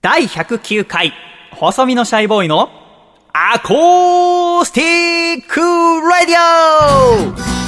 [0.00, 1.12] 第109回、
[1.50, 2.70] 細身のシャイボーイの
[3.32, 6.36] アコースティックラディ
[7.34, 7.58] オ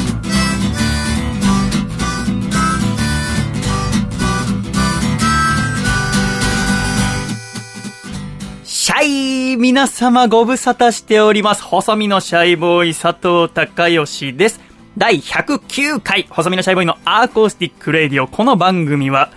[8.62, 11.64] シャイ皆様ご無沙汰しております。
[11.64, 14.60] 細身のシャイボーイ佐藤孝義です。
[14.96, 18.28] 第109回、細身のシャイボーイのアコースティック radio。
[18.28, 19.32] この番組は、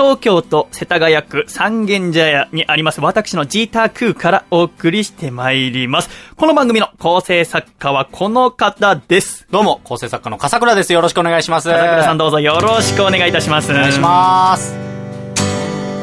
[0.00, 6.08] 東京都世田谷区三軒茶屋にあります私のジータークーからお送りしてまいります。
[6.36, 9.46] この番組の構成作家はこの方です。
[9.50, 10.94] どうも、構成作家の笠倉です。
[10.94, 11.68] よろしくお願いします。
[11.68, 13.72] 笠倉さんどうぞよろしくお願いいたします。
[13.72, 14.74] お願いします。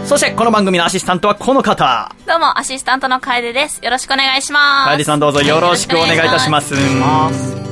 [0.05, 2.15] そしてこの番組のアシスタントはこの方。
[2.27, 3.83] どうも、アシスタントの楓です。
[3.83, 4.91] よろしくお願いします。
[4.91, 7.66] 楓さんどうぞよろしくお願いいたします。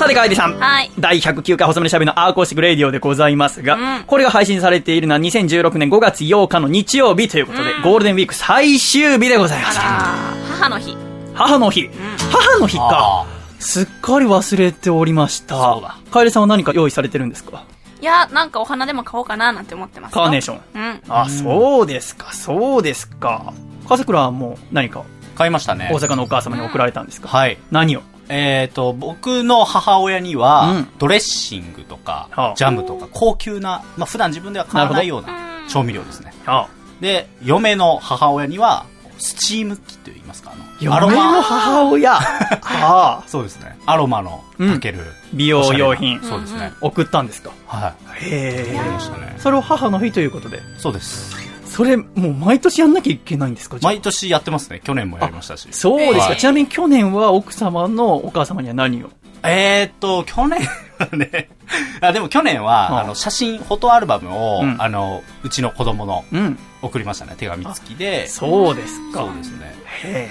[0.00, 0.58] さて、楓さん。
[0.58, 9.78] はい第109回細身のシャイボーイのアコースティックレディオでございますが、うんこれが配信されているのは2016年5月8日の日曜日ということで、ゴールデンウィーク最終日でございます。
[9.78, 10.96] 母の日。
[11.34, 11.90] 母の日。
[12.32, 13.26] 母の日かあ。
[13.58, 15.54] すっかり忘れておりました。
[15.56, 17.64] そうだ楓さんは何か用意されてるんですか？
[18.00, 20.60] いや、なんかお花でも買おうかななんて思ってますよカーネーション。
[20.74, 21.02] うん。
[21.08, 23.52] あ、そうですか、そうですか。
[23.86, 25.04] 笠倉はもう何か？
[25.34, 25.98] 買いましたね大。
[25.98, 27.58] 阪のお母様に送られたんですか、はい。
[27.70, 28.02] 何を？
[28.32, 35.28] えっ、と、僕の母親には、うんドレッシングとか、はあジャムとか、高級な、まあ普段自分では買わないような
[35.68, 36.32] 調味料ですね。
[36.46, 36.68] あ
[37.00, 38.86] で、嫁の母親には、
[39.18, 42.14] スチーム機と言いますか、あの、嫁アロマの母親？
[42.16, 42.20] あ
[42.62, 43.22] あ。
[43.26, 43.76] そうですね。
[43.86, 45.00] アロマのうんかける、
[45.34, 46.72] 美容用品そうですね。
[46.80, 47.50] 送ったんですか？
[47.66, 47.92] は
[48.22, 48.24] い。
[48.30, 49.00] へやりまえ。
[49.00, 49.34] したね。
[49.38, 50.60] それを母の日ということで。
[50.78, 51.36] そうです。
[51.70, 53.78] それ、もう毎年やんなきゃいけないんですか？
[53.82, 54.80] 毎年やってますね。
[54.84, 55.68] 去年もやりましたし。
[55.72, 56.20] そうですか。
[56.26, 59.10] はいちなみに去年は奥様のお母様には何を？
[59.42, 60.60] えーっと、去年
[60.98, 61.48] はね、
[62.02, 66.58] あでも去年は、うんあの、写真、フォトアルバムを、うんあの、うちの子供のうん。
[66.82, 67.34] 送りましたね。
[67.38, 68.26] 手紙付きで。
[68.26, 69.34] そうですかそう。
[69.36, 69.74] ですね。
[70.02, 70.30] へ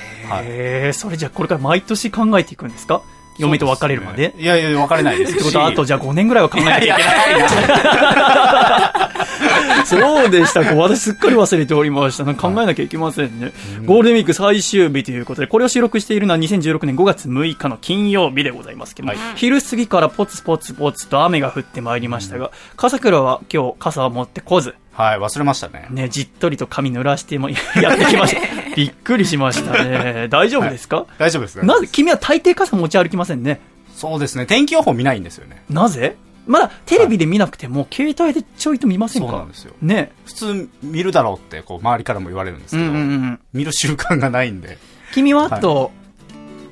[0.89, 3.01] え、それじゃあこれから毎年考えていくんですか？
[3.39, 4.29] 嫁と別れるまで？
[4.29, 5.35] ねいやいや、別れないですし。
[5.35, 7.09] ってことは、あとじゃあ5年ぐらいは考えなきゃいけない。
[9.85, 10.75] そうでしたか。
[10.75, 12.25] 私すっかり忘れておりました。
[12.35, 13.53] 考えなきゃいけませんね。
[13.85, 25.87] ゴールデンウィーク最終日ということで、これを収録しているのは2016年5月6日の金曜日でございますけども、はい昼過ぎからポツポツポツと雨が降ってまいりましたが、笠倉は今日傘を持ってこず、はい、忘れましたね。
[25.89, 27.49] ね、じっとりと髪濡らしても
[27.81, 28.41] やってきました。
[28.75, 30.27] びっくりしましたね。
[30.29, 31.63] 大丈夫ですか、大丈夫ですね。
[31.65, 33.61] なぜ、君は大抵傘持ち歩きませんね。
[33.95, 34.45] そうですね。
[34.45, 35.63] 天気予報見ないんですよね。
[35.69, 36.17] なぜ？
[36.47, 39.29] まだテレビで見なくても、携帯でちょいと見ませんか？
[39.29, 40.11] そうなんですよね。
[40.25, 43.39] 普通見るだろうって、こう、周りからも言われるんですけど、うんうんうん。
[43.53, 44.77] 見る習慣がないんで。
[45.13, 45.91] 君はあと、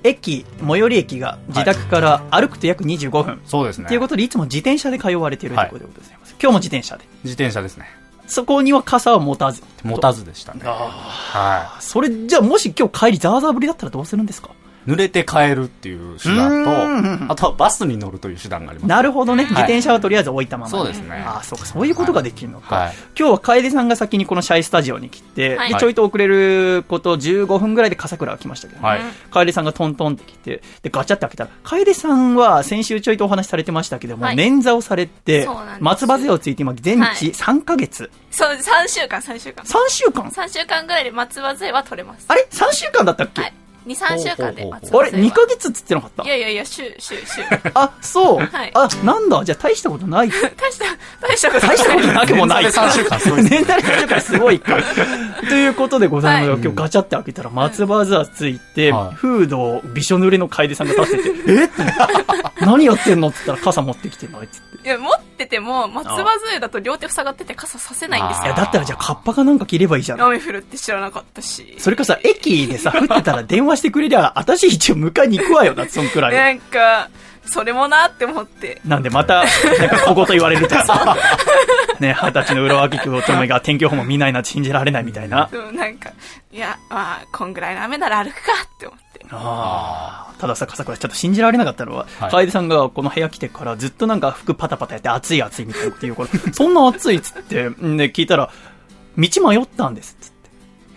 [0.04, 3.42] 駅、最寄り駅が自宅から歩くと約25分。
[3.46, 3.88] そうですね。
[3.88, 6.36] ということで、いつも自転車で通われているということでございます。
[6.42, 7.06] 今日も自転車で。
[7.24, 7.86] 自転車ですね。
[8.28, 9.64] そこには傘を持たず。
[9.84, 10.62] 持たずでしたね。
[10.66, 11.82] あはあ。
[11.82, 14.50] それ、じゃあもし今日帰りザーザー降りだったらどうするんですか？
[14.50, 14.52] い。
[14.88, 18.90] 濡れて帰るっていう手段うんと、あとはバスに乗るという手段があります。
[18.90, 19.44] なるほどね。
[19.44, 22.76] い自転車はとりあえず置いたまま、そうですねああ、そうか、そういうことができるのか。
[22.76, 22.94] はい。
[23.18, 29.02] 今日は楓さんが先にこのシャイスタジオに来て、はいでちょいと遅れること15分ぐらいで笠倉が来ましたけど、ねはい。
[29.32, 35.48] 楓さんがトントンって来て、で、ガチャって開けたら、楓さんは先週ちょいとお話しされてましたけども、はい捻挫をされて
[35.80, 39.66] 松葉杖をついて今、全はい治3ヶ月、そう、3週間、3週間。
[39.66, 42.26] 3週間？3週間ぐらいで松葉杖は取れます。
[42.28, 43.54] あれ ?3 週間だったっけ、はい。
[43.88, 44.80] 2、3週間であ。
[44.80, 46.24] れ ?2 ヶ月っつってなかった？
[46.24, 47.42] いやいやいや、週、週、週。
[47.74, 49.44] あ、そう、はいあ、なんだ？
[49.46, 50.30] じゃあ大したことない。
[50.30, 50.40] 大
[50.72, 50.86] した、
[51.22, 52.66] 大したこと大したことなくもない。
[52.66, 54.78] 捻挫で3週間すごい年代3週間すごいか。
[55.50, 61.30] ということでございますが、はい今日ガチャって開けたら松葉杖ついて、はいフードをびしょ濡れの楓さんが立ってて、
[61.62, 61.64] え？
[61.66, 61.74] って
[62.62, 63.30] 何やってんの？
[63.30, 64.88] って言ったら傘持ってきてんのあいつって。
[64.88, 68.54] いや、持ってても、松葉杖だと両手塞がってて傘させないんですよいや、。
[68.56, 70.22] だったらじゃあカッパかなんか着ればいいじゃん。
[70.22, 71.76] 雨降るって知らなかったし。
[71.80, 76.36] それかさ、駅でさ、降ってたら電話してくれりゃ、私一応迎えに行くわよな、そんくらい。
[76.36, 77.10] なんか、
[77.50, 78.82] それもなって思って。
[78.86, 79.46] なんでまた、
[79.80, 81.16] なんか小言言われるとさ、
[82.00, 85.48] ね、二十歳の裏脇く乙女が天気予報も見ないなんて信じられないみたいな。
[85.52, 86.12] でもなんか、
[86.52, 89.07] いや、まあ、こんぐらいの雨なら歩くかって思って。
[89.32, 90.34] ああ。
[90.40, 98.52] たださ、笠倉ちょっと信じられなかったのは、はい楓さんがこの部屋来てからずっとなんか服パタパタやって暑い暑いみたいなっていうから、そんな暑いっつって、んで聞いたら、
[99.18, 100.38] 道迷ったんですっつって。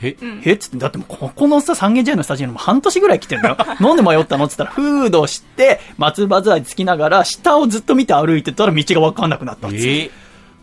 [0.03, 3.56] ええっつって、だってもうここのさ、三軒茶屋のスタジオにも半年ぐらい来てんだよ。
[3.81, 10.03] なんで迷ったのっつったら、フードして、松葉杖つきながら、下をずっと見て歩いてたら道がわかんなくなったっつって。
[10.05, 10.11] え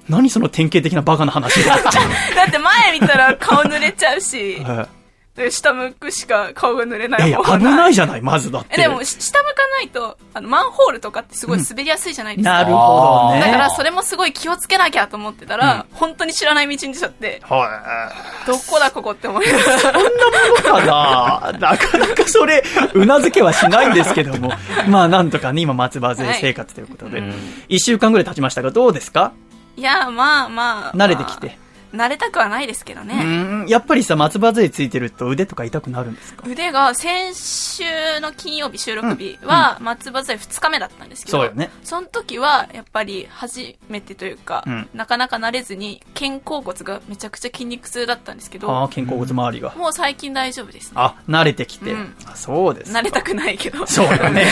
[0.10, 1.84] 何その典型的なバカな話だって。
[2.36, 4.96] だって前見たら顔濡れちゃうし、 はい
[5.38, 8.69] で下向くしか顔が濡れないいやいや、危ないじゃない、まずだって。
[8.74, 12.51] えでも、し下向かないと、あの、マンホールとかってすごい滑りやすいじゃないですか。
[12.51, 13.42] なるほどね。
[13.42, 18.12] だから、それもすごい気をつけなきゃと思ってたら、本当に知らない道に出ちゃって、は
[18.45, 18.48] い。
[18.48, 19.92] どこだここって思いました。
[19.92, 22.63] かな なかなかそれ、
[22.95, 24.51] うなずけはしないんですけども。
[24.88, 27.22] まあ、なんとかね、今、松葉勢生活ということで。
[27.69, 29.33] 一、週間ぐらい経ちましたが、どうですか？
[29.75, 30.98] いや、まあまあ。
[30.98, 31.60] 慣れてきて。
[31.94, 33.24] 慣れたくはないですけどうね。
[33.24, 36.44] ん、やっぱりさ、松葉杖ついてると腕とか痛くなるんですか？
[36.48, 37.84] 腕が先週
[38.19, 49.74] の金曜日収録日は松葉杖2日目だったんですけど、そうよねその時はやっぱり初めてというか、うんなかなか慣れずに肩甲骨がめちゃくちゃ筋肉痛だったんですけど、ああ、肩甲骨周りが。
[49.75, 50.92] もう最近大丈夫ですね。
[50.95, 51.92] あ、慣れてきて。
[51.92, 53.86] うんあそうですか慣れたくないけど。
[53.88, 54.45] そうよね。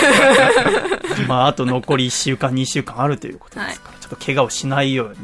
[1.28, 5.16] まあ、あと残り1週間、2週間あるということですから、ちょっと怪我をしないように、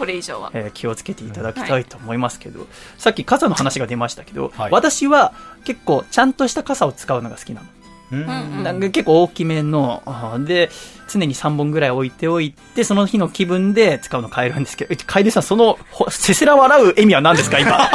[0.00, 0.50] これ以上は。
[0.54, 2.66] えー気をつけていただきたいと思いますけど、
[2.98, 5.32] さっき傘の話が出ましたけど、はい私は
[5.64, 7.66] 結構ちゃんとした傘を使うのが好きなの。
[8.12, 8.22] うんう
[8.60, 10.02] んなんか結構大きめの、
[10.46, 10.68] で、
[11.08, 17.88] 常に3本ぐらい置いておいて、その日の気分で使うの変えるんですけど、え楓さん、その、ほせせら笑う笑みは何ですか、今？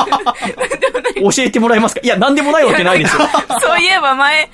[1.36, 2.02] 教えてもらえますか？
[2.04, 3.24] いや、なんでもないわけないですよ。
[3.62, 4.50] そういえば前、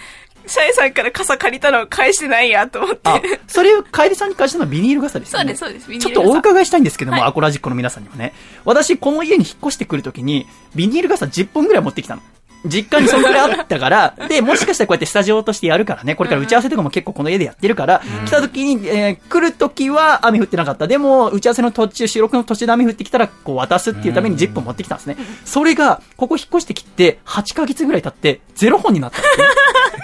[0.46, 3.02] シャイさんから傘借りたのを返してないやと思って。
[3.04, 5.56] あ、それ、楓さんに関してのはビニール傘ですよね。
[5.56, 6.06] そうです、そうです。
[6.06, 8.34] ちょっとお伺いしたいんですけども、はいアコラジックの皆さんにもね。
[8.66, 12.22] 私、この家に引っ越してくるときに、ビニール傘10本ぐらい持ってきたの。
[12.66, 20.88] 実家にそんぐらいあったから、 で、もしかしたらこうやってスタジオとしてやるからね、これから打ち合わせとかも結構この家でやってるから、来た時に、えー来る時は雨降ってなかった。
[20.88, 25.16] でも、打ち合わせの途中、収録の途中で雨降ってきたら、こう渡すっていうために10本持ってきたんですね。
[25.46, 29.46] それが、ここ引っ越してきて、8ヶ月ぐらい経って、0本になったんですね。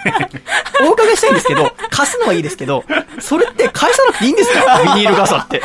[0.87, 2.83] お伺いしたいんですけど、貸すのはいいですけど、
[3.19, 4.81] それって返さなくていいんですか？
[4.95, 5.61] ビニール傘って。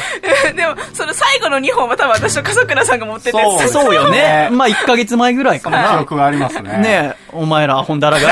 [0.57, 4.49] でも、その最後の2本は多分私と笠倉さんが持ってて、そうそうよねね。
[4.51, 6.01] まあ、1ヶ月前ぐらいかその記な。
[6.01, 6.82] 憶がありますね。
[6.83, 8.29] ねえ、お前らアホンダラが、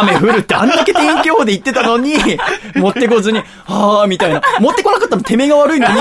[0.00, 2.14] 雨降るってあんだけ天気予報で言ってたのに、
[2.74, 4.42] 持ってこずに、はぁ、みたいな。
[4.60, 5.94] 持ってこなかったのてめえが悪いのに、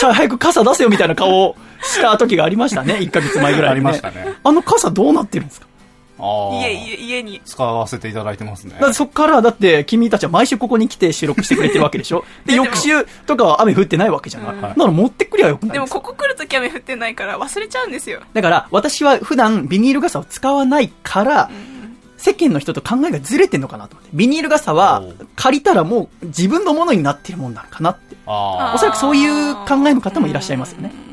[0.00, 2.94] 早く傘出せよみたいな顔をした時がありましたね。
[2.94, 5.67] 1ヶ月前ぐらいに、ありましたねあの傘どうなってるんですか？
[6.18, 7.40] 家、家、家に。
[7.44, 12.24] 使わせていただいてますねだってそっから、だって、君たちは毎週ここに来て収録してくれてるわけでしょ？
[12.46, 14.54] で、翌週とかは雨降ってないわけじゃない。
[14.54, 18.20] うんなら持ってくりゃよくないでもここ来るとき雨降ってないから忘れちゃうんですよ。
[18.34, 21.50] だから、私は普段ビニール傘を使わないから、
[22.16, 24.10] 世間の人と考えがずれてんのかなと思って。
[24.12, 25.04] ビニール傘は
[25.36, 28.16] 借りたらもう自分のものになってるもんなのかなって。
[28.26, 30.92] あおそらくそういう考えの方もいらっしゃいますよね。
[30.92, 31.04] う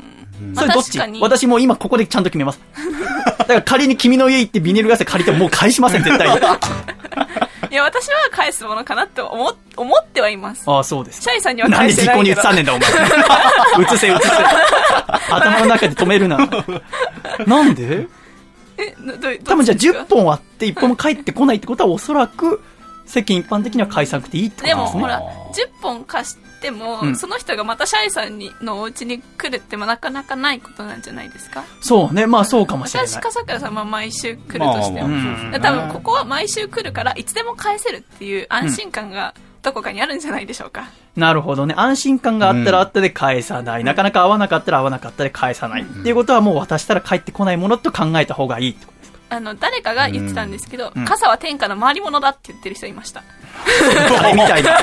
[0.52, 0.98] んそれどっち？
[0.98, 2.60] まあ私もう今ここでちゃんと決めます。
[3.46, 6.36] だから仮に君の家行ってビニール傘借りてももう返しません、絶対に。
[7.70, 10.62] いや、私は返すものかなって思思ってはいます。
[10.66, 11.28] ああ、そうですシ。
[11.28, 12.36] ャイさんにはなんで返してないけど。
[12.36, 13.84] 実行に移さんねんだ、お前。
[13.94, 15.34] 移せ、移せ。
[15.34, 16.38] 頭の中で止めるな。
[17.46, 18.06] なんで？
[18.78, 22.62] え、などう多分じゃあ10どっちですか本あって1本も返ってこないってことはおそらく
[23.06, 25.00] 世間一般的には返さなくていいってことでですね。
[25.00, 25.24] もほら、10
[25.80, 31.64] 本貸しても、うんその人がまたシャイさんにのお家に来るってもなかなかないことなんじゃないですか？
[31.80, 33.08] そうね、まあそうかもしれない。
[33.08, 35.08] 私かさくらさんは毎週来るとしても。
[35.08, 40.88] まあ多分ここは毎週来るから、いつでも返せるっていう安心感がどこかにあるんじゃないでしょうか？
[41.14, 41.74] なるほどね。
[41.76, 43.84] 安心感があったらあったで返さない。
[43.84, 45.82] なかなか合わなかったら合わなかったで返さない。
[45.82, 48.95] っていうことはもう渡したら返ってこないものと考えた方がいいってこと
[49.28, 53.22] あの、誰かが言ってたんですけど、うん傘は天下の回り物だって言ってる人いました。
[54.20, 54.76] あ れみたいな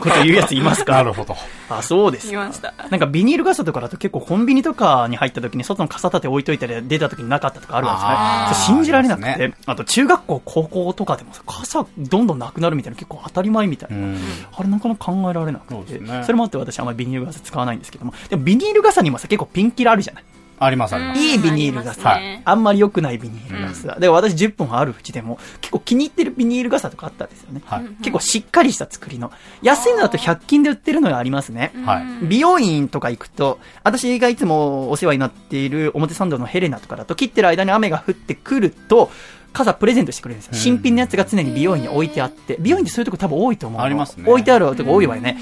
[0.00, 0.92] こと言うやついますか？
[0.94, 1.36] なるほど。
[1.68, 2.72] あ、そうですか言いました。
[2.90, 13.96] なんかビニール傘とかだと結構コンビニとかに入った時に外の傘立て置いといたり出た時になかったとかあるんですね信じられなくて、ありあと中学校、高校とかでもさ傘どんどんなくなるみたいな結構当たり前みたいな。
[13.96, 14.18] うん。
[14.56, 20.24] あれなかなか考えられなくて、そねそれもあって私あんまりビニール傘使わないんですけども、でもビニール傘にもさ結構ピンキラあるじゃない
[20.60, 21.20] あります、あります。
[21.20, 23.98] いいビニール傘、ますねあんまり良くないビニール傘。
[23.98, 27.62] で、私10本あるうちでも、結構気に入ってるビニール傘とかあったんですよね。
[27.64, 27.86] はい。
[27.98, 29.30] 結構しっかりした作りの。
[29.62, 31.72] 安いのだと100均で売ってるのがありますね。
[31.84, 32.26] はい。
[32.26, 39.10] 美容院とか行くと、私がいつもお世話になっている表参道のヘレナとかだと、切ってる間に雨が降ってくると、
[39.52, 40.50] 傘プレゼントしてくれるんですよ。
[40.54, 43.84] うん新品のやつが常に美容院に置いてあって、美容院ってそういうとこ多分多いと思うの。
[43.84, 45.38] ありますね置いてあるとこ多いわよね。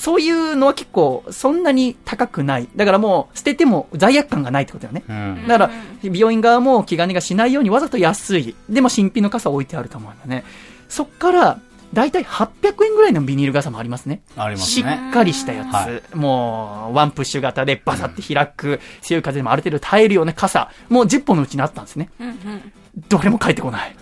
[0.00, 2.66] そういうのは結構、そんなに高くない。
[2.74, 5.04] だからもう、捨てても罪悪感がないってことだよね。
[5.06, 5.12] う
[5.44, 5.46] ん。
[5.46, 5.70] だから、
[6.02, 8.54] 美容院側も気兼ねがしないようにわざと安い。
[8.70, 10.44] でも新品の傘を置いてあると思うんだね。
[10.88, 11.60] そっから、
[11.92, 14.22] だいたい800円ぐらいのビニール傘もありますね。
[14.38, 14.98] ありますしね。
[15.10, 15.74] っかりしたやつ。
[15.74, 20.70] はいもう、ワンプッシュ型でバサって開く、強い風でもある程度耐えるような傘。
[20.88, 22.08] もう10本のうちにあったんですね。
[22.18, 22.72] うんうん。
[23.10, 23.94] どれも返ってこない。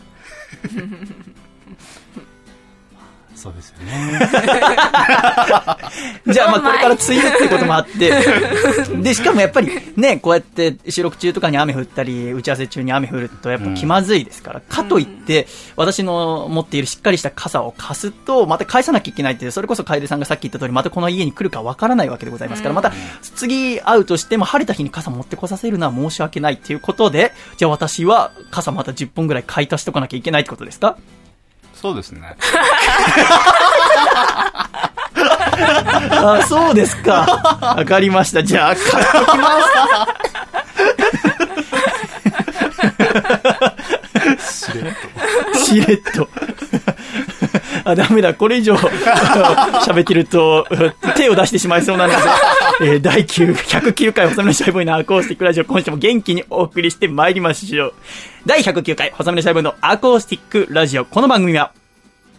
[3.38, 4.18] そうですよね。
[6.26, 8.10] じゃあまあこれから梅雨ってこともあって、
[9.02, 22.92] で、しかもやっぱりね、こうやって収録中とかに雨降ったり、打ち合わせ中に雨降るとやっぱ気まずいですから、かといって、私の持っているしっかりした傘を貸すと、また返さなきゃいけないって、それこそ楓さんがさっき言った通り、またこの家に来るかわからないわけでございますから、また
[23.36, 30.96] 次会うとしても晴れた日に傘持ってこさせるのは申し訳ないっていうことで、じゃあ私は傘また10本ぐらい買い足しとかなきゃいけないってことですか？
[31.80, 32.36] そうですね。
[36.10, 37.74] あ、そうですか。
[37.76, 38.42] わかりました。
[38.42, 39.60] じゃあ、買ってきま
[43.62, 43.67] す。
[44.38, 44.94] しれっ
[45.52, 46.28] としれっと。
[47.84, 48.34] あ、ダメだ。
[48.34, 48.74] これ以上
[49.86, 50.66] 喋ってると、
[51.16, 52.18] 手を出してしまいそうなので、
[52.80, 57.94] えー第9、109回、細身のシャイボーイのアコースティックラジオ、今週も元気にお送りしてまいりましょう。
[58.46, 61.04] 第109回、細身のシャイボーイのアコースティックラジオ。
[61.04, 61.72] この番組は、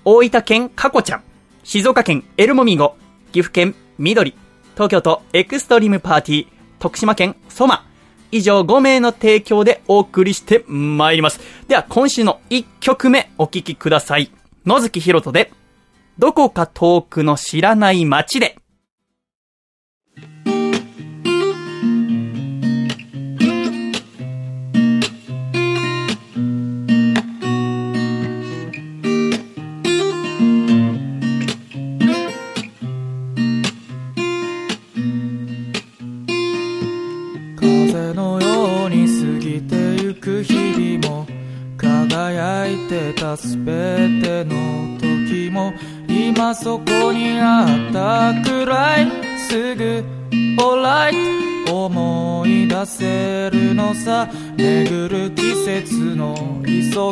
[0.06, 1.24] 大分県かこちゃん、
[1.64, 2.96] 静岡県エルモミゴ、
[3.32, 4.34] 岐阜県緑、
[4.76, 6.48] 東京都エクストリームパーティー、
[6.80, 7.86] 徳島県ソマ、
[8.32, 11.40] 以上5名の提供でお送りしてまいります。
[11.68, 14.32] では今週の1曲目お聴きください。
[14.66, 15.52] 野月ひろとで、
[16.18, 18.58] どこか遠くの知らない街で。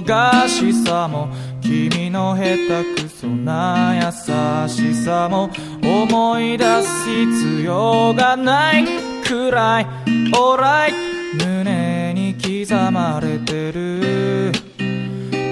[0.08, 1.28] 忙しさも
[1.60, 5.50] 君の下手くそな優しさも
[5.84, 8.86] 思い出す必要がない
[9.26, 9.88] くらい。
[10.32, 10.94] Alright
[11.46, 14.54] 胸に刻まれてる。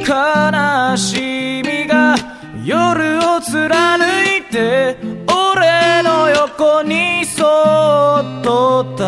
[0.08, 2.16] 悲しみが
[2.64, 4.00] 夜を貫
[4.38, 4.96] いて
[5.28, 9.04] 俺の横にそっと立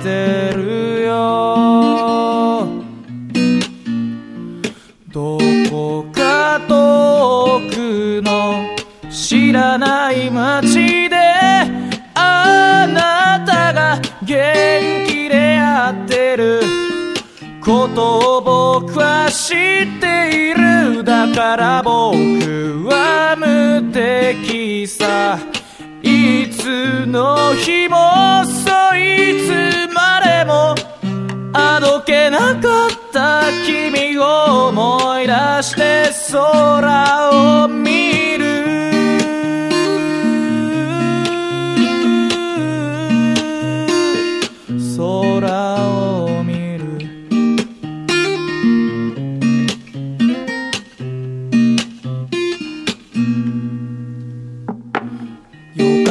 [0.00, 1.87] ってるよ。
[9.76, 11.16] ない街で
[12.14, 16.62] あなたが元気でやってる。
[17.68, 21.04] ことを僕は知っている。
[21.04, 22.16] だから僕
[22.88, 25.38] は無敵さ。
[26.02, 30.74] いつの日もそいつまでも。
[31.52, 35.32] あどけなかった君を思い出
[35.62, 38.47] して空を見る。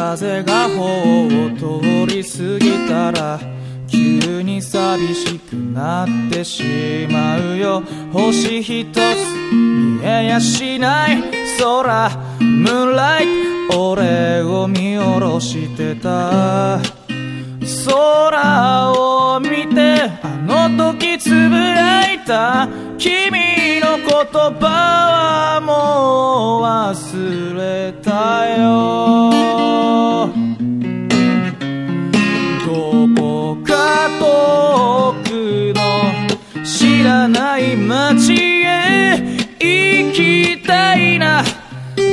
[0.10, 3.40] 風が頬を通り過ぎたら
[3.90, 6.64] 急に寂しくなってし
[7.12, 7.84] まうよ。
[8.14, 8.98] 星一つ
[9.52, 11.22] 見えやしない
[11.60, 12.10] 空
[12.40, 13.26] ムーンライ
[13.70, 16.80] ト俺を見下ろしてた。
[17.86, 22.70] 空を見てあの時つぶやいた。
[22.98, 24.08] 君の言
[24.58, 29.57] 葉はもう忘れたよ。
[37.28, 39.18] ない街へ
[39.60, 41.44] 行きたいな。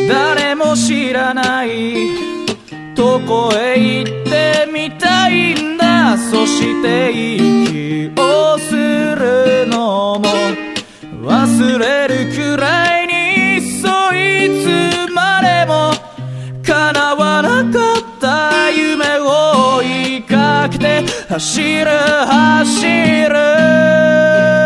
[0.09, 2.09] 誰も知らない。
[2.95, 6.17] どこへ行ってみたいんだ。
[6.19, 10.25] そして息をするのも。
[11.23, 15.93] 忘れるくらいにそいつまでも。
[16.67, 22.87] 叶わなかった夢を追いかけて走る走
[23.29, 24.64] る。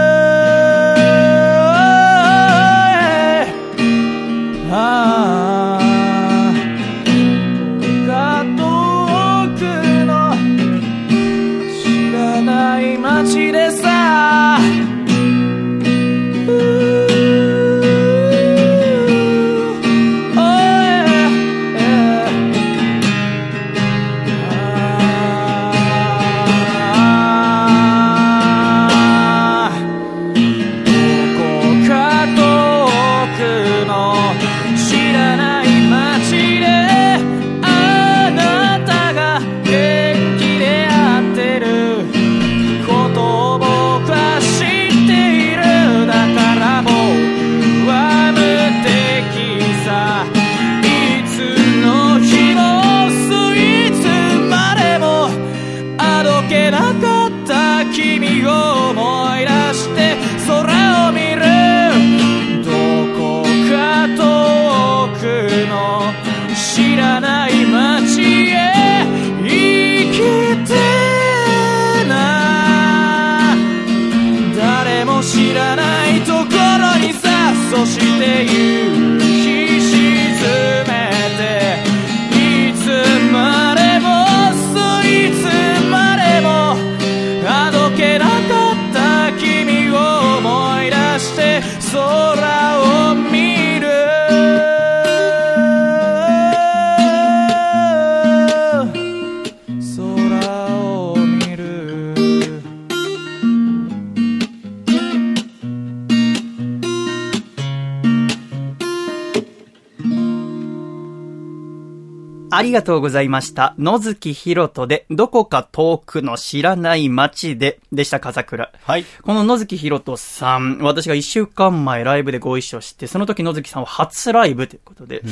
[112.68, 113.74] りがとうございました。
[113.78, 118.70] 野月ひろとで、どこか遠くの知らない街で、でした、風倉。
[118.82, 119.04] はい。
[119.22, 125.22] この野月ひろとさん、私が一週間前ライブでご一緒して、その時野月さんは初ライブということで、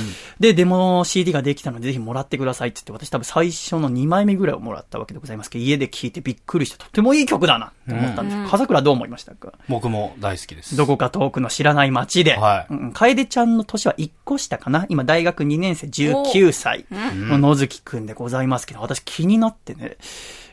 [0.40, 8.50] で、デモ CD ができたのでぜひもらってくださいって言って、私多分最初の2枚目ぐらいをもらったわけでございますけど、家で聴いてびっくりして、とてもいい曲だなって思ったんです。
[8.50, 9.52] 風倉どう思いましたか？
[9.68, 10.74] 僕も大好きです。
[10.76, 12.72] どこか遠くの知らない街で、はい。
[12.72, 12.92] うん。
[12.92, 14.86] 楓ちゃんの年は1個下かな？
[14.88, 16.86] 今大学2年生19歳
[17.26, 19.96] の野月くんでございますけど、私気になってね、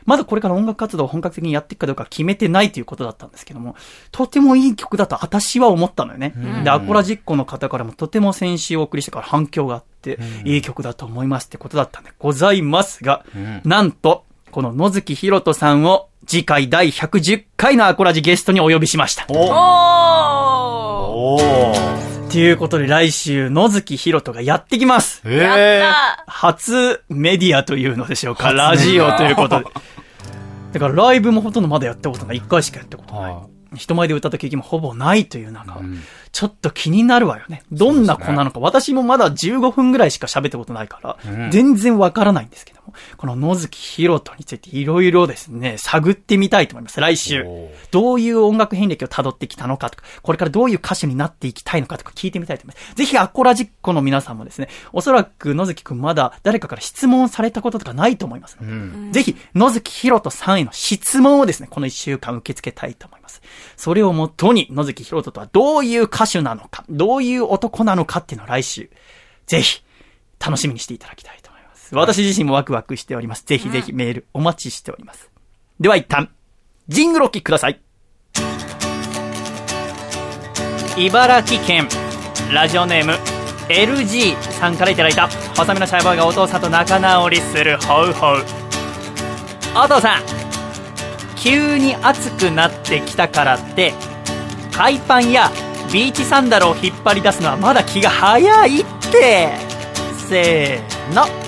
[0.04, 3.76] まだこれから音楽活動を本格的にやっていくかどうか決めてないということだったんですけども、
[4.10, 6.34] とてもいい曲だと私は思ったのよね。
[6.62, 13.24] で、アコラジッコの方からもとても先週お送りしてから反響があって、いい曲だと思いますってことだったんでございますが、
[13.64, 19.26] なんと、この野月ひろとさんを次回第110回のアコラジゲストにお呼びしました。
[19.28, 19.34] お
[21.34, 22.10] おー。
[22.10, 22.13] ー。
[22.34, 25.22] ということで来週、野月ひろとがやってきます。
[25.24, 28.52] えやった初メディアというのでしょうか。
[28.52, 29.66] ラジオということで。
[30.72, 32.38] だからライブもほとんどまだやったことない。
[32.40, 33.32] 1回しかやったことない。
[33.32, 36.00] は人前で歌った経験もほぼないという中、ん
[36.32, 37.62] ちょっと気になるわよね。
[37.70, 38.58] どんな子なのか。
[38.58, 47.00] 私もまだ15分ぐらいしか喋ったことないから、うん全然わからないんですけども、この野月ひろとについていろいろですね、探ってみたいと思います。
[47.00, 47.44] 来週。
[47.90, 52.94] どういう音楽遍歴を辿ってきたのかとか、これからどういう歌手になっていきたいのかとか聞いてみたいと思います。
[52.94, 59.12] ぜひアコラジッコの皆さんもですね、おそらく野月くんまだ誰かから質問されたこととかないと思いますうん。
[59.12, 63.42] ぜひ、野月ひろとさんへの質問をですね、この一週間受け付けたいと思います。
[63.76, 68.90] それをもとに、野月ひろととはどういう歌手なのか、どういう男なのかっていうのを来週、
[69.46, 69.82] ぜひ、
[70.44, 71.43] 楽しみにしていただきたい。
[72.00, 73.44] 私自身もワクワクしております。
[73.44, 75.30] ぜひぜひメールお待ちしております。
[75.80, 76.30] では一旦、
[76.88, 77.80] ジングルお聴きください。
[80.96, 81.88] 茨城県、
[82.52, 83.18] ラジオネーム、
[83.68, 88.44] LG さんからいただいた、細身のシャイボーイがお父さんと仲直りするホウホウ。
[89.74, 90.22] お父さん、
[91.36, 93.92] 急に暑くなってきたからって、
[94.72, 95.50] 海パンや
[95.92, 99.50] ビーチサンダルを引っ張り出すのはまだ気が早いって。
[100.28, 101.43] せーの。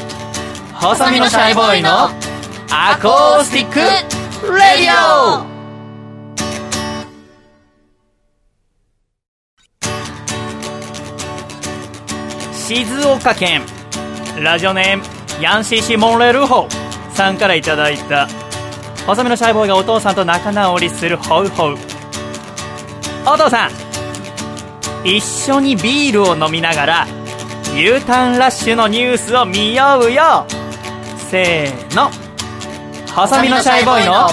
[0.80, 2.10] 細身のシャイボーイの
[2.70, 3.84] アコースティックレ
[4.82, 4.92] ディ
[5.42, 5.46] オ。
[12.52, 13.62] 静岡県
[14.38, 15.04] ラジオネーム
[15.42, 16.68] ヤンシーシモンレルホ
[17.14, 18.28] さんからいただいた
[19.06, 21.76] 細身のシャイボーイがお父さんと仲直りするホウホウ。
[23.26, 23.70] お父さん
[25.08, 27.06] 一緒にビールを飲みながら
[27.74, 30.46] U ターンラッシュのニュースを見ようよ。
[31.26, 32.08] せーの
[33.12, 34.28] 細身のシャイボーイの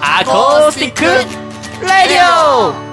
[0.00, 1.08] アコースティックレ
[2.08, 2.84] ディオ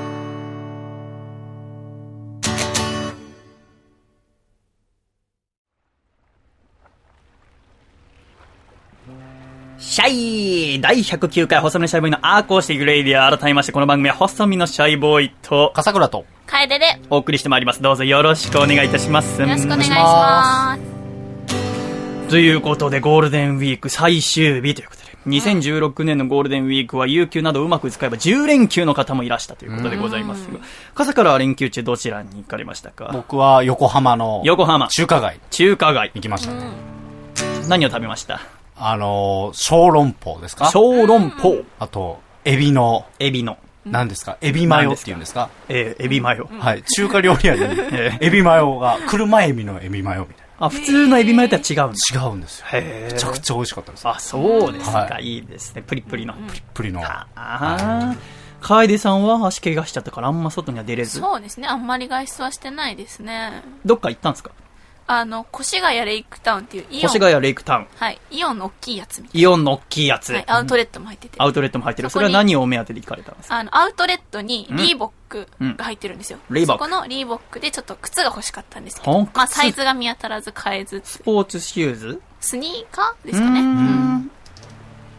[9.77, 16.25] シャイ第109回細身のシャイボーイのアーコースティックレイディア改めましてこの番組は細身のシャイボーイと笠倉と。
[16.47, 17.81] 楓で、よお送りしてまいります。
[17.81, 19.41] どうぞよろしくお願いいたします。
[19.41, 20.90] ろしくお願いします。
[22.32, 30.60] ということで、ゴールデンウィーク最終日ということで、2016年のゴールデンウィークは有給などうまく使えば10連休の方もいらしたということでございますが、
[30.95, 33.10] 笠倉は連休中どちらに行かれましたか？
[33.13, 35.39] 僕は横浜の横浜、中華街。
[35.52, 36.62] 中華街、行きましたね。
[37.67, 38.39] 何を食べました？
[38.78, 40.72] あのー、小籠包ですか？
[40.72, 44.38] 小籠包、あと、エビの、エビの、何ですか？
[44.41, 45.50] エビマヨっていうんですか？
[45.70, 46.48] えーエビマヨ。
[46.60, 46.84] はい。
[46.84, 52.24] 中華料理屋に、 えエビマヨが、車エビのエビマヨみたいあ、普通のエビマヨとは違うんですな。
[52.24, 52.65] 違うんですよ。
[52.71, 54.08] めちゃくちゃ美味しかったです。
[54.08, 55.82] あ、そうですか。、はいいですね。
[55.82, 56.34] プリップリの。
[56.74, 57.02] プリの。
[57.04, 58.15] ああ。
[58.62, 61.19] 楓さんは足怪我しちゃったからあんま外には出れず。
[61.19, 63.63] そうですね、あんまり外出はしてないですね。
[63.84, 64.52] どっか行ったんですか？
[65.12, 67.06] あの、越谷レイクタウンっていうイオン。
[67.06, 67.88] 越谷レイクタウン。
[67.95, 70.32] はい、イオンの大きいやつみたいイオンの大きいやつ。
[70.32, 70.38] な。
[70.38, 71.36] はい、アウトレットも入ってて。
[71.38, 72.10] アウトレットも入ってる。
[72.10, 73.56] それは何をお目当てで行かれたんですか？
[73.56, 76.39] あの、アウトレットにリーボックが入ってるんですよ。
[76.50, 82.21] うんリーボックそこのリーボックでちょっと靴が欲しかったんですけど、まあ靴サイズが見当たらず買えず、スポーツシューズ？
[82.39, 83.60] スニーカーですかね。
[83.60, 84.32] うん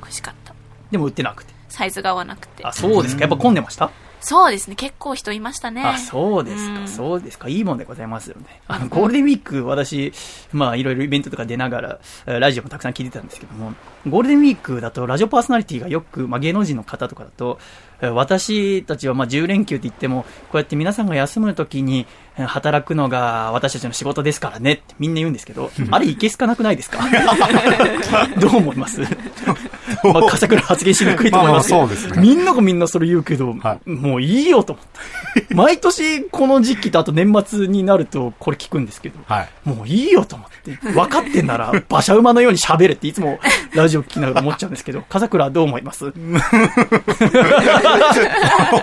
[0.00, 0.54] 欲しかった。
[0.90, 1.52] でも売ってなくて。
[1.68, 2.72] サイズが合わなくてあ、。
[2.72, 3.22] そうですか。
[3.22, 3.90] やっぱ混んでました？
[4.24, 5.82] そうですね、結構人いましたね。
[5.84, 6.80] あ、そうですか。
[6.80, 7.48] うんそうですか。
[7.48, 8.60] いいもんでございますよね。
[8.68, 10.12] あの、ゴールデンウィーク、私、
[10.52, 13.74] まあ、いろいろイベントとか出ながら、えーラジオもたくさん聞いてたんですけども、
[14.08, 17.58] ゴールデンウィークだと、ラジオパーソナリティがよく、まあ、芸能人の方とかだと、
[18.00, 22.06] えー私たちはまあ10連休って言っても、こうやって皆さんが休むときに、
[22.36, 26.98] えー働くのが私たちの仕事ですからねってみんな言うんですけど、 あれいけすかなくないですか？
[28.38, 29.00] どう思います？
[30.04, 35.54] まあ、笠倉発言しにくいと思いますけどまあまあそうですねみんながみんなそれ言うけど、はもういいよと思って。
[35.54, 39.48] 毎年この時期とあと年末になるとこれ聞くんですけど、はい。
[39.68, 43.38] もういいよと思って、分かってんなら馬車馬のように喋れっていつも
[43.74, 46.12] ラジオ聞きながら思っちゃうんですけど、笠倉はどう思います？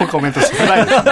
[0.10, 1.12] コメントしてないですね。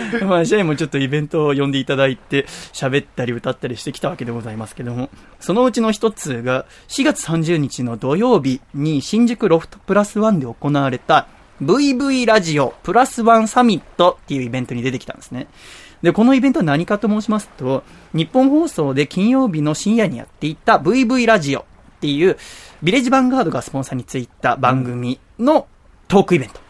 [0.26, 11.26] まあ、シャイもちょっとイベントを呼んでいただいて、喋ったり歌ったりしてきたわけでございますけども、そのうちの一つが、4月30日の土曜日に新宿ロフトプラスワンで行われた、
[11.62, 15.46] VV ラジオプラスワンサミットっていうイベントに出てきたんですね。
[16.02, 17.82] で、このイベントは何かと申しますと、
[18.12, 21.64] 日本放送で金曜日の深夜にやっていた VV ラジオっ
[22.00, 22.36] ていう、
[22.82, 25.66] ビレッジヴァンガードがスポンサーについた番組の
[26.08, 26.65] トークイベント。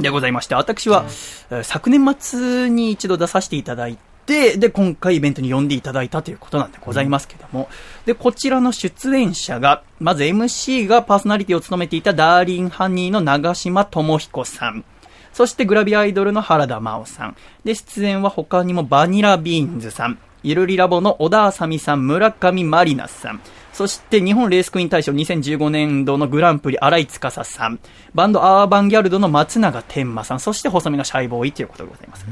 [0.00, 1.04] でございまして、私は、
[1.50, 7.68] えー昨年末に一度出させていただいて、で、今回イベントに呼んでいただいたということなんでございますけども、
[8.04, 14.84] で、こちらの出演者が、まず MC がパーソナリティを務めていたダーリンハニーの長島智彦さん。
[15.32, 17.36] そしてグラビアアイドルの原田真央さん。
[17.64, 23.40] で、出演は他にもバニラビーンズさん、ゆるりラボの小田あさみさん、村上まりなさん。
[23.78, 27.78] そして日本レースクイーン大賞2015年度のグランプリ荒井司さん。
[28.12, 30.40] バンドアーバンギャルドの松永天馬さん。
[30.40, 32.26] そして細身のシャイボーイということでございます。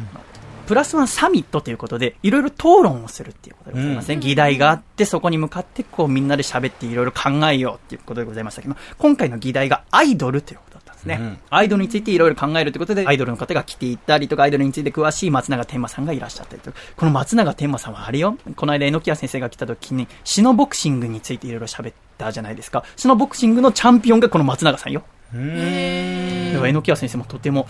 [0.66, 4.16] プラスワンサミットということで、いろいろ討論をするっていうことでございますね。
[4.16, 11.18] 議題があって、そこに向かって、こう、みんなで喋っていろいろ考えようっていうことでございましたけど、今回の議題がアイドルということですね。
[11.20, 22.84] うんアイドルについていろいろ考えるということで、アイドルの方が来ていたりとか、アイドルについて詳しい松永天馬さんがいらっしゃったりとか、この松永天馬さんはあれよ、この間、榎谷先生が来た時に、詩のボクシングについていろいろ喋ったじゃないですか。
[22.96, 25.04] シノボクシングのチャンピオンがこの松永さんよ。
[25.32, 27.66] では、榎谷先生もとても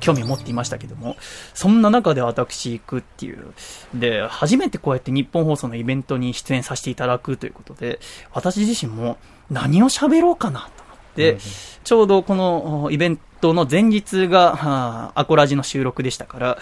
[0.00, 1.16] 興味を持っていましたけども、
[1.54, 3.54] そんな中で私行くっていう。
[3.94, 7.98] で、初めてこうやって日本放送のイベントに出演させていただくということで、
[8.32, 9.16] 私自身も
[9.50, 10.81] 何を喋ろうかなと
[11.16, 11.38] 思って、
[11.84, 16.56] ちょうどこのおイベントの前日が、はあアコラジの収録でしたから、あ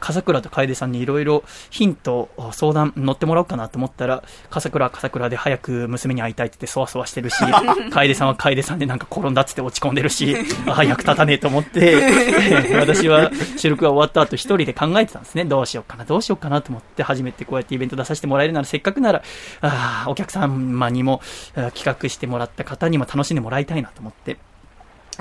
[0.00, 7.36] 笠倉と楓さんにいろいろヒント、お相談乗ってもらおうかなと思ったら、笠倉は笠倉で早く娘に会いたいって言ってそわそわしてるし、
[7.90, 11.94] 楓さんは楓さんでなんか転んだっつって落ち込んでるし、あ役立たねえと思って、
[12.78, 15.44] 私は収録が終わった後一人で考えてたんですね。
[15.44, 19.22] どうしようかな、どうしようかなと思って初めてこうやってイベント出させてもらえるならせっかくなら、
[19.60, 21.20] あーお客様にも
[21.54, 24.38] 企画してもらった方にも楽しんでもらいたいなと思って、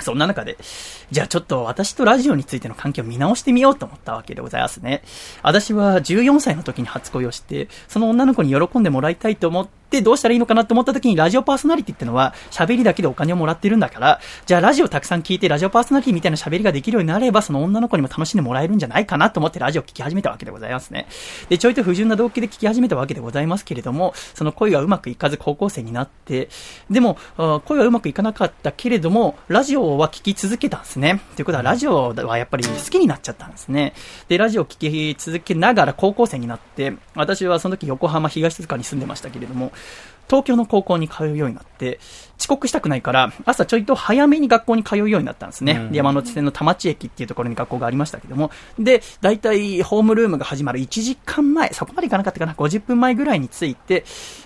[0.01, 0.57] そんな中で、
[1.11, 5.03] じゃあちょっと私とラジオについての関係を見直してみようと思ったわけでございますね。
[5.41, 21.07] 私は14歳の時に初恋をして、その女の子に喜んでもらいたいと思って、どうしたらいいのかなと思った時にラジオパーソナリティってのは喋りだけでお金をもらってるんだから、じゃあラジオたくさん聞いてラジオパーソナリティみたいな喋りができるようになれば、その女の子にも楽しんでもらえるんじゃないかなと思ってラジオを聞き始めたわけでございますね。
[21.49, 26.49] で、ちょいと不純な動機で聞き始めたわけでございますけれども、その恋がうまくいかず高校生になって、
[26.89, 31.21] でも、あ恋はうまくいかなかったけれども、ラジオは聞き続けたんですね。
[31.35, 33.93] ということは、ラジオはやっぱり好きになっちゃったんですね。
[34.27, 39.71] で、ラジオを聞き続けながら高校生になって、私はその時横浜東塚に住んでましたけれども、
[40.29, 41.99] 東京の高校に通うようになって、
[42.43, 45.87] 遅刻したくないから、朝ちょいと早めに学校に通うようになったんですね。
[45.91, 54.03] で山手線の田町駅っていうところに学校がありましたけども、で、大体ホームルームが始まる1時間前、そこまで行かなかったかな、50分前ぐらいに着いて、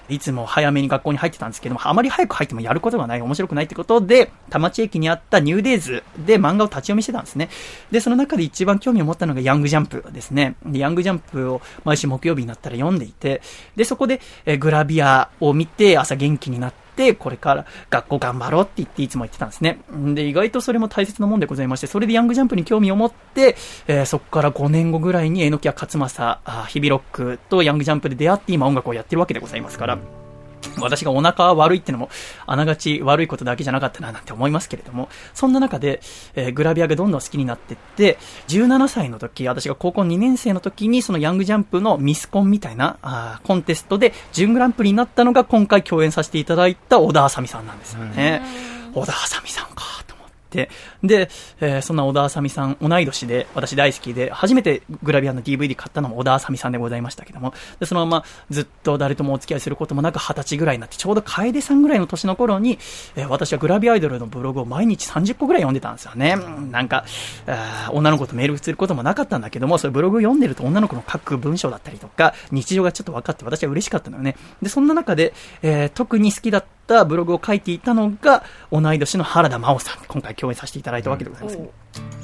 [0.09, 7.49] いつも早めに学校に入ってたんですけども、あまり早く入ってもやることがない、面白くないってことで、田町駅にあったニューデイズで漫画を立ち読みしてたんですね。
[7.89, 10.55] で、その中で一番興味を持ったのがヤングジャンプですね。
[10.63, 13.41] で、ヤングジャンプを毎週木曜日になったら読んでいて、
[13.75, 19.79] で、そこで、えーグラビアを見て朝元気になって、これから学校頑張ろうって言っていつも言ってたんですね。
[20.13, 23.55] で、意外とそれも大切なもんでございまして、それでヤングジャンプに興味を持って、
[23.87, 29.99] えーそこから5年後ぐらいに榎谷勝正、あ日々ロックとヤングジャンプで出会って今音楽をやってるわけでございますから、
[30.79, 32.09] 私がお腹悪いってのも、
[32.45, 36.01] あながち悪いことだけじゃなかったななんて思いますけれども、そんな中で、
[36.35, 38.17] えーグラビアがどんどん好きになっていって、
[38.47, 48.41] 17歳の時、私が高校2年生の時に、そのヤングジャンプのミスコンみたいな、あーコンテストで準グランプリになったのが今回共演させていただいた小田あさみさんなんですよね。
[48.93, 49.96] 小田あさみさんか
[50.49, 50.69] て。
[51.03, 51.29] で、
[51.59, 62.79] えーそんな小田あさみさん、同い年で、私大好きで、初めてグラビアの DVD 買ったのも小田あさみさんでございましたけども、で、そのままずっと誰ともお付き合いすることもなく二十歳ぐらいになって、ちょうど楓さんぐらいの年の頃に、
[63.15, 66.35] えー私はグラビアアイドルのブログを毎日30個ぐらい読んでたんですよね。
[66.71, 67.05] なんか、
[67.45, 74.35] あー女の子とメールすることもなかったんだけども、それブログ読んでると女の子の書く文章だったりとか、日常がちょっと分かって私は嬉しかったのよね。
[74.61, 80.03] で、そんな中で、えー特に好きだったブログを書いていたのが、同い年の原田真央さん。
[80.07, 81.59] 今回共演させていただいたわけでございます。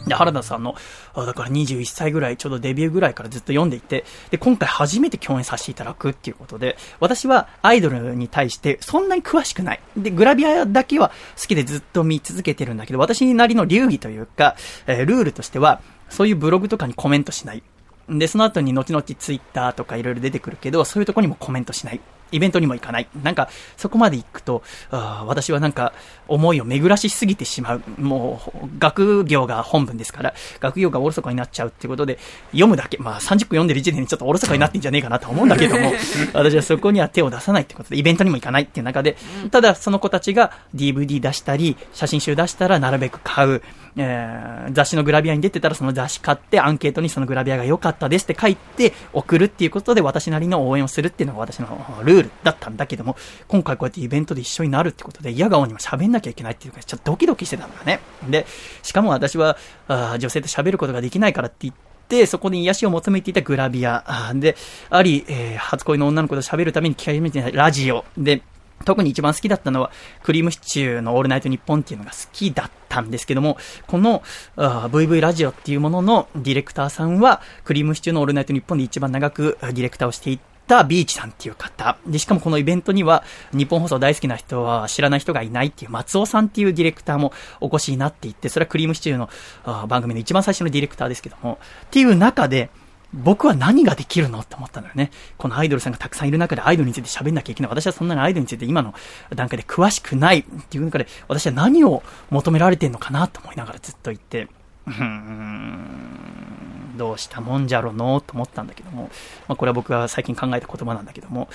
[0.07, 0.75] で、原田さんの、
[1.13, 9.79] あだから21歳ぐらい、ちょうどデビューぐらいからずっと読んでいて、で、今回初めて共演させていただくっていうことで、私はアイドルに対してそんなに詳しくない。
[9.97, 14.55] で、グラビアだけは好きでずっと見続けてるんだけど、私なりの流儀というか、
[14.87, 17.63] えールールとしては、そういうブログとかにコメントしない。
[18.09, 22.01] で、その後に後々ツイッターとかいろいろ出てくるけど、そういうとこにもコメントしない。
[22.33, 23.07] イベントにも行かない。
[23.23, 25.93] なんか、そこまで行くと、あ私はなんか、
[26.27, 27.83] 思いを巡らしすぎてしまう。
[27.97, 32.19] もう、学業が本文ですから、学業がおろそかになっちゃうっていうことで、
[32.51, 35.93] 読むだけ、まあ30分読んでる時点でちょっとおろそかになってんじゃねえかなと思うんだけども、
[36.33, 39.17] 私はそこには手を出さないってことで、イベントにも行かないっていう中で、
[39.51, 43.61] ただその子たちが DVD 出したり、写真集出したらなるべく買う。
[43.95, 51.67] えー、雑誌のグラビアに出てたらその雑誌買ってアンケートにそのグラビアが良かったですって書いて送るっていうことで私なりの応援をするっていうのが私の
[52.03, 53.15] ルールだったんだけども、
[53.47, 57.99] 今回こうやってイベントで一緒になるってことで嫌顔にも喋んなきゃいけないっていうかちょっとドキドキしてたんだね。
[58.29, 58.45] で、
[58.81, 59.57] しかも私は
[59.87, 61.73] あ女性と喋ることができないからって言っ
[62.07, 64.31] て、そこに癒しを求めていたグラビア。
[64.35, 64.55] で、
[64.89, 68.05] あり、えー、初恋の女の子と喋るために気合いめてラジオ。
[68.17, 68.41] で、
[68.85, 69.91] 特に一番好きだったのは、
[70.23, 73.57] クリームシチューのオールナイトニッポンっていうのが好きだったんですけども、
[73.87, 74.23] この、
[74.57, 81.97] VV ラジオっていうもののディレクターさんは、クリームシチューのオールナイトニッポンで一番長くディレクターをしていてたビーチさんっていう方。
[82.07, 83.23] で、しかもこのイベントには、
[83.53, 92.69] 日本放送大好きな人は知らない人がいないっていう松尾さんっていうディレクターもお越しになっていて、それはクリームシチューの番組の一番最初のディレクターですけども、っていう中で、
[93.13, 95.11] 僕は何ができるのって思ったのよね。
[95.37, 97.69] このアイドルさんがたくさんいる中でアイドルについて喋んなきゃいけない。
[97.69, 98.95] 私はそんなにアイドルについて今の
[99.35, 104.47] 段階で詳しくないっていう中で、私は何を求められてんのかなと思いながらずっと言って、
[104.87, 109.09] うーん、どうしたもんじゃろのと思ったんだけども、
[109.47, 111.49] まあ、これは僕が最近考えた言葉なんだけども、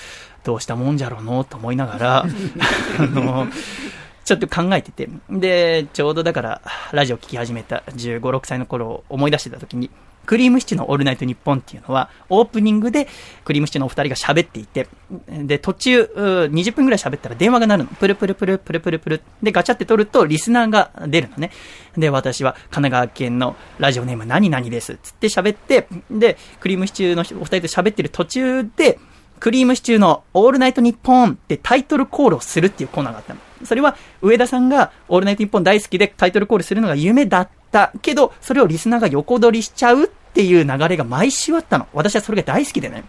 [0.44, 2.24] どうしたもんじゃろのと思いながら、
[2.98, 3.46] あの、
[4.24, 6.60] ちょっと考えてて、で、ちょうどだから、
[6.92, 9.90] ラジオ聴き始めた15、6歳の頃を思い出してた時に、
[10.28, 13.08] クリームシチューのオールナイトニッポンっていうのは、オープニングで
[13.46, 14.86] クリームシチューのお二人が喋っていて、
[15.26, 17.90] で、途中、20分くらい喋ったら電話が鳴るの。
[17.90, 19.22] プルプルプル、プルプルプル。
[19.42, 21.50] で、ガチャって取ると、リスナーが出るのね。
[21.96, 24.98] で、私は神奈川県のラジオネーム何々です。
[25.02, 28.98] つって喋って、で、クリームシチューのお二人と喋ってる途中で、
[29.40, 33.40] クリームシチューのオールナイトニッポンってタイトルコールをするっていうコーナーがあったの。
[33.64, 41.86] それは上田さんがオールナイトニッポン大好きでタイトルコールするのが夢だったけど、それをリスナーが横取りしちゃうっていう流れが毎週あったの。
[41.92, 43.04] 私はそれが大好きでね。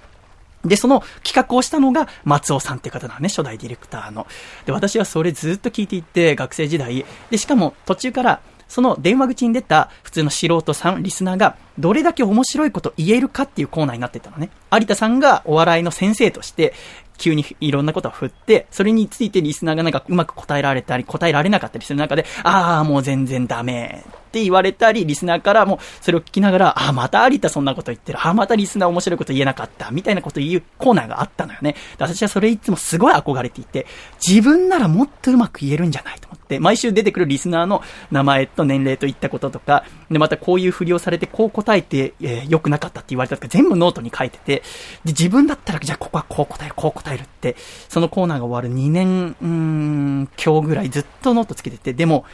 [0.65, 4.27] で、その企画をしたのが松尾さんって方なのね、初代ディレクターの。
[4.65, 7.05] で、私はそれずっと聞いていて、学生時代。
[7.29, 14.49] で、しかも途中から、その電話口に出た普通の素人さん、リスナーが、どれだけ面白いこと言えるかっていうコーナーになってたのね。
[14.71, 16.73] 有田さんがお笑いの先生として、
[17.19, 28.19] 急にいろんなことを振って、それについてリスナーがなんかうまく答えられたり、答えられなかったりする中で、ああ、もう全然ダメって言われたり、リスナーからもそれを聞きながら、あ、また有田そんなこと言ってる。
[28.19, 29.91] ああ、またリスナー面白いこと言えなかった。
[29.91, 31.75] みたいなこと言うコーナーがあったのよね。
[31.97, 33.85] 私はそれいつもすごい憧れていて、
[34.25, 44.63] 自分ならもっとうまく言えるんじゃないと思って、毎週出てくるリスナーの名前と年齢といったこととか、で、またこういうふりをされて、こう答えて、えー、良くなかったって言われたとか、全部ノートに書いてて、
[45.05, 47.55] で、自分だったら、じゃあここはこう答える、こう答えるって、
[47.89, 52.25] そのコーナーが終わる2年、うーん、今日ぐらいずっとノートつけてて、でも、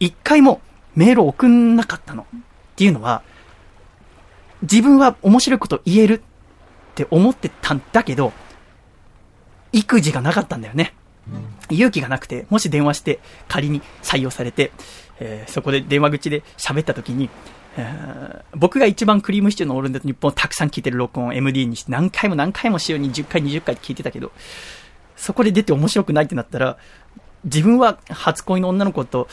[0.00, 0.60] 一回も
[0.94, 2.26] メール送んなかったの。
[2.72, 3.22] っていうのは、
[4.62, 6.20] 自分は面白いこと言えるっ
[6.94, 8.32] て思ってたんだけど、
[9.72, 10.94] 育児がなかったんだよね。
[11.70, 14.72] 勇気がなくて、もし電話して仮に採用されて、
[15.20, 17.30] えー、そこで電話口で喋った時に、
[17.76, 24.32] えー、僕が一番クリームシチューのオールデット日本をたくさん聞いてる録音を MD にして何回も何回も週に10回20回聞いてたけど、
[25.16, 26.78] そこで出て面白くないってなったら、
[27.44, 29.28] 自分は初恋の女の子と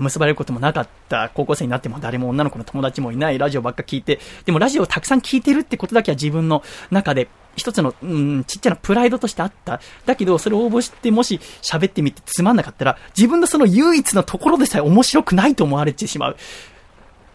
[0.00, 9.80] 結ばれることもなかった高校生になっても誰も女の子の友達もいないラジオばっか聞いて、でもラジオをたくさん聞いてるってことだけは自分の中で一つの、うん、ちっちゃなプライドとしてあった。
[10.06, 16.36] だけど、それを応募してもし喋ってみてつまんなかったら、自分のその唯一のところでさえ面白くないと思われてしまう。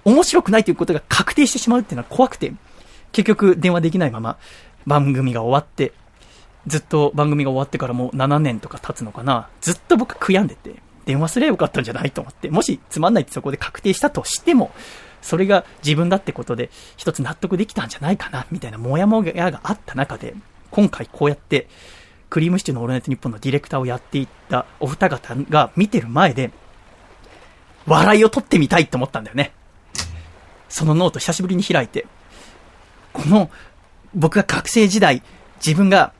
[0.06, 2.52] 面白くないということが確定してしまうっていうのは怖くて、
[3.12, 4.38] 結局電話できないまま
[4.88, 5.94] 番組が終わって、
[6.68, 9.48] ずっと番組が終わってからもう7年とか経つのかな。
[9.62, 14.72] ずっと僕悔やんでて、電話すればよかったんじゃないと思って、もしつまんないってそこで確定したとしても、
[15.22, 20.36] それが自分だってことで一つ納得できたんじゃないかな、みたいなモヤモヤがあった中で、
[20.72, 21.68] 今回こうやって、
[22.30, 26.52] クリームシチューのオールナイトニッポンのディレクターをやっていったお二方が見てる前で、
[27.88, 29.52] 笑いを取ってみたいと思ったんだよね。
[30.70, 32.06] そのノート久しぶりに開いて、
[33.14, 33.50] この、
[34.14, 35.24] 僕が学生時代、
[35.66, 36.14] 自分が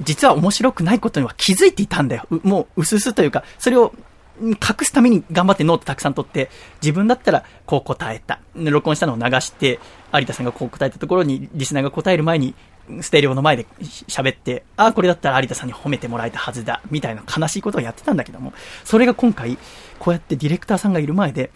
[0.00, 2.26] 実は面白くないことには気づいていたんだよ。
[2.42, 3.92] もう、うすうすというか、それを
[4.40, 6.50] 隠すために頑張ってノートたくさん取って、
[6.82, 8.40] 自分だったらこう答えた。
[8.54, 9.78] 録音したのを流して、
[10.12, 12.54] 有田さんがこう答えたところに、リスナーが答える前に、
[13.00, 13.66] ステレオの前で
[14.08, 18.52] 喋って、ああ、これだったら有田さんに褒めてもらえたはずだ、みたいな悲しいことをやってたんだけども、
[18.84, 19.58] それが今回、
[19.98, 21.50] こうやってディレクターさんがいる前で、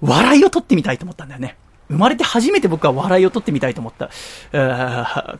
[0.00, 1.56] 笑いを取ってみたいと思ったんだよね。
[1.88, 4.10] 生まれて初めて僕は笑いを取ってみたいと思った。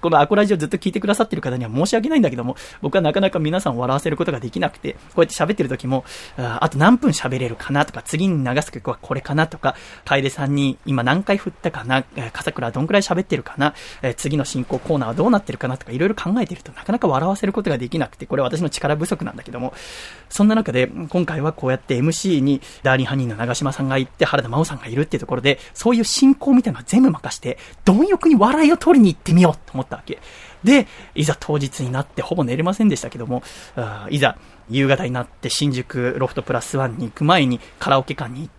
[0.00, 6.04] このアコラジオずっと聞いてくださってる方には申し訳ないんだけども、僕はなかなか皆さんを笑わせることができなくて、こうやって喋ってる時も、
[6.36, 13.74] あと何分喋れるかなとか、次に流す曲はこれかなとか、楓さんに今何回振ったかな、えー笠倉はどんくらい喋ってるかな、
[14.16, 19.74] 次の進行コーナーはどうなってるかなとか、いろいろ考えてるとなかなか笑わせることができなくて、これは私の力不足なんだけども、
[20.28, 30.18] そんな中で、今回はこうやって MC に、ダーリンハニーの長島さんがいて、原田真央さんがいるっていうところで、そういう進行みたいなのは全部任して、貪欲に笑いを取りに行ってみようと思ったわけ。
[30.64, 33.42] で、いざ当日になってほぼ寝れませんでしたけども、
[34.10, 34.38] いざ
[34.70, 38.57] 夕方になって新宿ロフトプラスワンに行く前にカラオケ館に行って、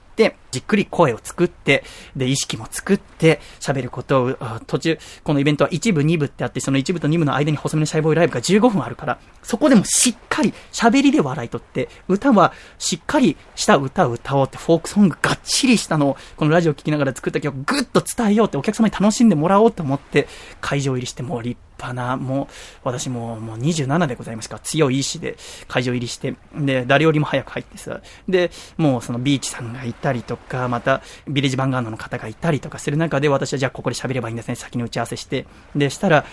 [0.52, 1.84] じっくり声を作って、
[2.16, 4.36] で、意識も作って、喋ることを、
[4.68, 20.28] 途中、このイベントは1部、2部ってあって、その1部と2部の間に細身のシャイボーイライブが15分あるから、そこでもしっかり喋りで笑い取って、歌はしっかりした歌を歌おうって、フォークソングがっちりしたのを、このラジオを聴きながら作った曲をぐっと伝えようって、お客様に楽しんでもらおうと思って、
[20.60, 22.48] 会場入りして、もう立派な、もう、
[22.84, 24.56] 私ももう27でございますか。
[24.56, 25.38] ら、強い意志で
[25.68, 36.26] 会場入りして、で、誰よりも早く入ってさ、で、もうそのビーチさんがいたりとか、また、ビレッジヴァンガードの方がいたりとかする中で、私はじゃあここで喋ればいいんですね、先に打ち合わせして、で、したら、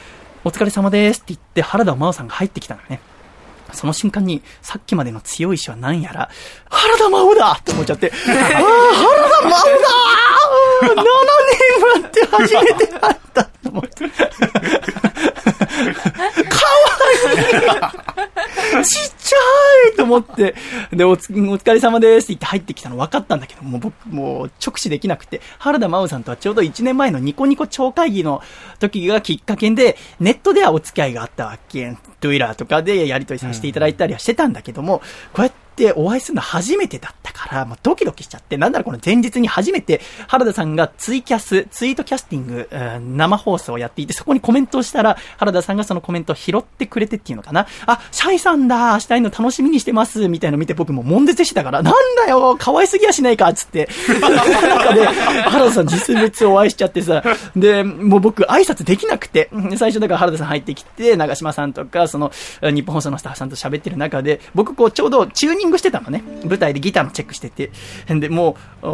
[0.44, 3.00] お疲れ様ですって言って、原田真央さんが入ってきたのね。
[3.72, 6.30] その瞬間に、さっきまでの強い意志は何やら、
[6.70, 8.64] 原田真央だって思っちゃって、ああ、原
[9.28, 10.35] 田真央だ
[10.82, 14.08] !7 年待って初めて会ったと思って。
[14.08, 14.36] かわ
[18.78, 19.36] いいちっちゃ
[19.92, 20.54] いと思って、
[20.90, 28.42] で、おつお疲れ様ですって言って入ってきたの分かったんだけど、もう僕、もう直視できなくて、原田真央さんとはちょうど1年前のニコニコ超会議の
[28.78, 31.96] 時がきっかけで、ネットではお付き合いがあったわけ。
[32.20, 35.65] トゥイラーとかでやり取りさせていただいたりはしてたんだけども、こうやって
[35.96, 47.66] お会いするの初めてだったから、もうドキドキしちゃって、なんだろうこの前日に初めて原田さんがツイキャス、ツイートキャスティング、うん生放送をやっていて、そこにコメントをしたら、原田さんがそのコメントを拾ってくれてっていうのかな。
[47.86, 53.88] あ、シャイさんだ、明日会の楽しみにしてます、みたいなの見て僕も悶絶してたから、なんだよ、可愛すぎやしないか、つって。
[54.20, 57.22] 中で、原田さん実物お会いしちゃってさ、
[57.54, 66.22] で、もう僕挨拶できなくて、最初だから原田さん入ってきて、長島さんとか、その、日本放送のスタッフさんと喋ってる中で、僕こうちょうどチューニングしてたのね。
[66.44, 67.70] 舞台でギターのチェックしてて。
[68.08, 68.90] で、もう、お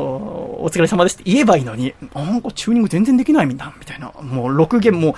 [0.65, 4.13] お疲れ様ですって言えばいいのに、なんかチューニング全然できないみたいな、みたいな。
[4.23, 5.15] もう6弦もう、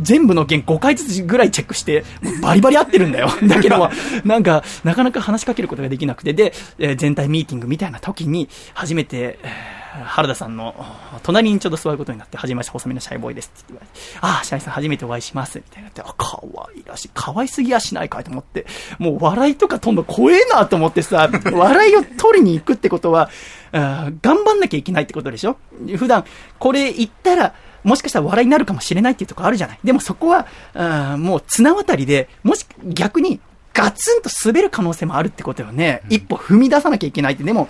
[0.00, 2.04] 全部の弦5回ずつぐらいチェックして、
[2.42, 3.28] バリバリ合ってるんだよ。
[3.46, 3.90] だけども、
[4.24, 10.74] なんか、なかなか話しかけることができなくて、で、えー全体ミーティングみたいな時に、初めて、えー原田さんの
[11.22, 13.52] 隣にちょうど座ることになって、はじめまして、細身のシャイボーイです。
[13.54, 18.66] って言われて、ああ、シャイさん初めてお会いします、みたいになって、あ、可愛いらしい、可愛すぎやしないかいと思って、
[18.98, 23.28] もう笑いとかとんの怖えなと思ってさ、笑いを取りに行くってことは、
[23.72, 25.56] 頑張んなきゃいけないってことでしょ？
[25.96, 26.24] 普段、
[26.58, 29.78] これ言ったら、もしかしたら笑いになるかもしれないっていうところあるじゃない。
[29.84, 33.40] でもそこは、あーもう綱渡りで、もし逆に
[33.74, 36.02] ガツンと滑る可能性もあるってことよね。
[36.08, 37.68] 一歩踏み出さなきゃいけないって、でも、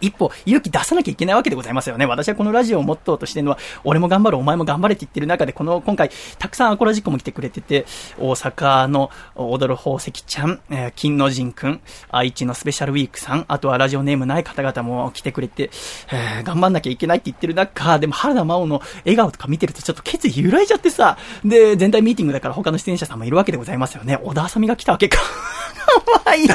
[0.00, 2.06] 一歩勇気出さなきゃいけないわけでございますよね。
[2.06, 7.86] 私はこのラジオをモットーとしてるのは、俺も頑張る、お前も頑張れって言ってる中で、この、今回、たくさんアコラジックも来てくれてて、
[8.18, 15.70] 大阪の踊る宝石ちゃん、えー金の神くん、愛知のスペシャルウィークさん、あとはラジオネームない方々も来てくれて、
[16.12, 24.18] えー頑張んなきゃいけないって言ってる中、でも原田真央の笑顔とか見てるとちょっと決意揺らいじゃってさ、で、全体ミーティングだから他の出演者さんもいるわけでございますよね。
[24.22, 25.18] 小田あさみが来たわけか。
[25.18, 26.48] かわいい。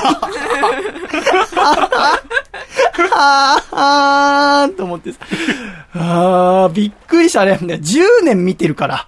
[3.72, 5.20] あーと思ってさ。
[5.94, 7.58] あー、びっくりしたね。
[7.60, 9.08] 10年見てるから。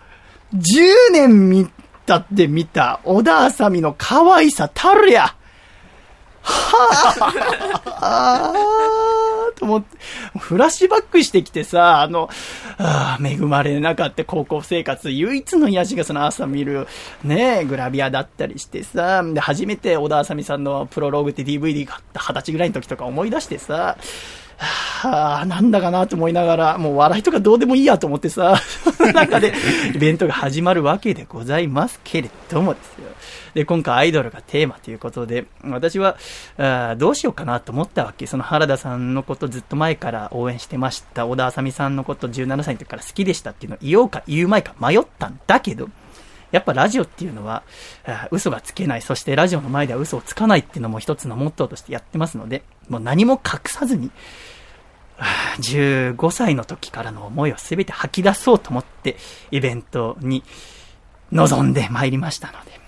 [0.54, 1.68] 10年見
[2.06, 5.36] たって見た、小田あさみの可愛さたるや。
[6.46, 9.98] はあ、あーと思って、
[10.38, 12.30] フラッシュバックしてきてさ、あの、
[12.78, 16.88] あ恵まれなかった高校生活、唯一の癒しがその朝見る、
[17.24, 23.98] ね、グラビアだったりしてさ、で、初めて小田あさみさんのプロローグって DVD 買った二十歳ぐらいの時とか思い出してさ、
[24.58, 28.56] はあ、なんだかなと思いながら、もう笑いとかどうでもいいやと思ってさ、
[28.98, 29.54] そ の中で
[29.94, 33.10] イベントが始まるわけでございますけれどもですよ。
[33.56, 36.18] で、今回アイドルがテーマということで、私は、
[36.58, 38.28] あどうしようかなと思ったわけ。
[38.28, 41.26] その原田さんのことずっと前から応援してました。
[41.26, 45.90] 小田あさみさんのこと17歳の時から好きでしたっていうのを言おうか言うまいか迷ったんだけど、
[46.52, 47.64] やっぱラジオっていうのは、
[48.06, 54.12] あ嘘がつけない、そしてラジオの前では嘘をつかないっていうのも一つのモットーとしてやってますので、もう何も隠さずに、
[55.62, 59.16] 15歳の時からの思いを全て吐き出そうと思って、
[59.52, 60.44] イベントに
[61.32, 62.85] 臨んでまいりましたので、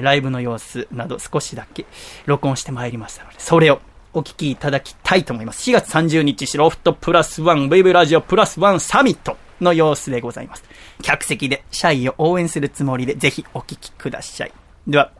[0.00, 1.86] ライブの様子など少しだけ
[2.26, 3.80] 録音してまいりましたので、それを
[4.12, 5.70] お聞きいただきたいと思います。
[5.70, 10.64] 4月30日、シロフトプラスワン、ウェブラジオプラスワンサミットの様子でございます。
[11.02, 14.52] 客席で社員を応援するつもりで、ぜひお聞きください。
[14.86, 15.10] では、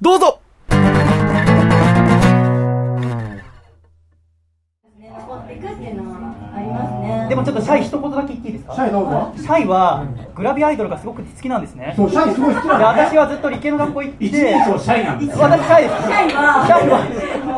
[0.00, 0.40] どうぞ
[7.32, 8.74] でもちょっとシャイ一言だけ言っていいですか？
[8.74, 9.32] シャイどうぞ。
[9.36, 10.04] シャイは、
[10.34, 11.94] グラビアアイドルがすごく好きなんですね。
[11.96, 13.00] そう、シャイすごい好きでなんだ、ね。
[13.08, 16.02] 私はずっと理系の学校行って、一人称シャイなんですよ私シャイです。
[16.02, 17.00] シャイはシャイは、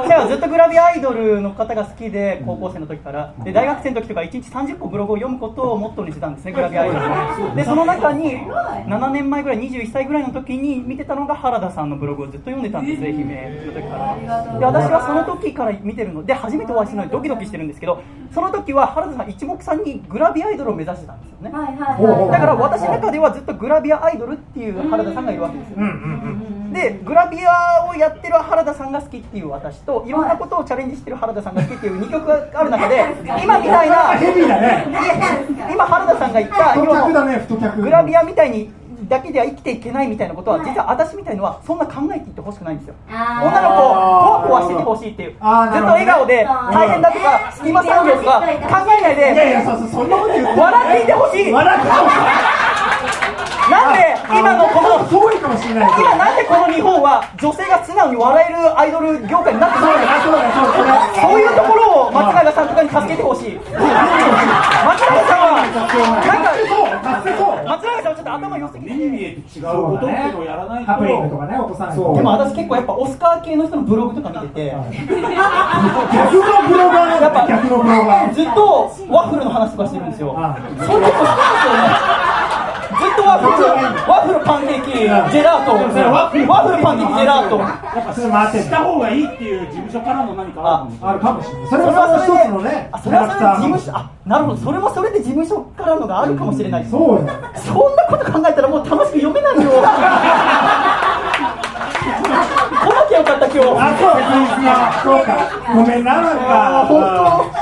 [0.07, 3.35] シャイはずっとグラビアアイドルの方が好きで、高校生の時から。
[3.43, 7.57] で、大学生の時とか1日30個ブログを読むことをモットーにしてたんですね、グラビアアイドルの。
[7.57, 8.39] で、その中に、
[8.87, 14.59] 7年前ぐらい、21歳ぐらいの時に見てたのが原田さんのブログをずっと読んでたんです、愛媛の時から。
[14.59, 18.03] で、私はその時から見てるので、初めてお会いするのでドキドキしてるんですけど、
[18.35, 21.57] その時は原田さん一目散にグラビアアイドルを目指してたんですよね。
[21.57, 22.33] はいはい。
[22.33, 25.77] だから私の中ではずっとグラビアアイドルっていう原田さんがいるわけですよ、
[26.73, 33.05] でグラビアをやってる原田さんが好きっていう私といろんなことをチャレンジしてる原田さんが好きっていう2曲がある中で
[33.43, 34.15] 今みたいな。
[35.71, 37.83] 今原田さんが言った太今の客だね、太客。
[37.83, 38.73] グラビアみたいに
[39.09, 42.95] だけでは生きていけないみたいなことは実は私みたいのはそんな考えていってほしくないんですよ。
[43.09, 44.01] 女の子をポ
[44.31, 45.31] ワポワしててほしいっていう。
[45.31, 50.61] ずっと笑顔で大変だとか隙間産業とか考えないいやいでや、そうそんなこと言って。
[50.61, 51.53] 笑っていてほしい。
[51.53, 52.17] 笑ってほしい。
[53.65, 56.03] なんで今のこの遠いかもしれないけど。
[56.03, 60.21] 今なんでこの日本は女性が素直に笑えるアイドル業界になってしまうのか。
[60.21, 63.57] そうだ、そういうところを松永さんとかに助けてほしい。
[63.57, 63.81] 松永
[65.25, 65.65] さんは。
[68.35, 68.95] 松永さんはちょっと頭良すぎて。
[68.95, 72.15] 違うことっていうのをやらないとハプニングとかね、落とさないと。
[72.15, 74.71] でも私結構やっぱオスカー系の人のブログとか見てて。
[74.71, 74.83] 逆
[75.15, 77.47] のブロガーなんだ。
[77.47, 78.35] ね逆のブロガー。
[78.35, 80.35] ずっとワッフルの話とかしてるんですよ。
[80.37, 82.14] あそれ結構好きですよね
[83.15, 83.69] ずっとワッフル
[84.11, 85.09] ワッフルパンケーキジェ
[85.43, 85.79] ラートワ
[86.31, 86.39] ッフ
[86.77, 87.69] ルパンケーキジェラートや
[88.03, 88.59] っぱそれ回って。
[88.63, 92.25] した方がいいっていう事務所からの何かあるかもしれないあるかもしれない。
[92.25, 97.29] それはそれで一つのね、あそれはそれで事務所あなるほどそれもそれで事務所からのがあるかもしれないそうよ。
[97.55, 99.71] そんなこと考えたらもう楽しく読めないよ
[102.05, 104.27] 来なきゃよかった今日あ、そう、別
[104.61, 104.67] に
[105.03, 105.29] そうか。
[105.75, 106.87] ごめんな、なんか。
[106.87, 107.01] 本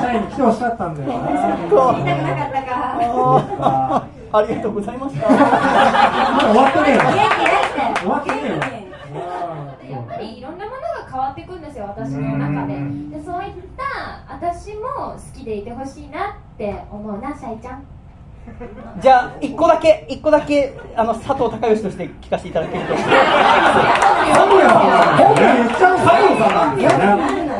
[0.01, 1.27] 社員に来てほしかったんだよな。
[1.29, 1.71] 言いたく
[2.23, 4.07] なかったか。
[4.33, 7.01] ありがとうございました終わってねえよ。
[7.05, 8.01] 元気出して。
[8.01, 8.83] 終わってね。
[9.93, 12.75] やっぱりいろんなものが変わっていくんですよ私の中で
[13.19, 17.85] でそういった私も好きでいてほしいなって思うなシャイちゃん
[19.01, 23.19] じゃあ一個だけ一個だけあの佐藤孝義として聞かせていただけると佐藤
[25.79, 25.91] さ
[26.49, 27.52] んなんだよね。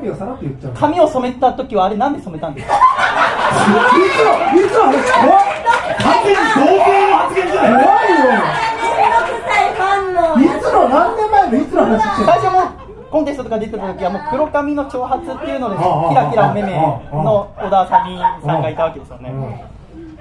[0.00, 0.72] 本名さらって言っちゃう。
[0.74, 2.74] 髪を染めた時はあれなんで染めたんですか？
[2.74, 4.82] いつの、いつの。
[6.00, 6.38] 完全に
[7.10, 8.88] の発言じゃない怖い16
[9.46, 10.56] 歳ファンのよ。
[10.56, 12.56] いつの、何年前のいつの話してる最初も
[13.10, 15.82] コンテストとか出てた時はもう黒髪の長髪っていうのでキ
[16.14, 17.02] ラキラお目目の
[17.58, 19.32] 小田さみさんがいたわけですよね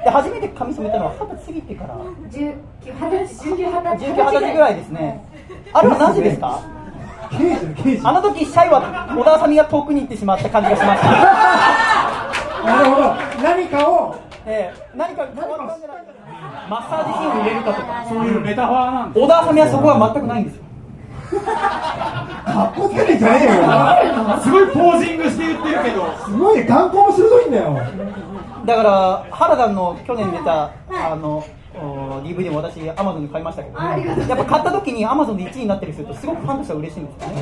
[0.04, 3.98] で初めて髪染めたのは二十歳過ぎてから19、20歳、19、20歳。
[4.10, 5.24] 19、20歳ぐらいですね
[5.72, 6.60] あれはなぜですか。
[7.32, 8.82] あの時シャイは
[9.16, 11.10] 小田さみが遠くに行ってしまった感じがしました。
[12.66, 13.16] なるほど。
[13.44, 14.16] 何かを、
[14.46, 16.12] ええ何か変わったんじゃないか
[16.70, 18.06] マッサージシーンを入れるかとか。
[18.10, 20.64] そういうメタファーなんで小田さみはそこは全くないんですよ。
[21.40, 23.54] かっこつけてんじゃねえよ。
[24.42, 26.12] すごいポージングして言ってるけど。
[26.26, 27.78] すごいね、眼光も鋭いんだよ。
[28.66, 31.44] だから原田の去年出たあのお
[31.74, 37.42] DVD も私アマゾンで買いましたけど、やっぱ買った時にアマゾンで1位になったりするとすごくファンとしては嬉しいんですよね。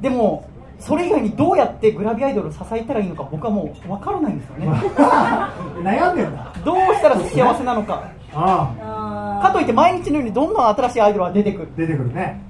[0.00, 0.48] でも
[0.80, 4.66] それ以外にどうやってグラビアアイドルを支えたらいいのか僕はもう分からないんですよね。
[5.84, 6.52] 悩んでんだ。
[6.64, 8.02] どうしたら幸せなのか。
[8.32, 11.68] かといって毎日のようにどんどん新しいアイドルが出てくる。
[11.74, 12.40] あ、出てくるね。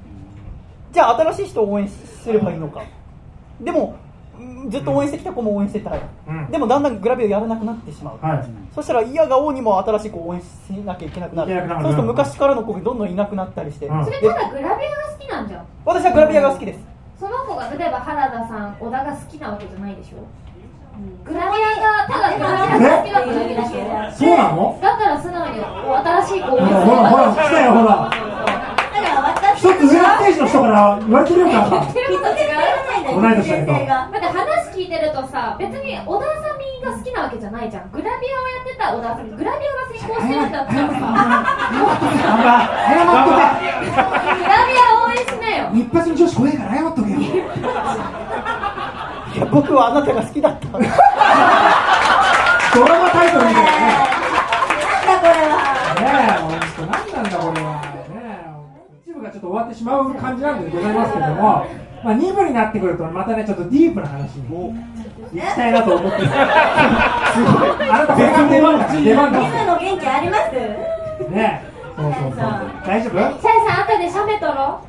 [0.93, 2.83] じゃあ新しい人を応援すればいいのか。
[3.61, 4.10] でもうん
[4.69, 6.51] ずっと応援してきた子も応援してたい、うん。
[6.51, 8.45] でもだんだんグラビアをやらなくなってしまう、はい。
[8.75, 10.45] そしたら嫌が王にも新しい子を応援し
[10.85, 11.53] なきゃいけなくなる。
[11.53, 11.83] いけなくなる。
[11.83, 14.05] そうすると昔からの子がどんどんいなくなったりして、うん。
[14.05, 14.79] それでただグラビアが
[15.13, 15.67] 好きなんじゃん。
[15.85, 16.81] 私はグラビアが好きです。
[17.19, 20.19] その子が例えば原田さん、小田が好きなわけじゃないでしょ？
[21.25, 23.71] グラビアが、ただグラビアが好きだっただけでしょ
[24.19, 24.79] そうなの？
[24.83, 26.81] だったら素直に新しい子を応援する。
[26.81, 28.11] ほらほら、来たよ、ほら。
[29.57, 31.59] 一つ上のステージの人から言われてるよ、から。
[31.71, 32.49] 言ってること違う
[33.21, 33.73] 同い年だけどだ
[34.07, 38.17] って話聞いてるとさ別に小田あさみが好きなわけじゃないじゃんグラビアを
[38.49, 40.85] やってた小田あさみグラビアが成功してるんだったらさ
[42.87, 43.31] 謝っとグ
[44.47, 45.79] ラビア応援しなよけ。
[45.81, 47.17] 一発の女子怖いから謝っとけよ。
[47.21, 47.23] い
[49.39, 50.79] や僕はあなたが好きだった ド
[52.87, 53.77] ラマタイトルみたいなね。
[55.07, 55.57] なんだこれは
[56.01, 57.81] ねえ、本当、何なんだこれは。
[57.81, 57.87] ね
[58.17, 58.19] え、
[59.11, 64.73] 一部がちょっと終わってしまう感じなんでございますけれども、まあ、2部になってくるとまたねちょっとディープな話に行
[65.35, 66.27] きたいなと思ってす。
[66.27, 66.33] ごい
[67.91, 70.53] あなた出番だから出番だ今の元気あります？
[71.31, 71.63] ね。
[71.97, 72.41] そうそうそう。
[72.87, 73.13] 大丈夫？
[73.13, 74.81] シャイさん後で写メ撮ろ。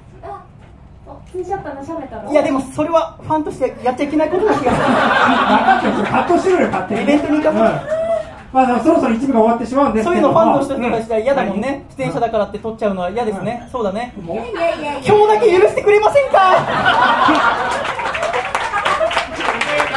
[1.07, 2.29] うツーショットの写メ撮ろ。
[2.29, 7.03] ういやでもそれはファンとしてやっちゃいけないことな気がする分かってるそれカットしてくれよ勝手に。
[7.03, 8.10] イベントに行かせうん
[8.51, 15.13] まあでもそろそろ一部が終わってしまうんですそういうのファンの人たちは嫌だもんね、出演者だからって撮っちゃうのは嫌ですね、そうだね、いやいやいやいや。
[15.15, 16.37] 今日だけ許してくれませんか？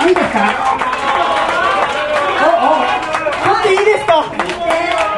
[0.06, 0.38] いいですか？
[3.44, 4.24] 撮っていいですか？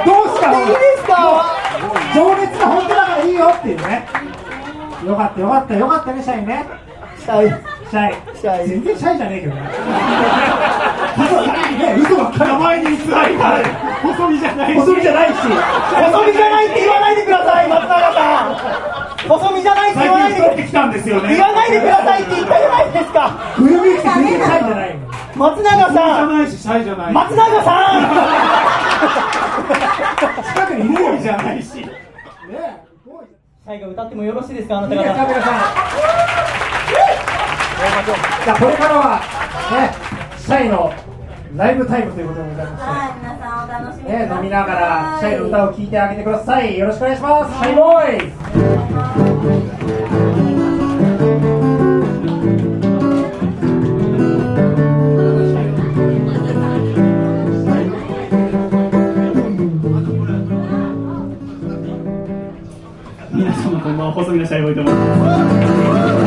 [0.07, 0.59] どうした？
[0.59, 1.13] いいですか？
[2.15, 4.07] 情熱が本当だからいいよっていうね。
[5.05, 6.65] よかったよかったよかったねシャイね。
[7.19, 7.51] シャイ
[7.91, 9.61] シャイシャイ全然シャイじゃねえけどね。
[11.79, 12.51] ね嘘ばっかり。
[12.59, 13.63] 前に偽りが
[14.03, 15.35] 細身じゃない細身じゃないし。
[15.35, 19.29] 細身じゃないって言わないでください、松永さん。
[19.29, 23.55] 細身じゃないって言わないできたんですよ言わないでくださいって言ったじゃないですか。
[23.57, 25.07] て全然シャイじゃないの。
[25.37, 26.29] 松永さん。
[26.39, 28.03] ないしシャイじゃない松永さん。
[30.43, 31.77] 近くにいるじゃないし。
[31.77, 31.87] ね
[33.65, 37.36] シャイが歌ってもよろしいですかあなたいいですか方皆さん
[37.77, 39.21] じゃあこれからは
[39.71, 39.93] ね
[40.41, 40.91] シャイの
[41.57, 48.37] ライブタイムということでございましてはい皆さんお楽しみね、飲みながらシャイの歌を聴いてあげてくださいよろしくお願いしますシャイボーイ
[63.33, 66.26] 皆様こんばんは細身のシャイボーイと思います。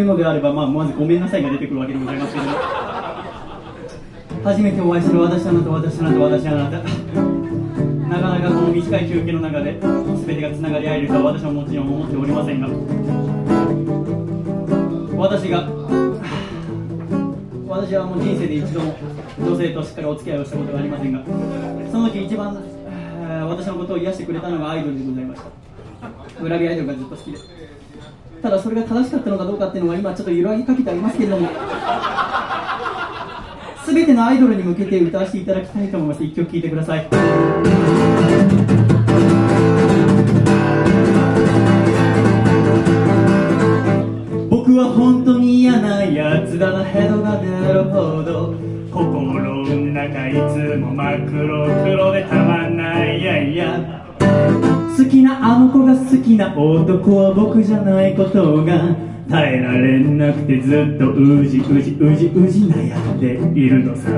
[0.00, 2.46] 様に一言言うのであれば、まあ、まずごめんなさいが出てくるわけでございますけど。
[4.42, 6.78] 初めてお会いする私あなた私あなた私あなた。
[6.78, 12.68] なかなかこの短い休憩の中で全てがつながり合えるとは私はもちろん思っておりませんが。
[15.16, 15.68] 私が
[17.68, 18.96] 私はもう人生で一度も
[19.38, 21.22] 女性としっかりお付き合いをしたことがありませんが
[21.92, 22.56] その時一番
[23.46, 26.42] 私のことを癒してくれたのがアイドルでございました。
[26.42, 27.59] 裏ビアイドルがずっと好きで。
[28.42, 31.48] ただそれが正しかったのかどうかっていうのは今ちょっと揺らぎかけてありますけれども
[33.86, 36.22] 全てのアイドルに向けて歌わせていただきたいと思います。
[36.22, 37.08] 一曲聴いてください。
[44.50, 48.54] 僕は本当に嫌なやつだなヘドが出るほど。
[48.92, 53.20] 心の中いつも真っ黒黒でたまんない。
[53.20, 53.99] いやいや
[54.96, 58.96] 好きなあの子が好きな男は僕じゃないことが
[59.30, 64.10] 耐えられなくてずっとうじうじうじうじ悩んでいるのさ。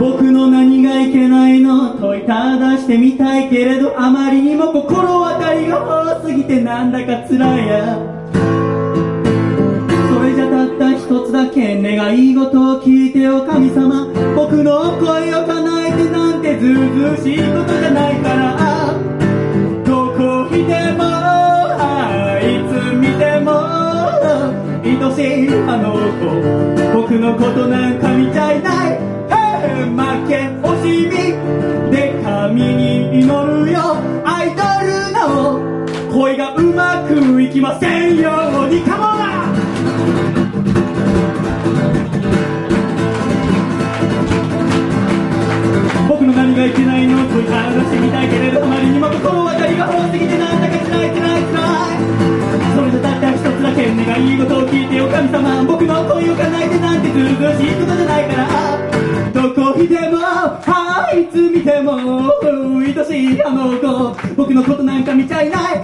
[0.00, 7.98] 僕の何がいけないの問いただしてみたいけれどあまりにも心当たりが多すぎてなんだか辛いや。
[10.08, 14.06] それじゃたった一つだけ願い事を聞いてよ神様。
[14.36, 18.83] 僕の声を叶えてなんてずうずうしいことじゃないから。
[20.54, 23.50] 見てもあいつ見ても
[24.84, 28.98] 愛しいあの子僕のことなんか見ちゃいない
[29.90, 35.60] 負け惜しみで神に祈るよアイドルの
[36.12, 38.30] 恋がうまくいきませんよ
[46.64, 52.00] 僕の何がいけないの問いただしてみたいけれどあまりにも心当たりが多すぎてなんだか辛い辛い辛い
[52.74, 58.20] それじゃたった一つだけ願い事を聞いてよ神様僕の恋を叶えてなんてずうずしいことじゃな。
[58.20, 58.48] いから
[59.34, 62.32] どこ見てもあいつ見ても
[62.80, 65.76] 愛しいあの子僕のことなんか見ちゃいない。
[65.76, 65.82] へ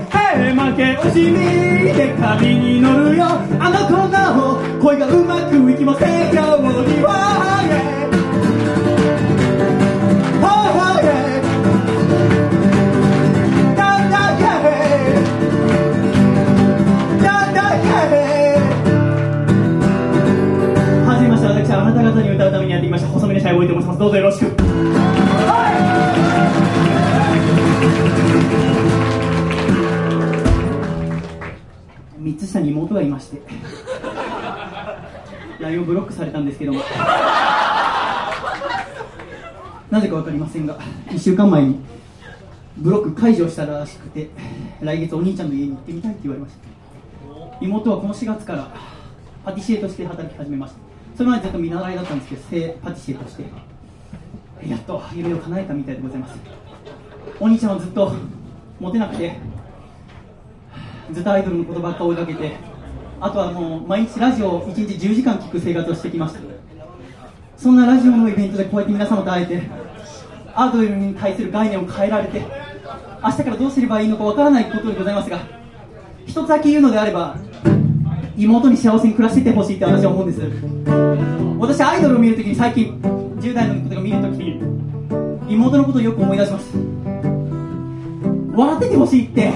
[0.49, 3.27] え負け惜しみで神に祈るよ。
[3.61, 7.30] あの子の恋がうまくいきませんようには。
[23.51, 23.99] した細身のシャイボーイと申します。
[23.99, 24.47] どうぞよろしく。
[32.21, 33.43] 3つ下に妹がいまして。
[35.59, 36.81] LINE をブロックされたんですけども。
[39.91, 40.79] なぜか分かりませんが
[41.09, 41.81] 1週間前に
[42.79, 44.31] ブロック解除したらしくて
[44.81, 46.61] 来月お兄ちゃんの家に行ってみたいって言われました。
[47.61, 48.73] 妹はこの4月から
[49.45, 50.90] パティシエとして働き始めました。
[51.21, 53.45] それまでずっと見習いだったんですけどパティシエとして
[54.67, 56.39] やっと夢を叶えたみたいでございます。
[57.39, 58.15] お兄ちゃんはずっと
[58.79, 59.37] モテなくて
[61.13, 62.57] ずっとアイドルのことばっか追いかけて
[63.21, 66.41] あとはもう毎日ラジオを1日10時間聞く生活をしてきました。
[67.59, 69.63] そんなラジオのイベントでこうやって皆様と会えて
[70.55, 72.43] アイドルに対する概念を変えられて
[73.23, 75.39] 明日からどうすればいいのかわからないことでございますが
[76.25, 77.37] 一つだけ言うのであれば
[78.41, 80.41] 妹に幸せに暮らしててほしいって私は思うんです。
[81.59, 82.99] 私アイドルを見るときに最近
[83.39, 84.59] 10代の子が見るときに
[85.47, 86.75] 妹のことをよく思い出します。
[88.55, 89.53] 笑っててほしいって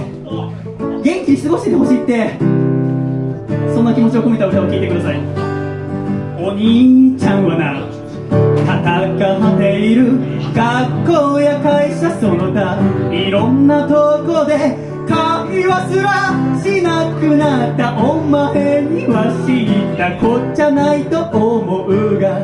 [1.03, 2.39] 元気に過ごしててほしいって
[3.75, 5.19] そんな気持ちを込めた歌を聴いてください。
[6.39, 7.89] お兄ちゃんはな
[8.31, 10.13] 戦っている。
[10.55, 12.79] 学校や会社その他
[13.13, 14.77] いろんなとこで
[15.07, 16.33] 会話すら
[16.63, 22.41] しなくなったお前には知ったこっちゃないと思うが。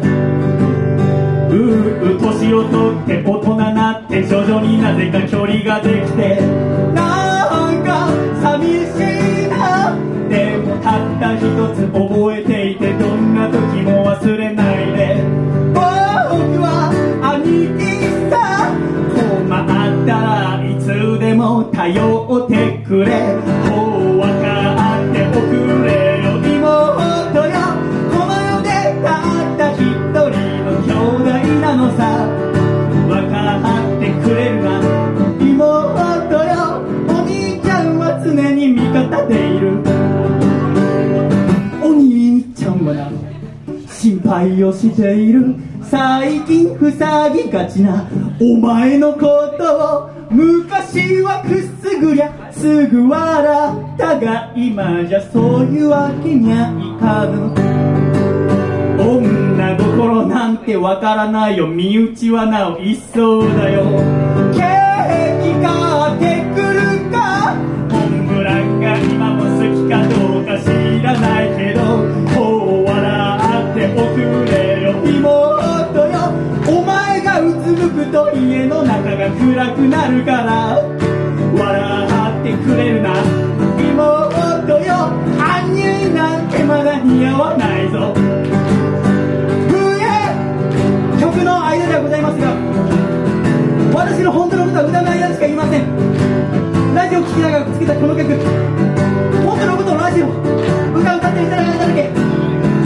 [1.50, 6.40] うう年を取って大人なって徐々になぜか距離ができて。
[6.94, 8.08] なんか
[8.42, 9.00] 寂し
[9.46, 9.96] いな。
[10.28, 11.40] でもたった一
[11.74, 14.79] つ覚えていてどんな時も忘れない。
[21.64, 23.36] 頼ってくれ。
[23.68, 25.52] もう分かっておく
[25.84, 25.88] れ
[26.24, 26.56] よ妹
[27.46, 27.52] よ。
[28.10, 28.68] この世で
[29.02, 30.20] たった一人
[30.64, 31.28] の兄弟
[31.60, 32.00] なのさ。
[33.08, 34.68] 分かってくれるな。
[35.40, 35.48] 妹
[36.44, 36.54] よ。
[37.08, 39.64] お兄ちゃんは常に味方でいる。
[41.82, 43.10] お兄ちゃんはな
[43.88, 45.54] 心配をしている。
[45.82, 48.06] 最近塞ぎがちな
[48.40, 49.18] お前のこ
[49.58, 57.50] とを昔はくすぐりゃすぐ笑ったが今じゃそういうわけにはいかぬ。
[59.02, 63.82] 女心なんてわからないよ身内はなお一層だよ。
[64.54, 65.68] ケーキ買
[66.14, 67.56] ってくるか？
[67.90, 70.68] モンブランが今も好きかどうか知
[71.02, 71.80] らないけど。
[72.36, 72.38] こ
[72.82, 72.94] う笑
[73.72, 74.16] っておく
[74.52, 75.69] れよ妹。
[77.90, 80.82] くと家の中が暗くなるから。
[81.52, 82.08] 笑
[82.40, 83.12] ってくれるな。
[83.78, 85.10] 妹よ。
[85.38, 88.14] アンニュイなんてまだ似合わないぞ。
[89.68, 90.00] 笛
[91.20, 92.54] 曲の間ではございますが。
[93.92, 96.94] 私の本当のことは歌の間しか言いません。
[96.94, 98.38] ラジオ聴きながらくっつけたこの曲。
[99.44, 100.28] 本当のことをラジオ。
[100.94, 102.10] 歌歌っていただいただけ。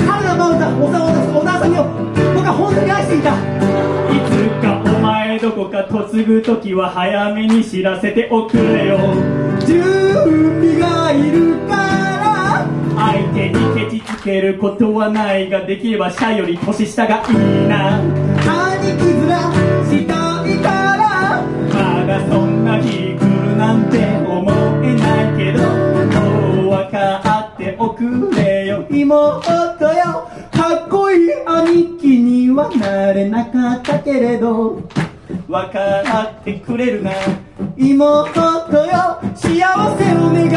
[0.09, 1.13] 春菜真央さん小沢
[1.61, 1.85] さんにを
[2.35, 3.35] 僕は本当に愛していた。
[4.15, 4.74] いつか
[5.35, 8.99] 前どこか嫁ぐ時は早めに知らせておくれよ。
[9.67, 17.35] 準備がいるから相手にケチつけることはないができれば社より年下がいい
[17.69, 17.99] な。
[17.99, 19.35] 兄貴面
[19.91, 24.49] したいからまだそんな日来るなんて思
[24.85, 28.87] えないけどもう分かっておくれよ。
[28.89, 30.31] 妹よ。
[30.53, 34.81] かっこいい兄貴にはなれなかったけれど
[35.55, 35.79] 分か
[36.41, 37.13] ってくれるな
[37.77, 40.51] 妹よ幸せを願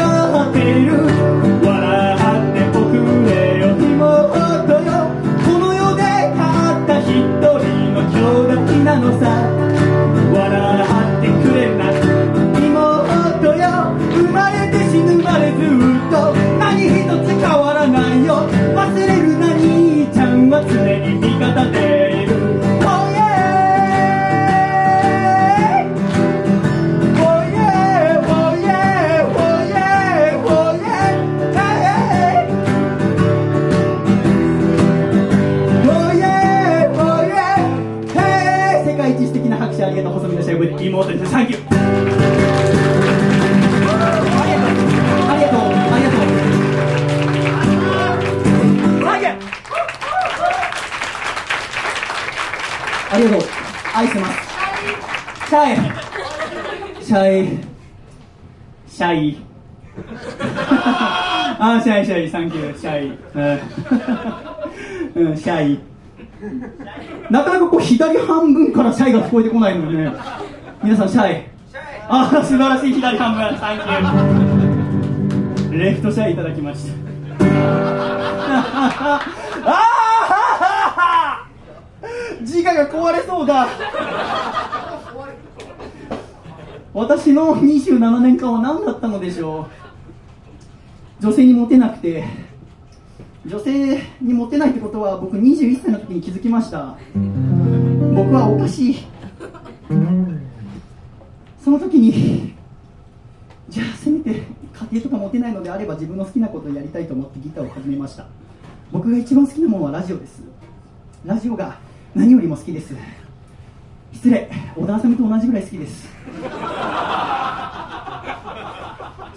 [0.50, 1.06] っている。
[1.62, 1.70] 笑
[2.18, 2.98] っておく
[3.30, 3.30] れ
[3.60, 4.90] よ妹よ
[5.46, 7.46] この世でたった一人
[7.94, 9.22] の兄弟なのさ。
[10.34, 11.84] 笑ってくれるな。
[12.58, 13.62] 妹よ
[14.16, 18.50] 生まれて死ぬまでずっと何一つ変わらないよ。
[18.74, 21.97] 忘れるな兄ちゃんは常に味方で。
[41.04, 41.74] シャイボーイ妹でサンキューあ
[44.46, 44.58] りがとう。
[45.30, 45.70] ありがとう。
[45.92, 46.26] ありがとう。
[49.04, 49.38] サンキュー
[53.10, 53.40] ありがとう。
[53.94, 54.38] 愛してます
[55.48, 55.76] シャイ
[57.04, 57.58] シャイ
[58.88, 59.38] シャイ
[61.60, 63.10] あシャイシャイサンキューシャイ
[65.14, 65.22] う。
[65.24, 65.32] ん、う。
[65.32, 65.80] ん、シャイ
[67.30, 67.80] なかなかこう。
[67.80, 70.12] 左半分からシャイが聞こえてこないのでね
[70.82, 71.44] 皆さんシャイ。
[72.08, 73.58] あー素晴らしい左半分。
[73.58, 76.92] サンキューレフトシャイいただきました。
[79.64, 83.68] あー自我が壊れそうだ。
[86.94, 89.68] 私の27年間は何だったのでしょ
[91.20, 91.24] う。
[91.24, 92.24] 女性にモテなくて。
[93.44, 96.96] 女性にモテないってことは僕21歳の時に気づきました。
[98.14, 98.96] 僕僕はおかしい
[101.62, 102.54] その時に
[103.68, 104.42] じゃあせめて家
[104.92, 108.26] 庭とか持てないのであれば自分の好きなことをやりたいと思ってギターを始めました。
[108.92, 110.42] 僕が一番好きなものはラジオです。
[111.26, 111.76] ラジオが
[112.14, 112.94] 何よりも好きです。
[114.12, 114.48] 失礼。
[114.76, 116.08] 小田麻美と同じぐらい好きです。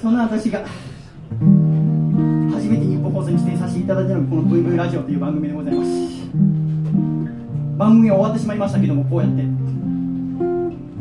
[0.01, 0.63] そんな私が
[2.51, 5.91] 初めて日本放送に出演させていただいたのがこの VV ラジオという番組でございます。
[7.77, 9.41] 番組は終わってしまいましたけどもこうやって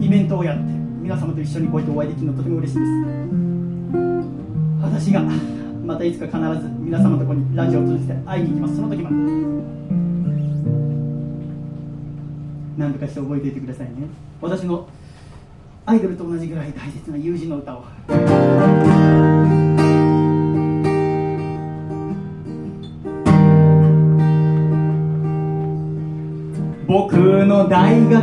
[0.01, 0.63] イベントをやって
[1.11, 2.91] 皆様と一緒にこうやってお会いできるのとても嬉しいです。
[4.81, 5.23] 私が
[5.85, 8.77] またいつか必ず皆様のところにラジオを通じて会いに行きます。
[8.77, 9.17] その時まで。
[12.79, 13.93] 何とかして覚えていてくださいね。
[14.41, 14.89] 私の
[15.85, 17.83] アイドルと同じぐらい大切な友人の歌を。
[26.91, 27.15] 僕
[27.47, 28.19] の大学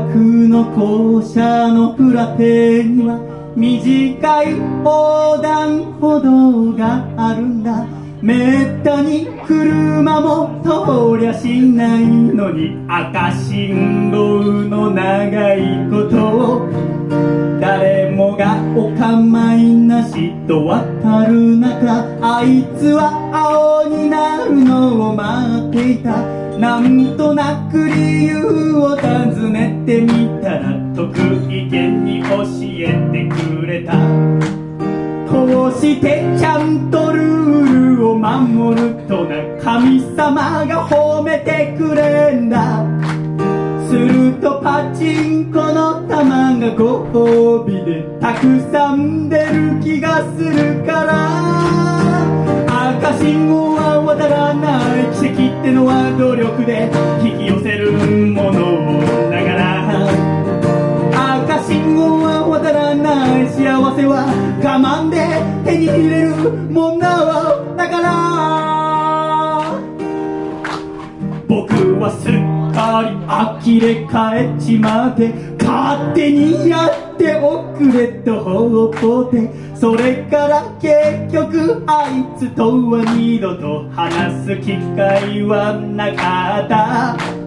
[0.49, 3.18] の校舎の裏手には
[3.55, 7.86] 短い横断歩道があるんだ。
[8.22, 16.70] めったに車も通りゃしないのに赤信号の長いことを
[17.61, 26.37] 誰もがお構いなしと渡る中あいつは青になるのを待っていた。
[26.60, 31.16] なんとなく理由を尋ねてみたら得
[31.51, 33.93] 意げに教えてくれた。
[35.30, 42.84] こうしてちゃんとルールを守るとな神様が褒めてくれんだ。
[43.88, 52.07] するとパチンコの玉がご褒美でたくさん出る気がするから。
[52.98, 56.89] 赤信号は渡らない奇跡ってのは努力で
[57.24, 60.08] 引き寄せるものだから
[61.45, 63.62] 赤信号は渡らない幸
[63.95, 64.26] せは
[64.64, 65.22] 我慢で
[65.70, 66.34] 手に入れる
[66.74, 68.08] ものだから
[71.48, 72.34] 僕はすっ
[72.74, 73.14] かり
[73.80, 75.30] 呆れ返っちまって
[75.68, 87.38] 勝手にやっておくれとほっぽってそれから結局あいつとは二度と話す機会はなかった。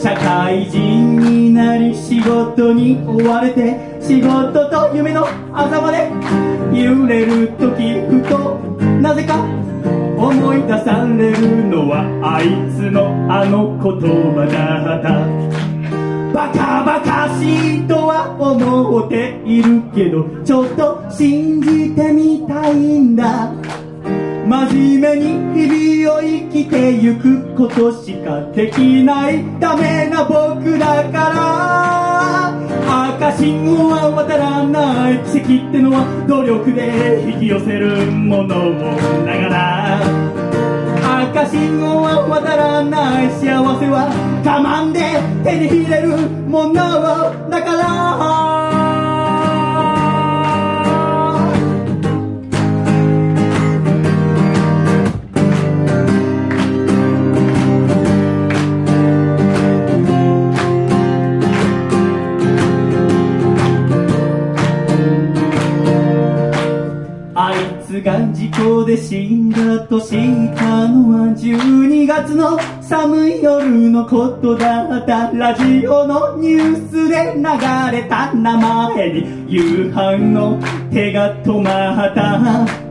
[0.00, 6.08] 社会人になり仕事に追われて仕事と夢の狭間で
[6.72, 8.60] 揺れる時ふと
[9.02, 9.42] なぜか
[10.16, 14.00] 思い出されるのはあいつのあの言
[14.34, 15.47] 葉だった。
[16.32, 23.52] バカバカしいとは思っているけどちょっと信じてみたいんだ。
[24.48, 29.44] 真面目に日々を生きてゆくことしかできない。
[29.60, 32.54] ダメな僕だから。
[33.18, 35.18] 赤信号は渡らない。
[35.24, 38.48] 奇跡ってのは努力で引き寄せるもの
[39.26, 40.57] だから。
[41.18, 44.06] 赤信号は渡らない幸せは
[44.44, 46.16] 我慢で手に入れる
[46.46, 46.74] もの
[47.50, 47.88] だから。
[67.40, 67.56] あい
[67.86, 77.42] つが事故で死んだと知ったのは12月の寒い夜のことだったラジオのニュースで流
[77.96, 80.58] れた名前に夕飯の
[80.90, 82.88] 手が止まった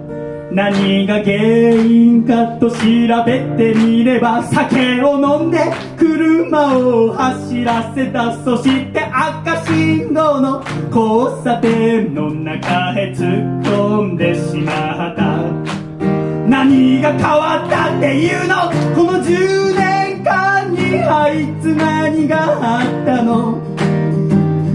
[0.51, 2.78] 何が原因かと調
[3.26, 5.59] べてみれば酒を飲んで
[5.97, 8.41] 車を走らせた。
[8.43, 15.26] そして赤信号の交差点の中へ突っ込んでしまった。
[16.48, 18.56] 何が変わったっていうの？
[18.95, 23.58] この10年間にあいつ何があったの？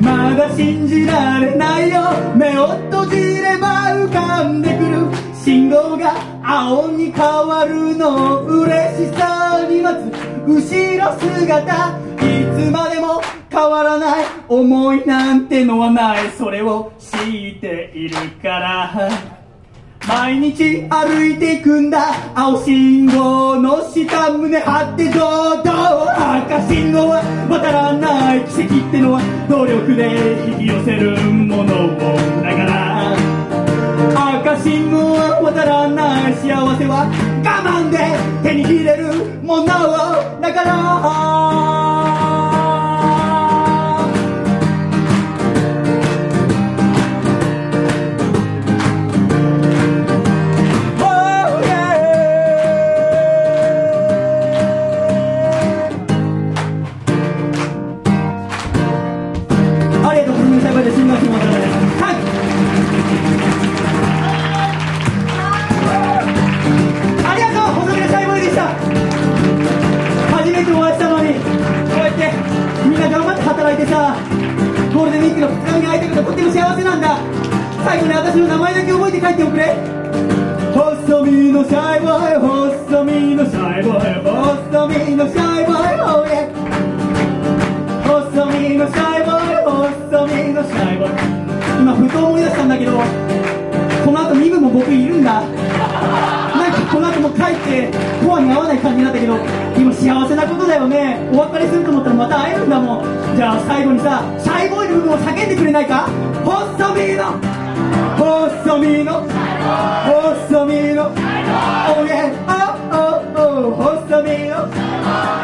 [0.02, 2.02] まだ信じられないよ。
[2.36, 5.06] 目を閉じれば浮かんでくる。
[5.42, 6.14] 信号が
[6.44, 10.12] 青に変わるの嬉しさに待つ。
[10.46, 14.26] 後ろ姿いつまでも変わらない。
[14.46, 16.30] 思いなんてのはない。
[16.32, 17.16] それを知
[17.56, 19.41] っているから。
[20.08, 22.14] 毎日歩いていくんだ。
[22.34, 28.44] 青信号の下胸張って堂々赤信号は渡らない。
[28.44, 30.10] 奇跡ってのは努力で
[30.50, 31.96] 引き寄せるもの
[32.42, 33.14] だから。
[34.40, 36.34] 赤信号は渡らない。
[36.34, 37.06] 幸せは
[37.44, 37.98] 我慢で
[38.42, 39.66] 手に入れるものを
[40.40, 41.71] だから。
[76.52, 77.16] 幸せなんだ。
[77.82, 79.74] 最後に私の名前だけ覚えて帰っておくれ。
[80.74, 85.96] 細身のシャイボーイ細身のシャイボーイ細身のシャイボーイ
[88.04, 91.12] 細身のシャイボーイ細身のシャイボーイ。
[91.80, 92.92] 今ふと思い出したんだけど
[94.04, 95.40] この後2部も僕いるんだ。
[95.42, 95.48] な
[96.68, 97.90] んかこの後も帰って
[98.24, 101.28] コアに合わない感じなったけどでも幸せなことだよね。
[101.32, 103.04] お別れすると思ったらまた会えるんだもん。
[103.36, 106.08] じゃあ最後にさシャイボーイの部分を叫んでくれないか？
[106.44, 107.38] 細身の
[108.18, 109.26] 細身の
[110.04, 111.10] 細身の
[111.54, 112.32] Oh yeah.
[112.46, 112.52] Oh
[112.92, 113.00] oh
[113.36, 113.74] oh.
[113.76, 114.66] 細身の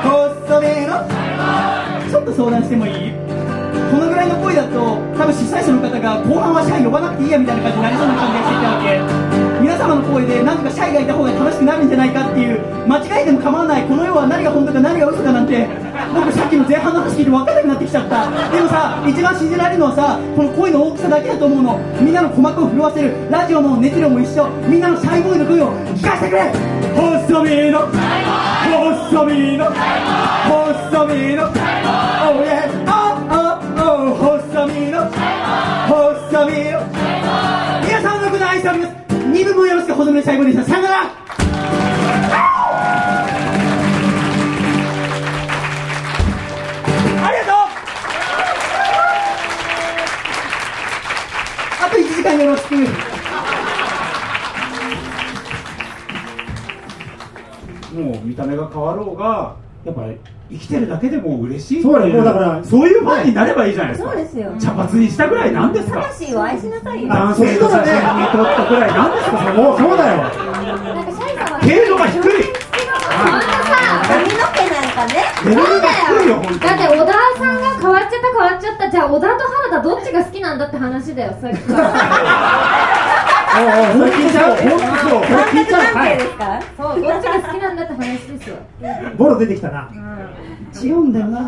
[0.03, 0.91] 細身の
[2.11, 3.13] ちょっと相談してもいい？
[3.91, 4.75] このぐらいの声だと
[5.17, 9.01] 多分主催者の方が後半はシャイ呼ばなくていいやみたいな感じになりそうな感じがしてきたわけ。
[9.61, 13.83] 皆様の声でなんとかシャイがいた方が楽しくなるんじゃないかっていう間違いでも構わない。
[13.89, 15.67] この世は何が本当か何が嘘かなんて
[16.15, 18.31] 僕さっきの前半の話聞いて分かんなくなってきちゃった。
[18.51, 21.79] でもさ一番信じられるのはさこの声の大きさだけだと思うの。
[22.01, 23.15] みんなの鼓膜を震わせる。
[23.31, 24.49] ラジオも熱量も一緒。
[24.69, 26.53] みんなのシャイボーイの声を聞かせてくれ。
[26.97, 27.87] 細身の。
[27.89, 29.67] 細身の。
[29.67, 31.45] 細身の。
[31.45, 32.69] Oh yeah.
[32.89, 34.39] Oh oh oh.
[34.53, 35.05] 細身の。
[35.89, 36.81] 細身の。
[37.87, 38.95] 皆さんのこと愛しております
[39.33, 41.28] 二部もよろしく細身のシャイボーイでしたさよなら。
[58.47, 60.19] 目が変わろうがやっぱり
[60.51, 64.11] 生きてるだけでも嬉しいそうだよもうだからそういうファンになればいいじゃないですか。
[64.11, 64.51] そうですよ。
[64.59, 66.01] 茶髪にしたぐらいなんですか？
[66.03, 67.09] 魂を愛しなさいよ。
[67.09, 69.53] 男性と写真に撮ったぐらいなんですか？
[69.55, 70.17] もうそうだよ。
[70.19, 70.31] なん
[71.05, 72.19] かシャイさんは程度が低い。
[72.19, 73.77] ほんとさ
[74.09, 75.15] 髪の毛なんかね。
[75.45, 78.91] レベルが低いよだって小田さんが変わっちゃった変わっちゃった。
[78.91, 81.93] じゃあ小田と原田どっちが好きなんだって話だよさっきから
[83.59, 84.07] そう本当
[85.09, 86.41] そうこれ聞いちゃう関係ですか
[86.77, 88.57] そうどっちが好きなんだって話ですよ
[89.17, 89.89] ボロ出てきたな。
[90.81, 91.41] 違うんだよな。
[91.41, 91.43] 違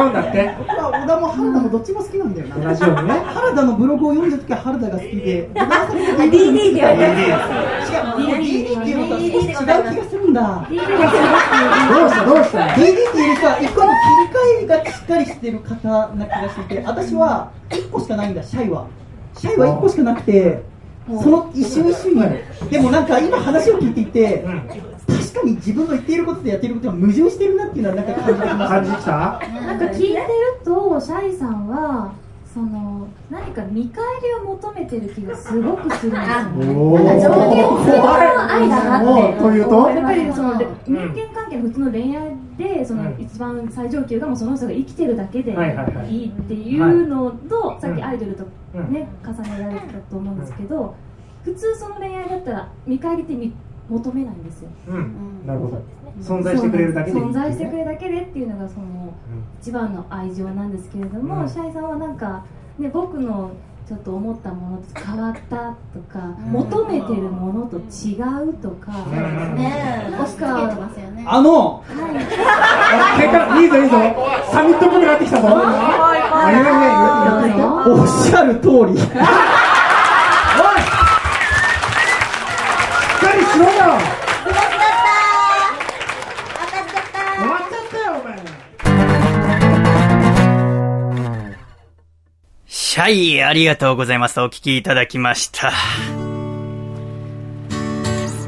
[0.00, 0.54] うんだって。
[0.58, 2.56] 僕は小田も原田もどっちも好きなんだよな。
[2.70, 3.14] 同じようにね。
[3.14, 7.28] 原田のブログを読んだ時は原田が好きで小田はそれで DD って言われて違う
[8.16, 9.60] DD っていうのとは少し違う気が
[10.08, 10.74] するんだど
[12.06, 12.76] うしたどうした DD っ
[13.12, 18.86] ていうか一個の切り替えがしっかりしてる方な気がしていて私は1個しかないんだシャイは
[19.38, 20.62] シャイは1個しかなくて
[21.06, 22.22] その一瞬一瞬に
[22.70, 24.44] でもなんか今話を聞いていて
[25.06, 28.68] 確かに自分の言っていることとやっていることが矛盾してるなっていうのはなんか感じてきました。
[28.68, 29.10] 感じてきた？
[29.12, 30.24] なんか聞いてる
[30.64, 32.12] とシャイさんは
[32.52, 36.74] その何か見返りを求めてる気がすごくするんですよね。
[36.74, 39.38] おなんか上下お普通の愛だなって。
[39.38, 39.90] というと？
[39.90, 40.64] やっぱりその人
[40.96, 48.44] 間関係の普通の恋愛でその一番最上級がもうその人が生きてるだけではいはいっていうのとさっきうんアイドルと
[48.90, 50.94] ね重ねられてたと思うんですけど
[51.44, 53.52] 普通その恋愛だったら見返りってみ
[53.88, 54.70] 求めないんですよ。
[54.88, 55.46] うん。
[55.46, 55.82] なるほど。
[56.20, 59.12] 存在してくれるだけで存在してくれるだけでっていうのがその
[59.60, 61.48] 一番の愛情なんですけれども、うん。
[61.48, 62.44] シャイさんはなんか、
[62.78, 63.52] ね、僕の
[63.86, 66.18] ちょっと思ったものと変わったとか、
[66.50, 68.90] 求めてるものと違うとか、
[69.54, 70.26] ねえなんか。
[70.26, 71.92] つけてますよねあのあ
[73.16, 73.96] 結果いいぞいいぞ。
[74.50, 75.46] サミットっぽくなってきたぞ。
[77.88, 78.98] おっしゃる通り。
[78.98, 79.08] しっ
[83.20, 83.64] かりしろ。
[83.66, 83.70] よ
[93.06, 94.40] シャイ、ありがとうございます。
[94.40, 95.70] お聞きいただきました。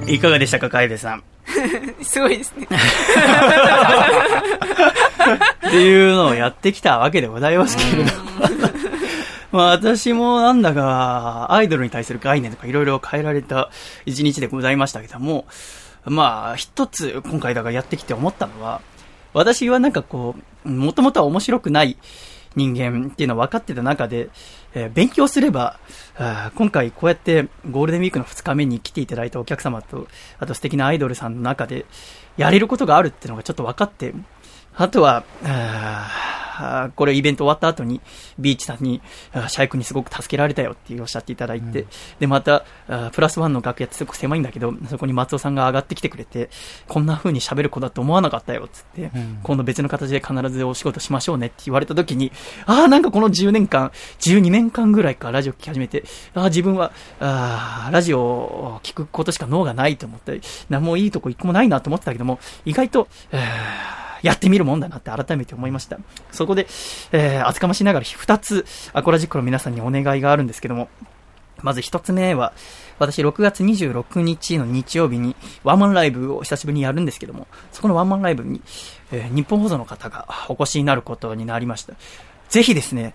[0.08, 1.22] いかがでしたか、楓さん？
[2.02, 2.66] すごいですね。
[5.68, 8.10] っていうのをやってきたわけでございますけれど。
[9.52, 13.70] まあ私もなんだか、アイドルに対する概念とかいろいろ変えられた
[14.06, 15.46] 一日でございましたけども、
[16.04, 18.80] まあ一つ今回だからやってきて思ったのは、
[19.34, 20.34] 私はなんかこ
[20.66, 21.96] う、もともとは面白くない
[22.56, 24.30] 人間っていうのは分かってた中で、
[24.74, 25.78] えー勉強すれば、
[26.54, 30.06] 今回こうやってゴールデンウィークの2日目に来ていただいたお客様と、
[30.38, 31.86] あと素敵なアイドルさんの中で、
[32.36, 34.14] やれることがあるっていうのがちょっと分かって、
[34.76, 35.24] あとは、
[36.58, 38.00] あーこれイベント終わった後に、
[38.38, 39.00] ビーチさんに、
[39.32, 41.86] あーシャイ君にすごく助けられたよっておっしゃっていただいて、
[42.18, 42.64] で、また、
[43.12, 46.50] プラスワンの楽屋ってすごく狭いんだけど、そこに松尾さんが上がってきてくれて、
[46.86, 49.10] こんな風に喋る子だと思わなかったよ、つって、
[49.42, 52.32] 今度別の形で必ずお仕事しましょうねって言われた時に、
[52.66, 56.04] ああ、なんかこの10年間、12年間ぐらいかラジオ聞き始めて、
[56.34, 65.98] ああ、自分は、ああ、ラジオを聞くことしか脳がないと思って、何もいいとこ一個もないなと思ってたけども、意外と、えーやってみるもんだなって改めて思いました。
[66.32, 66.66] そこで、
[67.12, 70.88] えー、厚かましながら2つ、アコラジックの皆さんにお願いがあるんですけども、
[71.62, 72.52] まず1つ目は、
[72.98, 78.60] 私6月26日の日曜日にワンマンライブを久しぶりにやるんですけども、そこのワンマンライブに、
[79.12, 81.94] えー日本放送の方がお越しになることになりました。
[82.48, 83.14] ぜひですね、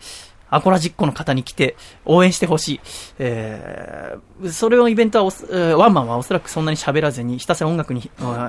[0.53, 1.75] アコラジッコの方に来て
[2.05, 2.79] 応援してほしい。
[3.19, 8.01] えー、それをイベントは、ワンマンはおそらくそんなに喋らずに、ひたすら音楽に、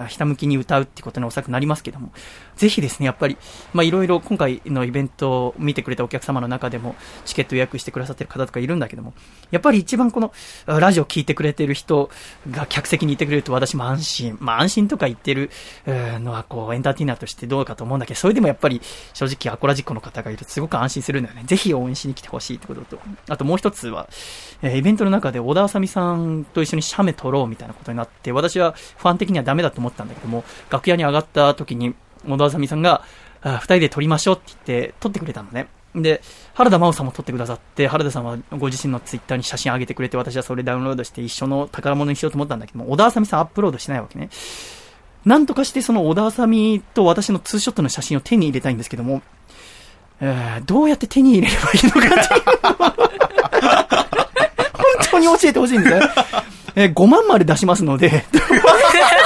[0.09, 2.12] ひたむきに歌うってことにおそらくなりますけども、
[2.57, 3.36] ぜひですね、やっぱり、
[3.72, 6.94] まあいろいろ今回のイベントを見てくれたお客様の中でも、
[7.24, 9.14] チケット予約してくださってる方とかいるんだけども、
[9.50, 10.32] やっぱり一番この、
[10.66, 12.11] ラジオ聞いてくれてる人
[12.50, 14.36] が客席にいてくれると私も安心。
[14.40, 15.50] まあ安心とか言ってる
[15.86, 18.80] のはこうエンターテイナーとしてどうかと思うんだけど、それでもやっぱり
[19.12, 21.44] 正直アコラジックの方がいるとすごく安心するんだよね。
[21.46, 24.09] ぜひ応援しに来てほしいってことと、あともう一つは、
[24.62, 31.95] えイベントの中で小田あさみさんと一緒に写メ撮ろうみたいなことになって、私はファン的にはダメだと思ったんだけども、楽屋に上がった時に
[32.26, 33.03] 小田あさみさんが、
[33.42, 35.68] あ二人で撮りましょうって言って撮ってくれたのね。
[35.95, 36.22] で、
[36.55, 44.28] 原田真央さんも撮ってくださって、原田さんはご自身のツイッターに写真上げてくれて、私はそれダウンロードして一緒の宝物にしようと思ったんだけども、小田あさみさんアップロードしないわけね。
[45.24, 49.22] なんとかしてその小田あさみと私のツーショットの写真を手に入れたいんですけども、
[50.20, 52.42] えー、どうやって手に入れればいいのかっていう
[54.72, 56.00] 本当に教えてほしいんですね。
[56.76, 58.24] えー5万まで出しますので、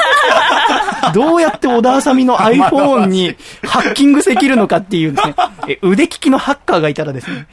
[1.15, 3.35] どうやって小田あさみの iPhone に
[3.65, 5.35] ハッキングできるのかっていうですね、
[5.67, 7.47] え腕利きのハッカーがいたらですね、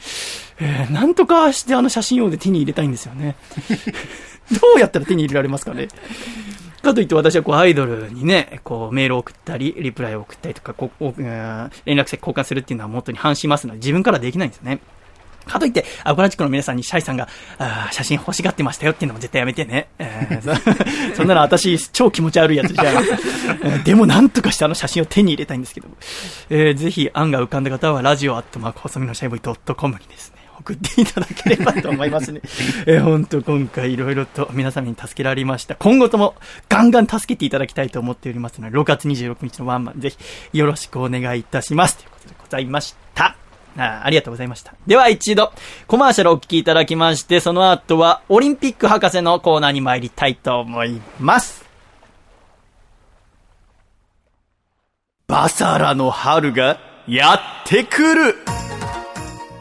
[0.60, 3.36] えーなんとかしてあの写真をで手に入れたいんですよね。
[4.52, 5.88] どうやったら手に入れられますかね
[6.86, 11.26] かといって私はこうアイドルにね、こうメールを送ったり、リプライを送ったりとか、こうこううん
[11.84, 14.80] 連絡先交換するっていうのは本当に反しますので、自分からできないんですよね。
[15.46, 17.28] かといって、アコラチックの皆さんにシャイさんが、
[17.58, 19.88] あー写真欲しがってましたよっていうのも絶対やめてね。
[19.98, 22.86] えーそ そんなの私、超気持ち悪いやつじゃん。
[23.64, 25.96] えーでもなんとかしてあの写真を手に入れたいんですけども。
[26.50, 30.35] えーぜひ案が浮かんだ方は、ラジオアットマーク細身のシャイボーイ .com にですね、
[30.66, 32.40] 送っていただければと思いますね。
[32.86, 35.76] えー、本当今回いろいろと皆様に助けられました。
[35.76, 36.34] 今後とも
[36.68, 41.98] ガンガン助けていただきたいと思っておりますので、6月26日のワンマン、ぜひよろしくお願いいたします。
[41.98, 43.36] ということでございました。
[43.78, 44.74] あありがとうございました。
[44.86, 45.52] では一度、
[45.86, 51.64] コマーシャルをお聞きいただきまして、その後は、オリンピック博士のコーナーに参りたいと思います。
[55.26, 58.34] バサラの春がやってくる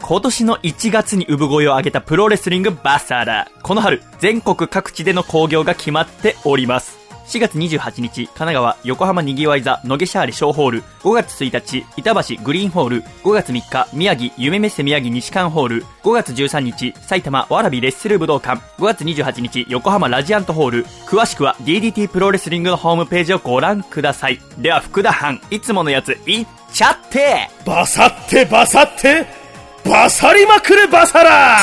[0.07, 3.49] 今年の1月に産声を上げたプロレスリングバサラ。
[3.63, 6.99] この春、全国各地での興行が決まっております。
[7.25, 10.83] 4月28日、神奈川、横浜にぎわい座、野毛シャーレ小ホール。
[11.01, 13.03] 5月1日、板橋グリーンホール。
[13.23, 15.85] 5月3日、宮城、夢メッセ宮城西館ホール。
[16.03, 18.61] 5月13日、埼玉、わらびレッスル武道館。
[18.77, 20.85] 5月28日、横浜ラジアントホール。
[21.07, 24.39] 詳しくは DDT プロレスリングのホームページをご覧ください。
[24.59, 29.44] では、福田藩、いつものやつ、いっちゃってバサってバサって
[29.85, 31.57] バサりまくるバサラ。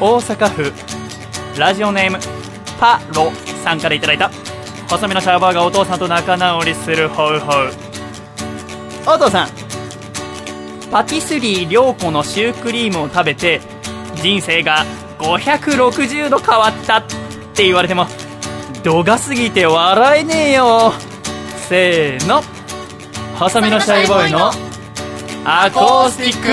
[0.00, 0.72] 大阪府
[1.58, 2.18] ラジオネーム
[2.78, 3.32] パロ
[3.64, 4.30] さんからいただいた
[4.88, 7.70] 細身のシャーバーがお父さんと仲直りするホウホウ。
[9.04, 9.48] お父さん
[10.92, 13.60] パティスリー涼子のシュークリームを食べて
[14.14, 14.84] 人生が
[15.18, 17.04] 560度変わったっ
[17.54, 18.06] て言われても
[18.82, 20.92] 度が過ぎて笑えねえよ
[21.68, 22.42] せーの
[23.38, 24.50] 細身のシャイボーイの
[25.44, 26.48] アコースティック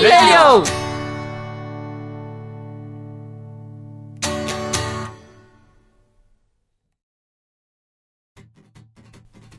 [0.00, 0.84] レディオ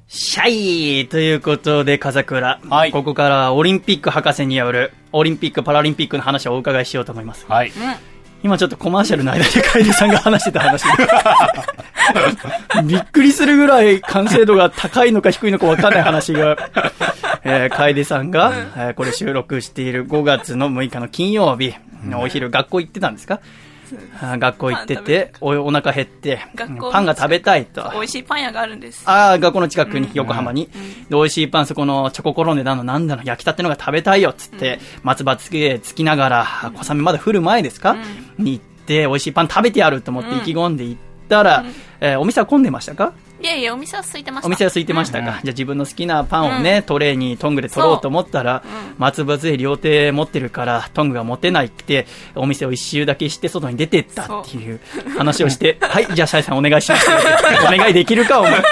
[0.08, 0.50] シャ
[1.02, 2.60] イということで、笠倉。
[2.92, 7.46] ここからはオリンピック博士による、オリンピック・パラリンピックの話をお伺いしようと思います。
[7.48, 7.72] はい。
[8.46, 10.84] 今ちょっとコマーシャルの間で楓さんが話してた話。
[12.86, 16.56] びっくりするぐらい完成度が高いのか低いのか分かんない話が、
[17.44, 21.74] えー、楓さんが、えーこれ収録している5月の6日の金曜日、
[22.16, 23.40] お昼学校行ってたんですか？
[24.40, 26.40] 学校行ってて、おお腹減って
[26.92, 27.90] パンが食べたいと。
[27.94, 29.04] 美味しいパン屋があるんです。
[29.06, 30.66] ああ、学校の近くに、横浜に。
[30.66, 30.72] で、
[31.12, 37.96] 美味しいパン、そこのチョココロネだの、なんだの、焼きたてのが食べたいよ、つって、松葉つけ、つきながら、あ小雨まだ降る前ですか、
[38.38, 41.64] に行って、美味しいパン食べてやると思って意気込んで行ったら、
[42.02, 43.14] えーお店は混んでましたか？
[43.46, 44.48] いやいや、お店は空いてました。
[44.48, 48.64] お店は空いてましたか、じゃあ自分の好きなパンをね、トレーにトングで取ろうと思ったら、
[48.98, 54.80] 松葉杖両手持ってるから、トングが持てないって、お店を一周だけして外に出てったっていう
[55.16, 57.08] 話をして、 はい、じゃあシャイさんお願いします。
[57.72, 58.54] お願いできるか、お前。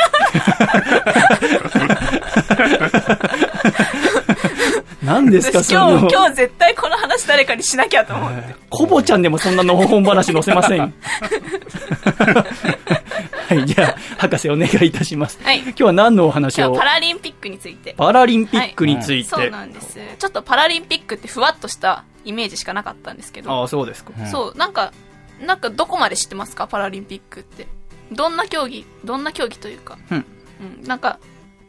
[5.04, 8.56] 何ですか、その私今日、、今日絶対この話誰かにしなきゃと思って。
[8.70, 10.94] コボちゃんでもそんなのほほん話載せません。
[13.50, 15.40] はい、じゃあ、博士お願いいたします。
[15.44, 16.68] はい今日は何のお話を？
[16.68, 17.94] 今日はパラリンピックについて。
[17.98, 19.30] パラリンピックについて。
[19.30, 20.00] そうなんです。
[20.18, 23.52] ちょっとパラリンピックってふわっとしたイメージしかなかったんですけど。
[23.52, 24.14] ああ、そうですか。
[24.28, 24.94] そう、なんか、
[25.46, 27.68] なんかどこまで知ってますかパラリンピックって。
[28.12, 29.98] どんな競技、どんな競技というか。
[30.10, 30.26] うん
[30.82, 31.20] うん、なんか、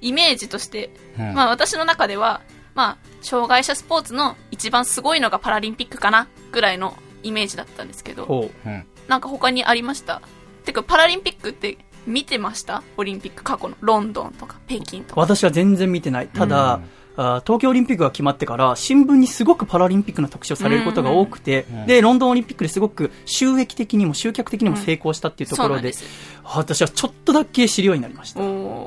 [0.01, 2.43] イメージとして、うんまあ私の中では、
[2.75, 8.69] まあ、障害者スポーツの一番すごいのがパラリンピックかなぐらいのイメージだったんですけど、ほう。
[9.09, 10.23] なんか他にありました？
[10.65, 12.83] てか、パラリンピックって見てました？
[12.97, 13.77] オリンピック過去の。
[13.81, 15.21] ロンドンとか、北京とか。
[15.21, 16.29] 私は全然見てない。
[16.29, 16.83] ただ、あー
[17.17, 26.09] 東京オリンピックが決まってから、新聞にすごくパラリンピックの特集をされることが多くて、うんで、ロンドンオリンピックですごく収益的にも集客的にも成功したっていうところで、そう
[26.45, 26.65] なん。
[26.67, 28.41] 私はちょっとだけ知るようになりました。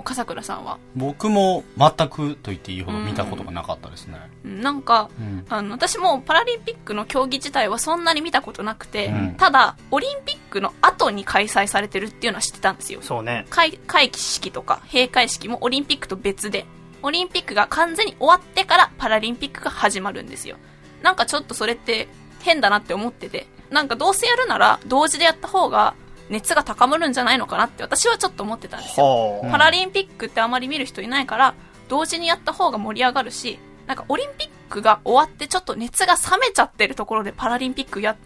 [0.03, 0.77] 笠倉さんは？
[0.95, 4.17] 僕も全くと言っていいほど見たことがなかったですね。
[4.45, 12.99] うんなんか、うんあの、私もパラリンピックの競技自体はそんなに見たことなくて、うんただ、オリンピックの後に開催されてるっていうのは知ってたんですよ。
[13.01, 13.45] そうね。
[13.49, 16.65] 開会期式とか閉会式もオリンピックと別で、
[17.03, 20.57] オリンピックが完全に終わってからパラリンピックが始まるんですよ。
[21.01, 22.07] なんかちょっとそれって
[22.41, 25.93] 変だなって思ってて、なんかどうせやるなら同時でやった方が
[26.29, 29.05] 熱が高まるんじゃないのかなって私はちょっと思ってたんですよ。
[29.43, 31.53] はパラリンピックってあまり見る人いないから、
[31.87, 38.17] 同時にやった方が盛り上がるし、なんかオリンピックが終わってちょっと熱が冷めちゃってるところでパラリンピックや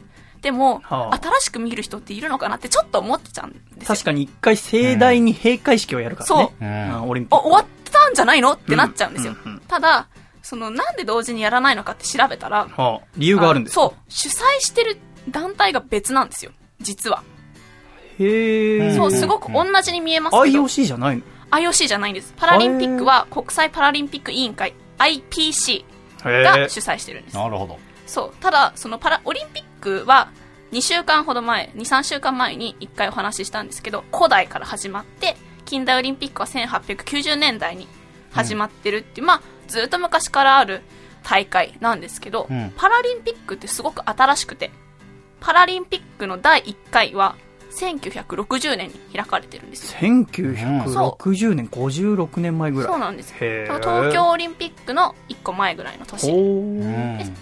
[0.42, 3.86] っても、はあ新しく見る人っているのかなってちょっと思ってたんですよ。
[3.86, 6.44] 確かに一回盛大に閉会式をやるからね。
[6.50, 7.46] そううんオリンピック。
[7.48, 9.34] お終わったんじゃないのってなっちゃうんですよ。
[9.34, 10.08] うんうんうんただ、
[10.42, 14.98] そのなんで同時にやらないのかって調べたら、はあ、理由があるんですかそう、主催してる
[15.30, 16.52] 団体が別なんですよ。
[16.82, 17.24] 実は。
[18.20, 18.96] へえ。
[18.96, 22.34] そう、すごく同じに見えますけど、IOC じゃないの？IOC じゃないんです。
[22.36, 25.86] パラリンピックは国際パラリンピック委員会、IPC。
[26.24, 27.36] が主催してるんです。
[27.36, 27.80] なるほど。
[28.06, 28.34] そう。
[28.39, 30.29] ただ、そのパラ、オリンピックは、
[30.71, 37.87] 2週間ほど前、2、3週間前に1回お話ししたんですけど、古代から始まって、近代オリンピックは1890年代に
[38.32, 40.82] 始まってるっていう、まあ、ずっと昔からある
[41.24, 42.71] 大会なんですけど、うん。
[42.78, 44.71] パラリンピックってすごく新しくて、
[45.39, 47.36] パラリンピックの第1回は、
[47.72, 50.00] 1960年に開かれてるんですよ。
[50.00, 52.89] 1960年、56年前ぐらい。
[52.89, 56.32] そうなんです東京オリンピックの1個前ぐらいの年。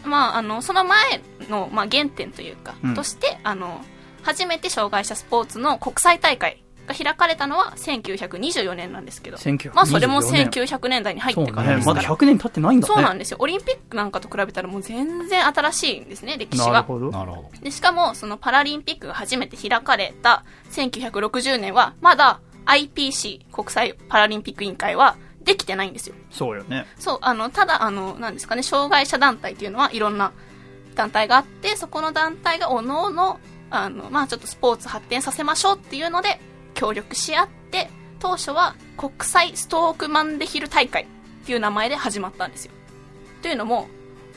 [0.06, 3.82] まあ、あのその前の、まあ、原点というか、うんとしてあの
[4.24, 11.84] 初めて障害者スポーツの国際大会が開かれたのは1924年なんですけど、1924まあ、それも年1900年代に入ってからね。
[11.86, 12.94] まだですから、100年経ってないんだね。
[12.94, 17.12] そうなんですよオリンピックなんかと比べたらもう全然新しいんですね歴史がなるほど。
[17.12, 17.50] なるほど。
[17.62, 26.86] でしかもそのパラリンピックが初めて開かれた1960年はまだ IPC 国際パラリンピック委員会はできてないんですよそうよね。
[26.98, 30.32] そう、あの、ただ、あの、なんですかね、障害者団体っていうのはいろんな
[30.96, 33.40] 団体があって、そこの団体がおのおの、
[33.72, 36.40] あの、まあちょっとスポーツ発展させましょうっていうので、
[36.80, 37.90] 協力し合って、
[38.20, 41.06] 当初は国際ストークマンデヒル大会っ
[41.46, 42.72] ていう名前で始まったんですよ。
[43.42, 43.88] というのも、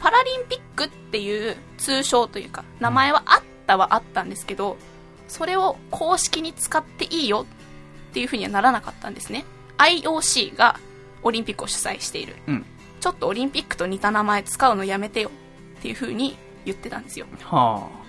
[0.00, 4.76] パラリンピックっていう通称というか、名前はあったはあったんですけど、
[5.28, 7.46] それを公式に使っていいよ
[8.10, 9.44] っていうふうにはならなかったんですね。
[9.78, 10.80] IOC が
[11.22, 12.36] オリンピックを主催している。
[12.48, 12.66] うん
[13.00, 15.30] ちょっとオリンピックと似た名前使うのやめてよ
[15.78, 17.26] っていうふうに言ってたんですよ。
[17.42, 18.01] はあ。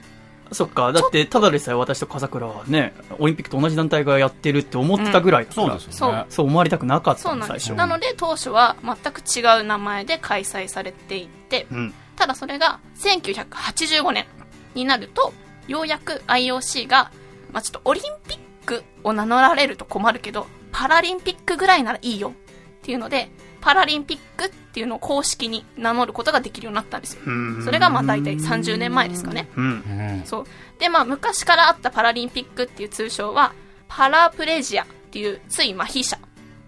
[0.53, 0.91] そっか。
[0.91, 6.25] だって、ただでさえ私と笠倉はね、オリンピックと同じ団体がやってるって思ってたぐらいだから、そうですそうよね。
[6.29, 7.45] そう思われたくなかったの。
[7.45, 7.73] 最初。
[7.73, 11.93] なので当初は全く違う名前で開催されていて、うん。
[12.15, 14.25] ただそれが1985年
[14.75, 15.33] になると、
[15.67, 17.11] ようやく IOC が、
[17.51, 22.31] まあ、ちょっとオリンピックを名乗られると困るけど、パラリンピックぐらいならいいよっ
[22.81, 23.31] ていうので、
[23.61, 27.21] パラリンピックっていうのを公式に名乗ることができるようになったんですよ。
[27.63, 29.47] それがまあ大体30年前ですかね。
[29.55, 29.65] うん。
[29.65, 30.21] うん。
[30.25, 30.45] そう。
[30.79, 33.53] で、まあ昔からあったパラリンピックっていう通称は、
[33.87, 36.17] パラプレジアっていうつい麻痺者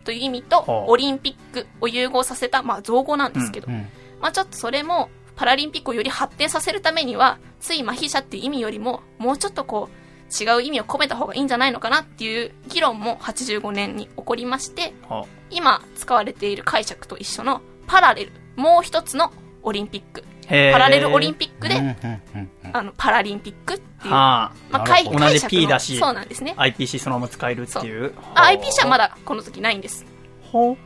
[0.03, 3.88] という意味と、はあオリンピックを融合させた、まあ造語なんですけど、うん
[4.22, 10.06] まあちょっとそれも、パラリンピックをより発展させるためには、つい麻痺者っていう意味よりも、もうちょっとこう、
[10.44, 19.32] 違う意味を込めた方がいいんじゃないのかなっていう議論も85年に起こりまして、は今使われている解釈と一緒のパラレル、もう一つの
[19.64, 20.24] オリンピック。
[20.48, 26.66] パラレルオリンピックで、うんうんうんうんあの、パラリンピックっていう、はまあ、なるほど解同じ P のだしそうなんですねあ。。
[26.66, 28.14] IPC そのまま使えるっていう。
[28.36, 30.06] あ IPC はまだこの時ないんです。
[30.41, 30.78] ほう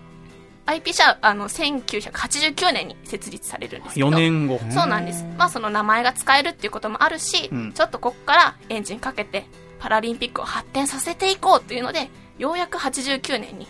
[0.66, 4.10] IPC はあの1989年に設立されるんですけど。
[4.10, 4.60] 4年後。
[4.70, 5.26] そうなんです。
[5.38, 9.46] まあその名前が使えるっていうこともあるし、うんちょっとここからエンジンかけて
[9.80, 13.68] パラリンピックを発展させていこうというので、ようやく89年に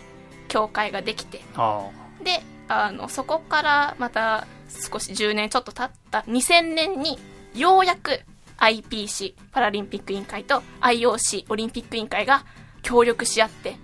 [0.48, 1.90] 協会ができて、は
[2.22, 7.18] で、あの、そこからまた少し10年ちょっと経った2000年に
[7.52, 8.20] ようやく
[8.58, 12.44] IPC パラリンピック委員会と IOC オリンピック委員会が
[12.82, 13.76] 協力し合って、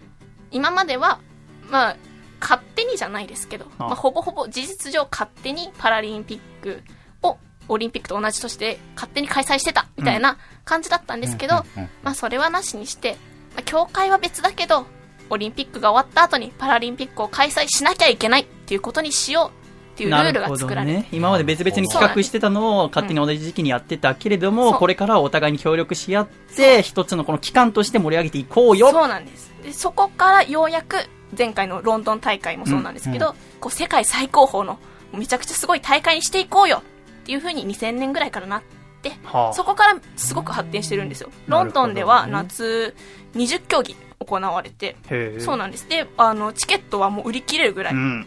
[0.53, 1.19] 今までは、
[1.69, 1.97] まあ、
[2.41, 6.83] 勝手にじゃないですけど、あまあ、ほぼほぼ事実上勝手にパラリンピック
[7.23, 7.39] を
[7.69, 11.65] オリンピックと同じとして勝手に開催してたみたいな感じだったんですけど、
[12.05, 13.17] まあそれはなしにして、
[13.57, 14.87] まあ、協会は別だけど、
[15.29, 24.81] オリンピックが終わった後にパラリンピックを開催しなきゃいけないっていうことにしようっていうルールが作られて、ね、今まで別々に企画してたのを勝手に同じ時期にやってたけれども、そう。
[24.81, 28.91] これからはお互いに協力し合って、一つのこの機関として盛り上げていこうよ。
[28.91, 29.55] そうなんです。
[29.63, 30.97] でそこからようやく
[31.39, 34.81] 前回のロンドン大会もそうなんですけど、こう世界最高峰の
[35.13, 36.83] めちゃくちゃすごい大会にしていこうよ
[37.23, 38.63] っていう風に2000年ぐらいからなっ
[39.01, 39.53] て、はあ。
[39.55, 41.31] そこからすごく発展してるんですよ。
[41.47, 42.95] ロンドンでは夏
[43.35, 44.97] 20競技行われて
[45.39, 45.89] そうなんです。
[45.89, 48.27] であのチケットはもう売り切れるぐらい、うん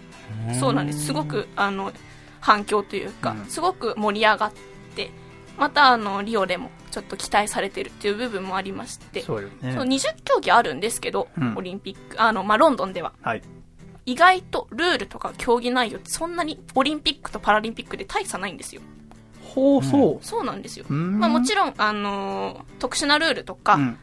[0.59, 1.07] そうなんです。
[1.07, 1.91] すごくあの
[2.39, 4.51] 反響というか、すごく盛り上がっ
[4.95, 5.11] て
[5.57, 9.73] またあのリオでもちょっと期待されてるっていう部分もありましてそうよね。
[9.73, 11.55] そう20競技あるんですけど、うん。
[11.57, 13.13] オリンピックあの、まあ、ロンドンでは。
[13.21, 13.41] はい。
[14.05, 18.81] 意外とルールとか競技内容ってそんなにオリンピックとパラリンピックで大差ないんですよ。
[19.43, 20.25] ほう、そう。
[20.25, 21.19] そうなんですよ、ん。
[21.19, 23.97] まあ、もちろん、あのー特殊なルールとか、うん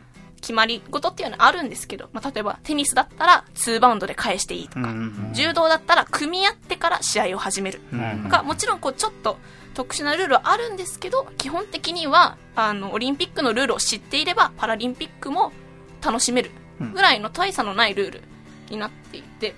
[0.47, 4.95] 決まり事っていうのはあるんですけど、まあ、例えばテニスだったら2バウンドで返していいとか、
[5.33, 7.81] 柔道だったら組み合ってから試合を始める。
[8.23, 9.39] とか、もちろんこうちょっと
[9.75, 15.53] 特殊なルールはあるんですけど基本的にはあのオリンピックのルールを知っていればパラリンピックも
[16.01, 16.53] 楽しめる
[16.95, 18.23] ぐらいの大差のないルール
[18.71, 19.55] になっていて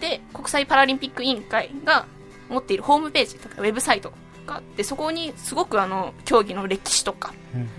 [0.00, 2.06] で国際パラリンピック委員会が
[2.48, 4.12] 持っているホームページとかウェブサイト
[4.46, 7.32] があってそこにすごくあの競技の歴史とか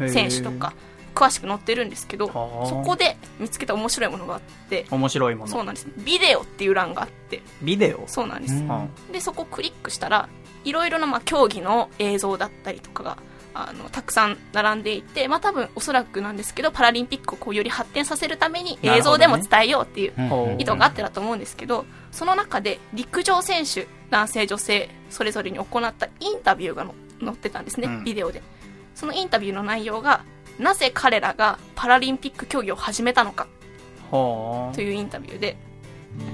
[0.08, 0.74] 選手とか
[1.14, 2.66] 詳しく載ってるんですけどはあ。
[2.68, 5.52] そこで見つけた面白いものがあって面白いもの。
[5.52, 5.88] そうなんです。
[5.98, 7.42] ビデオっていう欄があって。
[7.62, 8.04] ビデオ？
[8.08, 8.90] そうなんです、うん。
[9.12, 10.30] でそこをクリックしたら
[10.64, 13.18] いろいろなまあ競技の映像だったりとかが
[13.54, 20.62] あのたくさん並んでいて、まあ、多分おそらくなんですけどパラリンピックをこうより発展させるために映像でも伝えようっていううん。
[20.62, 28.04] 意図があってだと思うんですけどその中で陸上選手男性女性それぞれに行ったインタビューがの載ってたんですね、うん。
[28.04, 28.42] ビデオで。
[28.96, 30.24] そのインタビューの内容が
[30.60, 33.48] なぜ彼らがパラリンピック競技を始めたのか
[34.12, 35.58] はというインタビューで、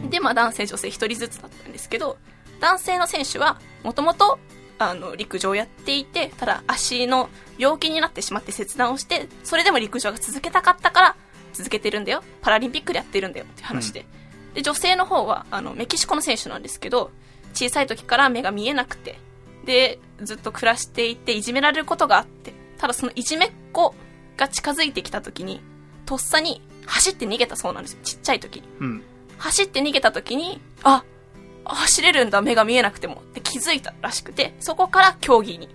[0.10, 2.18] で、まあ男性女性一人ずつだったんですけど、
[2.60, 4.40] 男性の選手はもともと
[4.80, 11.16] あの陸上をやっていて、ただ足の病気になってしまって切断をして、それでも陸上が続けたかったから
[11.54, 12.24] 続けてるんだよ。
[12.42, 14.06] パラリンピックでやってるんだよって話で。
[14.54, 17.12] で、女性の方はあのメキシコの選手なんですけど、
[17.54, 19.20] 小さい時から目が見えなくて、
[19.66, 23.94] で、ずっと暮らしていていじめられることがあって、ただそのいじめっ子
[24.38, 25.62] が近づいてきた時に、
[26.06, 28.00] とっさに走って逃げたそうなんですよ。
[28.04, 28.68] ちっちゃい時に。
[28.80, 29.04] うん。
[29.38, 31.04] 走って逃げた時に、あ、
[31.66, 35.70] 走れるんだ、目が見えなくてもって気づいたらしくて、そこから競技に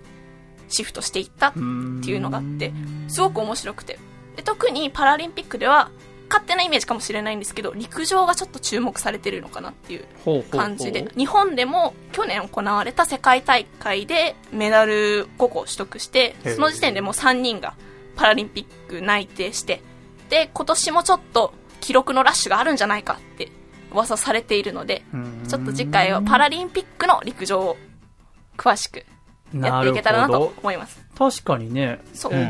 [0.68, 2.72] シフトしていったっていうのがあって、
[3.08, 3.98] すごく面白くて。
[4.36, 5.90] で特にパラリンピックでは、
[6.30, 17.74] 勝手なイメージかもしれないんですけど、陸上がちょっと注目されてるのかなっていう感じで、日本でも去年行われた世界大会でメダル5個取得してその時点でもう3人が
[18.16, 19.82] パラリンピック内定して、
[20.28, 23.50] で、今年もちょっと記録のラッシュがあるんじゃないかって
[23.92, 25.04] 噂されているので、
[25.48, 27.76] ちょっと次回はパラリンピックの陸上を
[28.56, 29.04] 詳しく
[29.54, 31.04] やっていけたらなと思います。
[31.18, 32.00] 確かにね、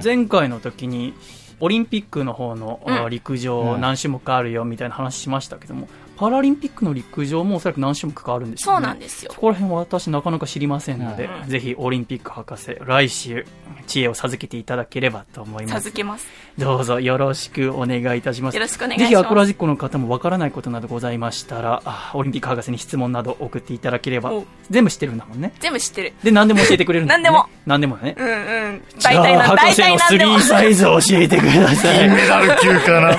[0.04, 1.14] 前回の時に、
[1.60, 3.80] オリンピックの方の、陸上うん。
[3.80, 5.88] 何種目あるよみたいな話しましたけども、
[6.22, 8.76] パラリンピックの陸上もおそらく何種目かあるんですよね。
[8.76, 9.40] そうなんですよそ。
[9.40, 13.44] こら辺は私なかなか知りませんので、うんぜひオリンピック博士、来週、
[13.88, 15.74] 知恵を授けていただければと思います。
[15.74, 16.28] 授けます。
[16.56, 18.54] どうぞよろしくお願いいたします。
[18.54, 25.52] よろしくお願いしますぜひアコラジックの方もわからないことなどございましたら、あオリンピック博士に質問など送っていただければお、全部知ってるんだもんね。
[25.58, 26.12] 全部知ってる。
[26.22, 27.46] で、何でも教えてくれるんだ、ね、何でも。
[27.66, 28.14] 何でもね？
[28.16, 28.30] うんう
[28.76, 28.82] ん。
[28.96, 30.40] じゃあ大体な、博大士のスリー。
[30.40, 31.98] サイズを教えてください。
[31.98, 33.10] 金メダル級かな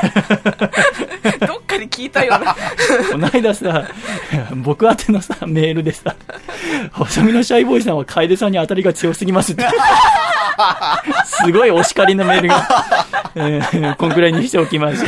[1.48, 2.56] どっかで聞いたような。
[3.12, 3.88] この間さ、
[4.58, 6.16] 僕宛てのさ、メールでさ、
[6.91, 9.66] 細身のシャイボーイさんは楓さんに当たりが強すぎますって。
[11.26, 12.68] すごいお叱りのメールが、
[13.36, 15.06] えーこんくらいにしておきましょ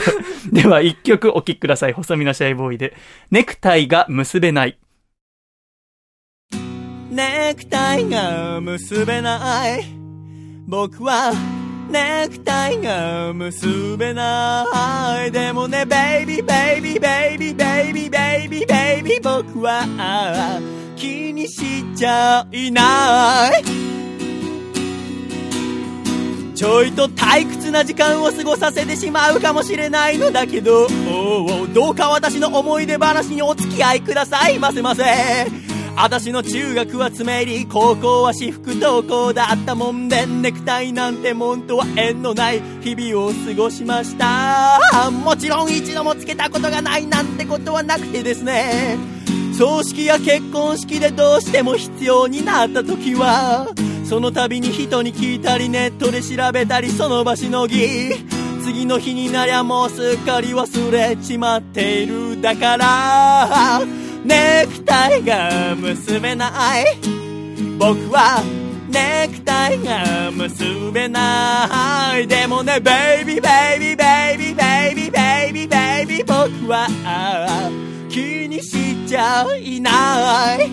[0.52, 0.54] う。
[0.54, 1.94] では、一曲お聴きください。
[1.94, 2.96] 細身のシャイボーイで。
[3.32, 4.78] ネクタイが結べない。
[7.12, 9.86] ネクタイが結べない。
[10.68, 11.32] 僕は、
[11.90, 14.66] ネクタイが結べな
[15.26, 15.32] い。
[15.32, 20.60] でもね、ベイビー、ベイビー、ベイビー、ベイビー、ベイビー、ベイビー、僕は、
[20.96, 23.86] 気にしちゃいない。
[26.56, 35.75] ちょいと退屈な時間を過ごさせてしまうかもしれないのだけど、おうおうどうか私の思い出話にお付き合いくださいませませ。
[35.98, 48.98] 私の中学は詰め入り高校は私服登校だったもんでネクタイなんてもんとは縁のない日々を過ごしましたもちろん一度もつけたことがないなんてことはなくてですね
[49.58, 53.68] 葬式や結婚式でどうしても必要になった時は
[54.04, 58.12] その度に人に聞いたりネットで調べたりその場しのぎ
[58.64, 63.80] 次の日になりゃもうすっかり忘れちまっているだから
[64.26, 66.50] ネクタイが結べな
[66.82, 66.86] い。
[67.78, 68.44] 僕は
[68.90, 72.28] ネクタイが結べない。
[72.28, 76.88] でもねベイビーベイビーベイビーベイビーベイビーベイビー僕は
[78.10, 80.72] 気にしちゃいない。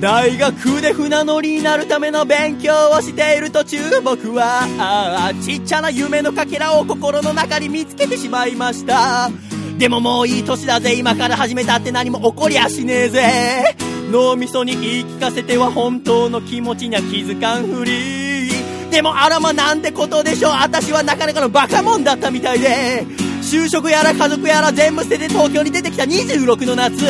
[0.00, 9.30] 大学で船乗りになるための勉強をしている途中僕はああちっちゃな夢のかけらを心の中に見つけてしまいました。
[9.78, 10.94] でももういい年だぜ。
[10.94, 13.76] 今から始めたって何も起こりゃしねえぜ。
[14.10, 18.50] 脳みそに言い聞かせては本当の気持ちには気づかんふり。
[18.90, 20.52] でもあらまなんてことでしょう。
[20.52, 23.04] 私はなかなかのバカモンだったみたいで。
[23.42, 27.04] 就職やら家族やら全部捨てて東京に出てきた26の夏。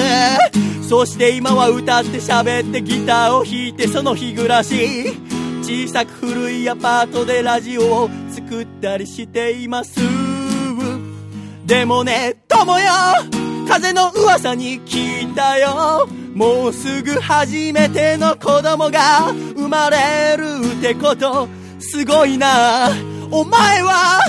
[0.86, 5.16] そして今は歌って喋ってギターを弾いてその日暮らし。
[5.62, 10.35] 小さく古いアパートでラジオを作ったりしています。
[11.66, 12.86] でもね友よ。
[13.68, 16.08] 風の噂に聞いたよ。
[16.32, 20.44] もうすぐ初めての子供が生まれる
[20.78, 21.48] ってこと。
[21.80, 22.90] すごいな。
[23.32, 24.20] お前は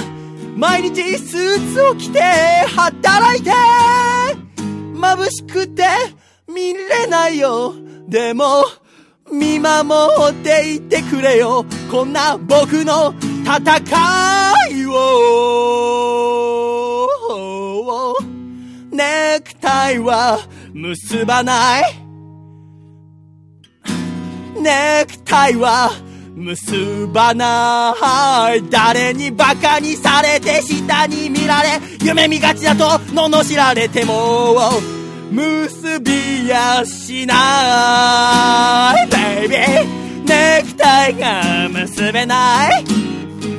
[0.55, 2.19] 毎日スーツを着て
[2.76, 3.51] 働いて。
[4.95, 5.85] 眩しくて
[6.47, 7.76] 見れないよ。
[8.07, 8.65] でも
[9.31, 9.80] 見守
[10.31, 11.65] っていてくれよ。
[11.91, 13.61] こんな僕の戦
[14.72, 16.56] いを。
[18.97, 20.39] ネクタイは
[20.73, 21.83] 結ばない。
[24.59, 25.91] ネクタイは
[26.35, 28.67] 結ばない。
[28.71, 34.55] 誰にバカにされて下に見られ夢見がちだと罵られても
[35.29, 39.07] 結びやしない。
[39.11, 42.83] ベイビーネクタイが結べない。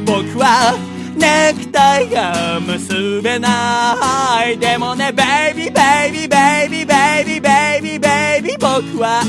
[0.05, 0.75] 僕は
[1.19, 9.23] ネクタイが結べないでもねベイビーベイビーベイビーベイビーベイビーベイビー僕は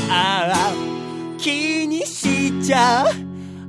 [1.38, 3.06] 気にしちゃ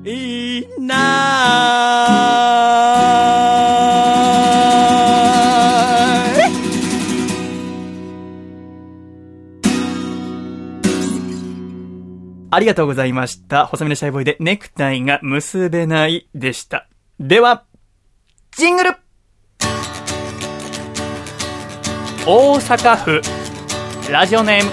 [0.03, 1.71] いない
[12.53, 13.65] ありがとうございました。
[13.65, 16.89] 細身のシャイボーイでネクタイが結べないでした。
[17.17, 17.63] では、
[18.61, 18.95] ジングル。
[22.27, 23.21] 大阪府、
[24.11, 24.71] ラジオネーム、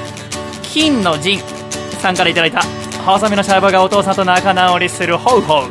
[0.62, 1.40] 金の陣。
[2.02, 2.60] さんからいただいた、
[3.06, 5.70] 細身のシャイボーがお父さんと仲直りするホウホウ。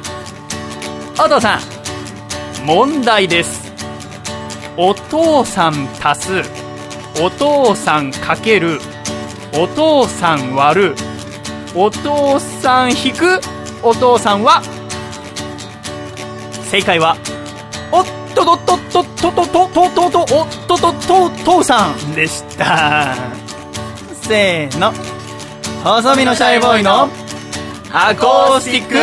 [1.24, 3.72] お父さん、問題です。
[4.78, 6.42] お父さん足す、
[7.22, 8.80] お父さんかける、
[9.54, 10.96] お父さん割る、
[11.76, 13.40] お父さん引く。
[13.84, 14.64] お父さんは。
[16.72, 17.16] 正解は
[17.92, 18.06] おっ
[18.36, 23.16] ととととととととととおっととと父さんでした。
[24.22, 24.94] せーの。
[25.84, 27.08] 細身のシャイボーイの
[27.94, 29.00] アコースティックレ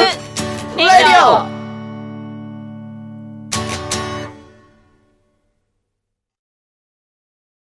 [0.77, 1.55] ディオ。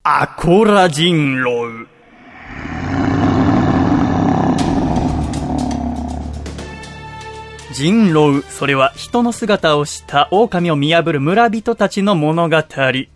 [0.04, 1.88] アコラ人狼
[7.74, 12.58] 人狼、それは人の姿をした狼を見破る村人たちの物語。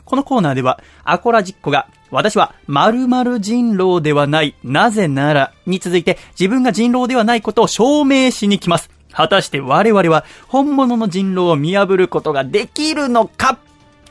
[0.06, 8.90] このコーナーでは、アコラジッコが、私は〇〇人狼ではない、なぜなら、に続いて自分が人狼ではないことを証明しに来ます。
[9.12, 13.58] 果たして我々は本物の人狼を見破ることができるのか？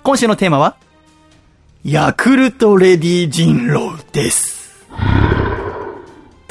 [0.03, 0.77] 今週のテーマは、
[1.85, 4.54] ヤクルトレディ人狼です。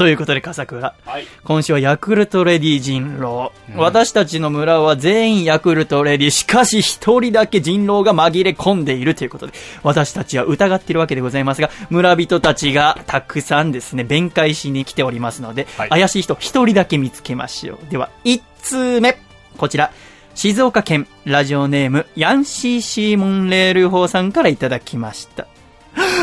[0.03, 0.93] ということで、笠倉。
[1.05, 1.25] はい。
[1.45, 6.29] 今週はヤクルトレディ人狼、私たちの村は全員ヤクルトレディ。
[6.29, 17.89] しかし一人だけ人狼が紛れ込んでいるということで、私たちは疑っているわけでございますが、村人たちがたくさんですね、弁解しに来ておりますので、はい怪しい人一人だけ見つけましょう。
[17.89, 19.17] では、一通目。
[19.57, 19.93] こちら。
[20.35, 25.47] 静岡県ラジオネームヤンシーシーモンレール法さんからいただきました。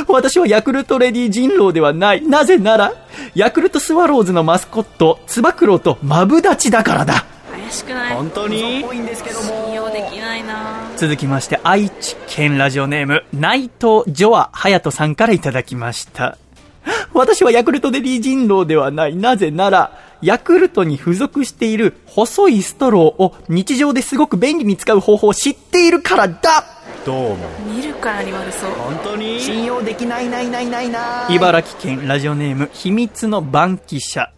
[0.09, 2.23] 私はヤクルトレディ人狼ではない。
[2.23, 2.93] なぜなら、
[3.35, 7.25] ヤクルトスワローズのマスコット、つば九郎とマブダチだからだ。
[7.53, 8.15] 怪しくない？
[8.15, 8.85] 本当に？
[8.85, 16.37] 信用できないな続きまして、愛知県ラジオネーム、内藤ジョア隼人さんからいただきました。
[17.15, 19.17] 私はヤクルトレディ人狼ではない。
[19.17, 19.93] なぜなら、
[20.23, 26.65] ヤクルトに付属している細いストローを日常ですごく便利に使う方法を知っているからだ
[27.07, 27.37] どうも。
[27.67, 28.71] 見るからに悪そう。
[28.73, 29.41] 本当に？
[29.41, 34.31] 信用できないないないないな茨城県ラジオネーム秘密の番記者。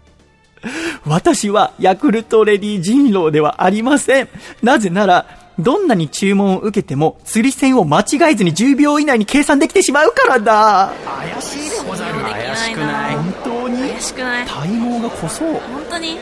[1.04, 4.28] 私はヤクルトレディ人狼ではありません。
[4.62, 5.26] なぜなら、
[5.58, 10.92] どんなに注文を受けても釣り線を間違えずに10秒以内に計算できてしまうからだ。
[11.04, 13.78] 怪しいでござる怪しくない本当に？
[13.90, 14.46] 怪しくない？
[14.46, 15.52] 体毛が濃そう。
[15.52, 15.60] 本
[15.90, 16.18] 当に？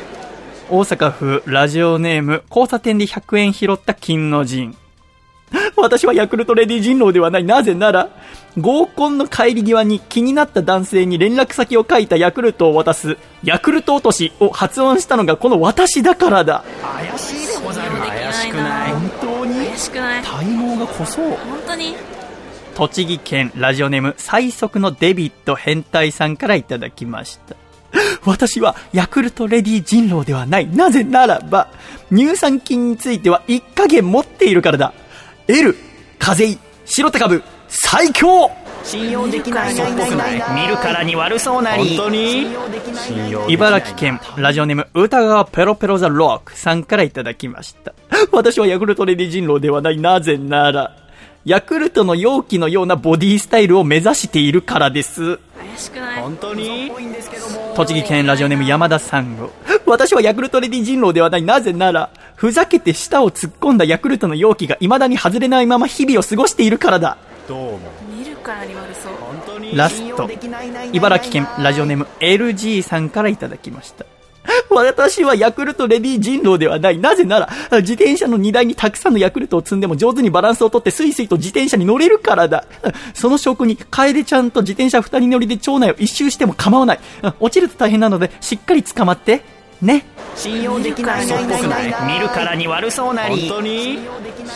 [0.69, 4.77] 大阪府ラジオネーム交差点で100円拾った金の陣。
[5.77, 7.45] 私はヤクルトレディ人狼ではない。
[7.45, 8.09] なぜなら、
[8.59, 16.65] 合コンの帰り際に気になった男性に連絡先を書いたヤクルトを渡す、ヤクルト落としを発音したのがこの私だからだ。
[16.83, 19.67] 怪しいでござる怪しくない本当に？
[19.67, 21.31] 怪しくない体毛が濃そう。
[21.31, 21.95] 本当に
[22.75, 27.57] 栃木県ラジオネーム最速のデビッド変態さんからいただきました。
[28.25, 30.69] 私はヤクルトレディ人狼ではない。
[30.69, 31.69] なぜならば、
[32.11, 34.93] 乳酸菌については一加減持っているからだ。
[35.53, 35.75] L、
[36.19, 38.51] 風邪、白手株、最強
[38.85, 42.43] 信用できないないないないな見るからに悪そうなり本当に？
[42.45, 47.93] 信用できない信用茨城県ラジオネーム歌川ペロペロザロックさんからいただきました。
[48.33, 49.99] 私はヤクルトレディ人狼ではない。
[49.99, 50.97] なぜなら、
[51.45, 55.39] ヤクルトの容器のようなボディスタイルを目指しているからです。
[55.61, 56.23] 怪しくない？
[56.23, 56.91] 本当に？
[57.75, 59.51] 栃木県ラジオネーム山田さんご。
[59.87, 61.43] 私はヤクルトレディ人狼ではない。
[61.43, 67.19] なぜなら、ふざけて舌を突っ込んだヤクルトの容器が未だに外れないまま日々を過ごしているからだ。
[67.47, 67.79] どうも。
[68.17, 69.77] 見るからに悪そう本当に？
[69.77, 70.31] ラスト。
[70.93, 74.07] 茨城県ラジオネーム LG さんからいただきました。
[74.71, 76.99] 私はヤクルトレディ人狼ではない。
[76.99, 77.49] なぜなら、
[77.81, 82.65] 自転車の荷台にたくさんのヤクルトを積んでも上手にバランスをとってスイスイと自転車に乗れるからだ。
[83.15, 87.01] その証拠に、楓ちゃんと自転車二人乗りで町内を一周しても構わない。
[87.39, 89.43] 落ちると大変なので、しっかり捕まって。
[89.83, 90.05] ね。
[90.37, 93.99] 信用できないないないないな見るからに悪そうなり本当に？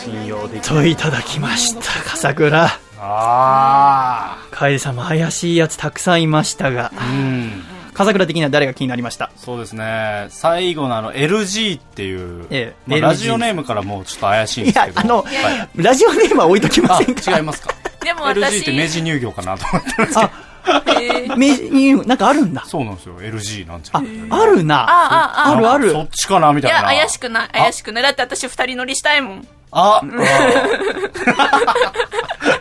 [0.03, 0.83] 信用できない。
[0.83, 1.81] といただきました。
[2.09, 2.79] 笠倉。
[2.97, 7.05] あ楓さんも怪しいやつたくさんいましたが、あ。
[7.05, 7.74] うん。
[7.95, 9.31] 笠倉的には誰が気になりました？
[9.37, 10.27] そうですね。
[10.29, 17.37] 最後のあの LG っていう、ええまあラジオネームからもうちょっと怪しいんいですけど。、やあのはい、ラジオネームは置いときまあ、せんか？
[17.37, 17.73] 違いますか？
[18.03, 20.31] でも LG 私って明治乳業かなと思ってるんですけど。
[20.67, 22.63] えー名人、なんかあるんだ。
[22.65, 23.21] そうなんですよ。
[23.21, 24.81] LG なんちゃあう。、あるな。
[24.81, 26.91] ああああるあるそっちかなみたいな。
[26.91, 30.01] いや怪しくない怪しくないだって私二人乗りしたいもんあ、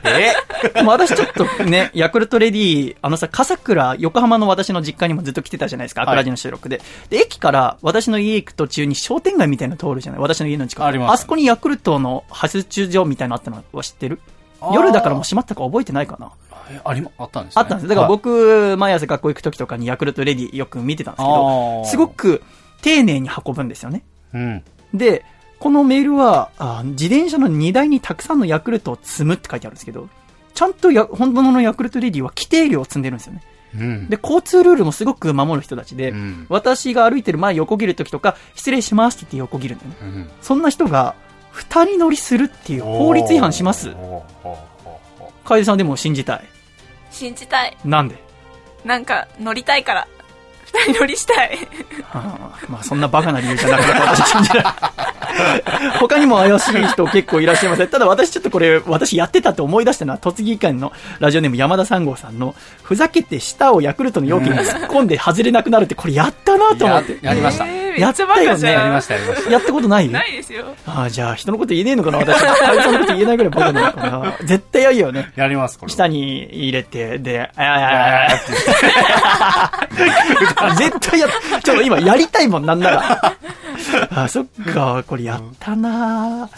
[0.07, 0.33] え？
[0.85, 6.81] 私ちょっとね、ヤクルトレディ、あのさ、笠倉、横浜の私の実家にもずっと来てたじゃないですか、アクラジの収録で。
[7.11, 10.87] で、駅から私の家行く途中に商店街みたいなの通るじゃない私の家の近く。
[10.87, 14.21] ありますあそこにヤクルトの発注所みたいなのあったのは知ってる
[14.73, 16.31] 夜だからもう閉まったか覚えてないかな
[16.71, 17.61] えありま、あったんですね。
[17.61, 17.89] あったんです。
[17.89, 22.43] だからはい、僕、毎朝学校行く時とかにヤクルトレディよく見てたんですけあど、ーすごく
[22.81, 24.03] 丁寧に運ぶんですよね。
[24.33, 24.65] うん。
[24.95, 25.25] で、
[25.65, 30.11] このメールは、あ自転車の荷台にたくさんのヤクルトを積むって書いてあるんですけど、
[30.53, 33.43] ちゃんとや本物のヤクルトレディは規定量を積んでるんですよね。
[33.75, 34.09] うん。
[34.11, 39.97] で、交通ルールもすごく守る人たちで、うん私が歩いてる前横切る時とか、失礼しますって言って横切るんだよね。
[40.03, 41.15] うんそんな人が、
[41.51, 43.97] 二人乗りするっていう法律違反します
[45.45, 46.45] 楓さんでも信じたい。
[47.11, 48.23] 信じたいなんで？
[48.85, 50.09] なんか乗りたいから
[50.87, 51.59] 二人乗りしたい
[52.03, 54.65] はあまあそんなバカな理由じゃなかなか私信じない。
[55.99, 67.13] 他にも怪しい人結構いらっしゃいますただ私ちょっとこれ、私やってたって思い出したのは、栃木県のラジオネーム山田三号さんの、ふざけて舌をヤクルトの容器に突っ込んで外れなくなるって、これやったなと思って。
[67.23, 67.67] ややりました。
[67.67, 68.73] えーやったよね。
[68.73, 69.51] やりました、やりました。
[69.53, 70.09] やったことない？
[70.09, 72.37] ないですよああ、じゃあ人のこと言えねえのかな私。
[72.41, 75.31] 楓さんのこと言えないぐらいバカなのかな 絶対やるよね。
[75.37, 75.93] やります、これ。
[75.93, 78.35] 舌に入れて、で、あやややや
[80.77, 81.31] 絶対やっ、
[81.63, 83.37] ちょっと今やりたいもん、なんなら。
[84.11, 86.49] あ、そっか、これやったな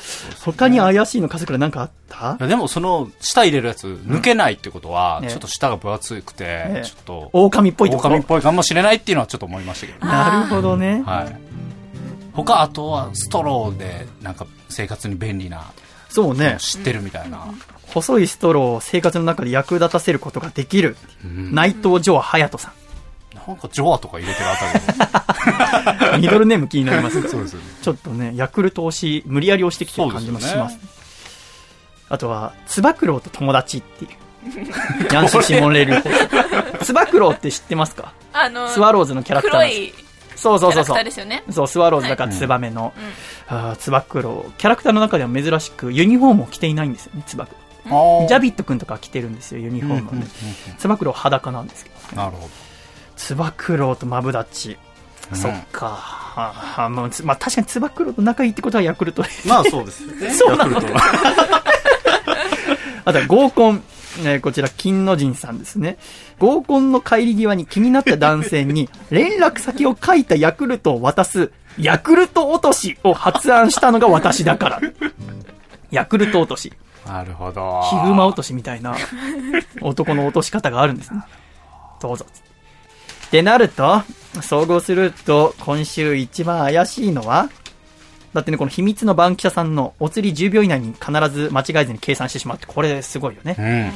[0.44, 1.90] 他に怪しいの、笠倉なんかあっ
[2.38, 2.46] た？
[2.46, 10.06] でもその、舌入れるやつ、抜けないってことは、ねちょっと舌が分厚くて、ねちょっと、狼っぽいってこと狼っぽいかもしれないっていうのはちょっと思いましたけど。
[10.06, 11.02] なるほどね。
[11.06, 11.36] はい。
[12.32, 15.62] 他、あとは、ストローで、なんか、生活に便利な、
[16.10, 16.56] そうね。
[16.60, 17.40] 知ってるみたいな。
[17.88, 20.96] 細いストローを生活の中で役立たせることができる。
[21.24, 22.72] うん内藤ジョア隼人さ
[23.46, 24.56] なんか、ジョアとか入れてるあ
[26.06, 26.20] たり。
[26.22, 27.66] ミドルネーム気になりますねそうですよね。
[27.82, 30.78] ちょっとね、ヤクルト推し、無理やり押してきてる感じもします。
[32.08, 34.10] あとは、つば九郎と友達っていう。
[35.12, 36.02] ヤンシーシモンレー
[36.78, 36.84] ル。
[36.84, 38.12] つば九郎って知ってますか？
[38.32, 40.06] あのスワローズのキャラクターです黒い
[40.36, 41.04] そうそうそうそうキャラクター。
[41.04, 42.92] ですよねそう、スワローズだからツバメの、
[43.48, 44.44] あーつば九郎。
[44.58, 47.50] キャラクターの中では珍しくユニフォームを着ていないんですよね、つば九
[47.90, 48.26] 郎。
[48.28, 50.26] ジャビット君とか着てるんですよ、ユニフォームをね。
[50.78, 52.16] つば九郎裸なんですけど。
[52.22, 52.48] なるほど。
[53.16, 54.76] つば九郎とマブダチ。
[55.32, 55.88] そっか。
[55.88, 61.62] はあ、まあ、つまあ、確かにつば九郎と仲いいってことはヤクルトまあそうですよね そうなのヤクルトは
[63.06, 63.82] あとは合コン。
[64.20, 65.98] えーこちら、金の神さんですね。
[66.38, 74.80] 合コンの帰り際に気になった男性に、 連絡先を書いたヤクルトを渡す、ヤクルト落としを発案したのが私だから。
[75.90, 76.72] ヤクルト落とし。
[77.06, 77.82] なるほど。
[77.90, 78.96] ヒグマ落としみたいな
[79.80, 81.20] 男の落とし方があるんですね。
[82.00, 82.26] どうぞ。
[83.26, 84.02] ってなると、
[84.42, 87.48] 総合すると、今週一番怪しいのは、
[88.32, 93.56] だってね、この秘密の番記者さんのお釣り10秒以内に必ず間違えずに計算してしまうって、これすごいよね。
[93.58, 93.92] うん。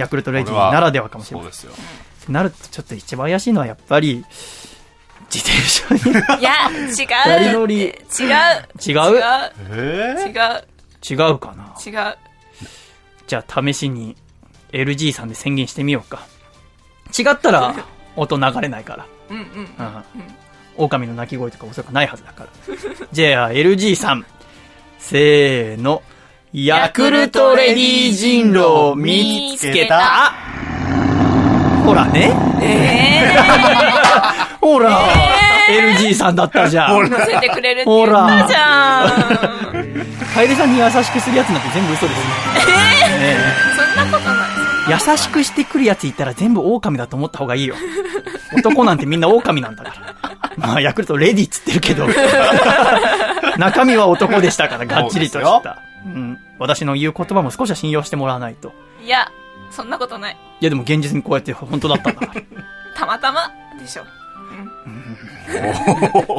[0.00, 1.52] ヤクルトレディならではかもしれない。
[1.52, 1.84] そうですよ。
[2.22, 4.24] ってなると、ちょっと一番怪しいのはやっぱり、
[5.32, 6.40] 自転車に。
[6.40, 7.52] いや、違う。
[7.52, 7.92] 乗り違う。
[8.84, 9.22] 違う？
[9.70, 10.64] え違う。
[11.08, 11.74] 違うかな？
[11.84, 12.16] 違う。
[13.26, 14.16] じゃあ試しに
[14.72, 16.26] LG さんで宣言してみようか。
[17.16, 17.74] 違ったら
[18.16, 19.06] 音流れないから。
[19.30, 19.44] うんうん。
[19.44, 20.04] うん。
[20.76, 22.50] 狼の鳴き声とかおそらくないはずだから。
[23.12, 24.24] じゃあ LG さん。
[24.98, 26.02] せーの。
[26.52, 30.32] ヤクルトレディ人狼を見つけた。
[31.84, 32.30] ほらね。
[34.60, 34.98] ほら、
[35.68, 37.10] LG さんだったじゃん。
[37.10, 39.10] 乗せてくれるって言ったじゃん。
[40.32, 42.24] カエルさんに優しくするやつなんて全部嘘ですよ。
[43.18, 43.36] ね
[43.96, 44.63] そんなことない。
[44.88, 47.74] え優しくしてくるやついたら全部狼だと思った方がいいよ。
[48.56, 50.50] 男なんてみんな狼なんだから。
[50.56, 52.06] まあ、ヤクルトレディっつってるけど。
[53.58, 55.78] 中身は男でしたから、がっちりとした。
[56.04, 56.38] うん。
[56.58, 58.72] 私の言う言葉も少しは信用してもらわないと。
[59.04, 59.30] いや、
[59.70, 60.36] そんなことない。
[60.60, 62.42] いやでも現実にこうやって本当だったんだから。
[62.96, 63.50] たまたま
[63.80, 64.04] でしょ。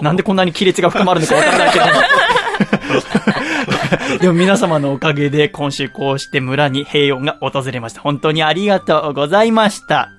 [0.02, 1.86] なんでこんなに亀裂が深まるのかわからないけど。
[4.22, 8.02] でも皆様のおかげで今週こうして村に平穏が訪れました。
[8.02, 10.10] 本当にありがとうございました。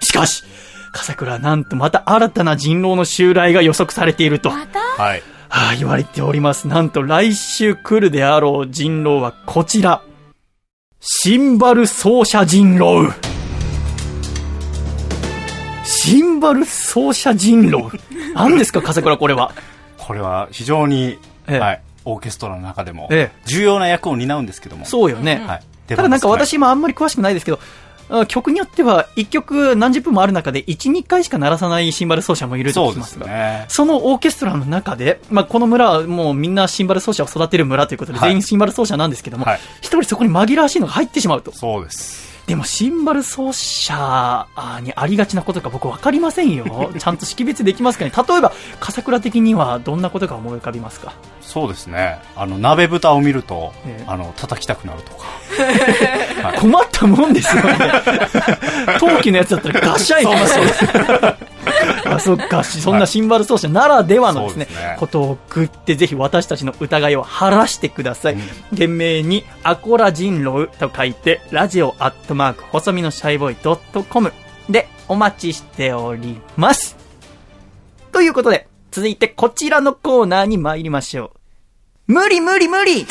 [0.00, 0.44] しかし、
[0.92, 4.50] 笠倉はなんとまた新たな人狼の襲来が予測されていると。
[4.50, 4.80] また？
[5.02, 5.22] はい。
[5.48, 6.66] はあ、言われております。
[6.66, 10.02] なんと来週来るであろう人狼はこちら。
[11.00, 13.12] シンバル奏者人狼。
[15.84, 17.90] シンバル奏者人狼。
[18.34, 19.52] 何ですか、笠倉これは。
[19.98, 21.18] これは非常に、
[21.48, 24.84] ええはい、オーケストラの中でもええ重要な役を担うんですけども。
[24.84, 25.42] そうよね。
[25.46, 25.62] はい。
[25.88, 27.60] ただなんか私もあんまり詳しくないですけど、
[28.08, 33.26] あ曲によっては一曲何十分もある中で1、2回しか鳴らさないシンバル奏者もいると聞きますが。
[33.26, 33.64] ね。
[33.68, 41.52] そのオーケストラの中で、まあ、この村はもうみんなシンバル奏者を育てる村ということで、はい全員シンバル奏者なんですけども、はい一人そこに紛らわしいのが入ってしまうと。
[41.52, 42.31] そうです。
[42.46, 44.46] でもシンバル奏者
[44.82, 46.90] にありがちなことか僕わかりませんよ。
[46.98, 48.12] ちゃんと識別できますかね。
[48.14, 51.12] 例えば、笠倉的にはどんなことが思い浮かびますか？
[51.40, 52.18] そうですね。
[52.36, 55.26] あの、鍋豚を見ると、ええあの、叩きたくなるとか。
[56.48, 57.78] はい困ったもんですよね。
[58.98, 60.64] 陶器のやつだったらガシャンいきますよ。
[62.06, 62.62] あ、そっか。
[62.64, 68.36] そんなシンバル奏者ならではのですね、そうですねことを送って、ぜひ私たちの疑いを晴らしてください。
[68.70, 74.32] 懸命に、アコラ人狼と書いて、ラジオアットマーク、細身のシャイボーイドットコム
[74.68, 76.96] でお待ちしております。
[78.12, 81.32] ということで、続いてこちらのコーナーに参りましょ
[82.08, 82.12] う。
[82.12, 83.06] 無理無理無理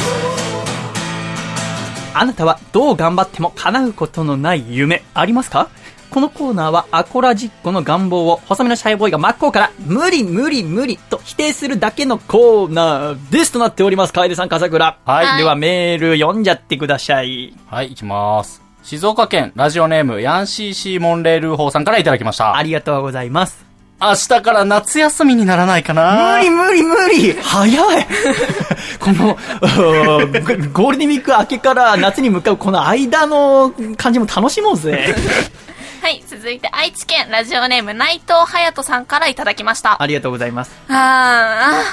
[2.14, 5.69] あなたはどう頑張っても叶うことのない夢ありますか？
[6.11, 14.13] このコーナーはアコラジッコの願望を細身のシャイボーイが真っ向から無理無理無理と否定するだけのコーナーですとなっております。
[14.13, 14.97] 楓さん、笠倉。
[15.05, 17.55] はいではメール読んじゃってください。
[17.67, 18.61] はい、行きます。
[18.83, 22.57] 静岡県ラジオネームヤンシーシーモンレールーホーさんからいただきました。
[22.57, 23.71] ありがとうございます。
[24.01, 28.07] 明日から夏休みにならないかな無理無理無理早い
[28.99, 35.15] この、うーゴゴールデンウィーク明けから夏に向かうこの間の感じも楽しもうぜ。
[36.02, 40.02] はい、続いて愛知県ラジオネーム内藤隼人さんからいただきました。
[40.02, 40.72] ありがとうございます。
[40.90, 41.84] あ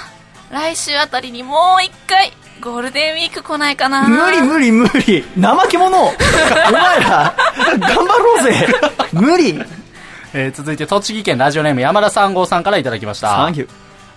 [0.50, 2.32] ー、来週あたりにもう一回、
[2.62, 6.12] ゴールデンウィーク来ないかな無理無理無理怠け者お
[6.72, 7.36] 前ら
[7.78, 8.66] 頑張ろうぜ
[9.12, 9.60] 無理
[10.32, 13.28] えー続いて栃木県ラジオネーム山田三号さんからいただきました。
[13.28, 13.68] サンキュー。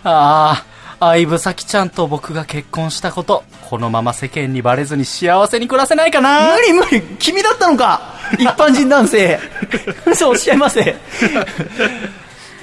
[0.05, 0.65] ああ、
[1.01, 6.55] 相武咲ちゃんと僕が結婚したこと、このまま世間にバレずに幸せに暮らせないかな。
[6.55, 7.01] 無理無理。
[7.17, 8.13] 君だったのか。
[8.37, 9.39] 一般人男性。
[10.05, 10.95] 嘘おっしゃいませ。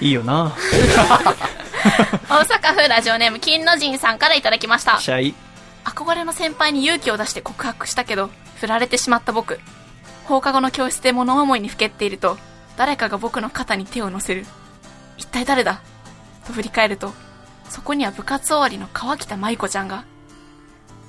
[0.00, 0.54] いいよな。
[2.30, 4.92] 大阪府ラジオネーム金の神さんからいただきました。
[4.92, 9.58] 憧れの先輩に勇気を出して告白したけど、振られてしまった僕。
[10.26, 12.38] 放課後の教室で物思いにふけっていると、
[12.76, 14.46] 誰かが僕の肩に手を乗せる。
[15.16, 15.80] 一体誰だ
[16.46, 17.12] と振り返ると、
[17.68, 20.04] そこには部活終わりの川北舞子ちゃんが。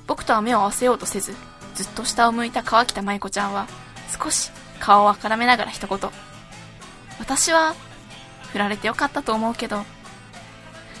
[0.06, 1.34] 僕とは目を合わせようとせず、
[1.74, 3.66] ずっと下を向いた川北舞子ちゃんは、
[4.22, 4.50] 少し
[4.80, 5.98] 顔をあからめながら一言。
[7.18, 7.74] 私は、
[8.52, 9.84] 振られてよかったと思うけど、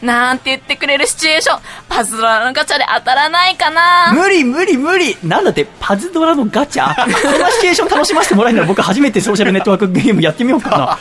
[0.00, 4.12] なんて言ってくれるシチュエーション、パズドラのガチャで当たらないかな。
[4.14, 5.16] 無理無理無理。
[5.22, 6.94] なんだってパズドラのガチャ？
[6.94, 10.98] そんなシチュエーション楽しませてもらえるなら僕初めてソーシャルネットワークゲームやってみようかな。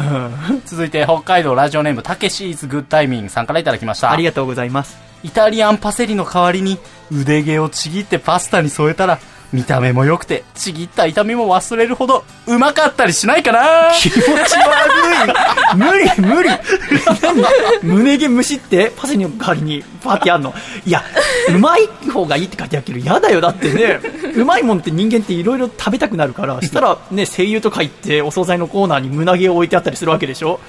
[0.66, 4.10] 続いて北海道ラジオネームたけしイズグッタイミングさんからいただきました。
[4.10, 4.98] ありがとうございます。
[5.22, 6.78] イタリアンパセリの代わりに
[7.12, 9.18] 腕毛をちぎってパスタに添えたら
[9.52, 13.92] 見た目も良くてちぎった痛みも忘れるほどうまかったりしないかな。
[13.94, 14.30] 気持ち悪
[15.32, 15.76] い。
[15.76, 16.50] 無理無理。
[17.82, 20.54] 何胸毛むしってパセリの代わりにパーってやんの。
[20.86, 21.02] いや
[21.48, 24.00] うまい方がいいって書いてあるけど嫌だよだってね。
[24.36, 30.60] うまいもんって人間っていろいろ食べたくなるからしたらね声優とか行ってお惣菜のコーナーに胸毛を置いてあったりするわけでしょ。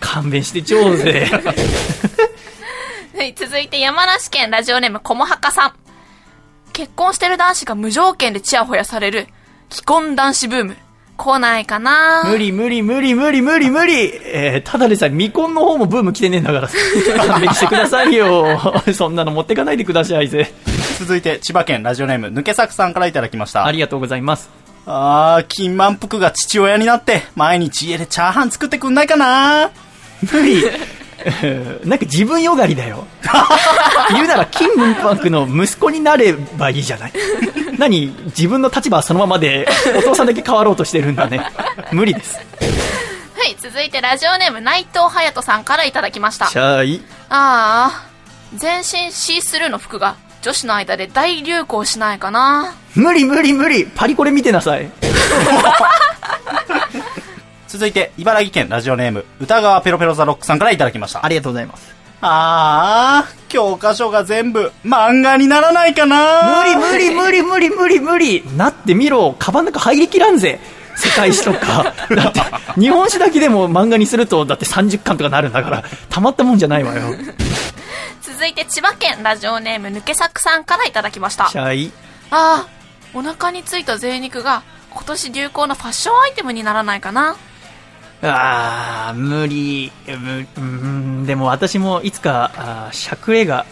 [0.00, 1.26] 勘弁してちょうぜ。
[3.14, 5.74] はい、続いて山梨県ラジオネームこもはかさん。
[6.72, 9.28] 結婚してる男子が無条件でチヤホヤされる、
[9.70, 10.76] 既婚男子ブーム。
[11.16, 12.24] 来ないかな。
[12.26, 14.10] 無理無理無理無理無理無理。
[14.24, 16.68] えー、ただでさえ未婚の方もブーム来てねえんだから
[17.26, 18.58] 勘弁してくださいよ。
[18.92, 20.52] そんなの持ってかないでくださいぜ。
[20.98, 23.66] 続いて千葉県ラジオネーム抜け作さんからいただきました。
[23.66, 24.50] ありがとうございます。
[24.84, 29.70] あー金満腹が父親になって毎日家でチャーハン作ってくんないかな。
[30.32, 30.64] 無理
[31.84, 33.06] なんか自分よがりだよ。
[34.10, 37.12] 言うなら金文パンクの息子になればいいじゃない。
[37.78, 41.44] 何自分の立場はそのままでお父さんだけ変わろうとしてるんだね。
[41.92, 42.38] 無理です。
[43.36, 46.46] はい、続いてラジオネーム内藤隼人さんからいただきました。
[46.46, 47.02] シャイ。
[47.28, 48.06] ああ、
[48.54, 52.74] 全身シースルーの服が女子の間で大流行しないかな。
[52.94, 53.86] 無理無理無理。
[53.86, 54.90] パリコレ見てなさい
[57.72, 61.24] 続いて茨城県ラジオネーム歌川ペロペロザロックさんからいただきました。
[61.24, 61.94] ありがとうございます。
[62.20, 66.62] あー教科書が全部漫画にならないかな。
[66.62, 70.60] 無理無理無理無理無理無理なってみろカバンの中入りきらんぜ。
[70.96, 71.94] 世界史とか。
[72.14, 72.40] だって
[72.78, 77.00] 日本史だけでも漫画にするとだって30巻とかなるんだからたまったもんじゃないわよ。
[78.20, 81.48] 続いて千葉県ラジオネーム抜け作さんからいただきました。
[81.48, 81.90] シャイ。
[82.30, 82.68] ああ、
[83.14, 87.34] お腹についた贅肉が今年流行のファッションアイテムにならないかな
[88.22, 89.90] あー無理。
[90.06, 93.66] むうんでも私もいつかあー尺絵が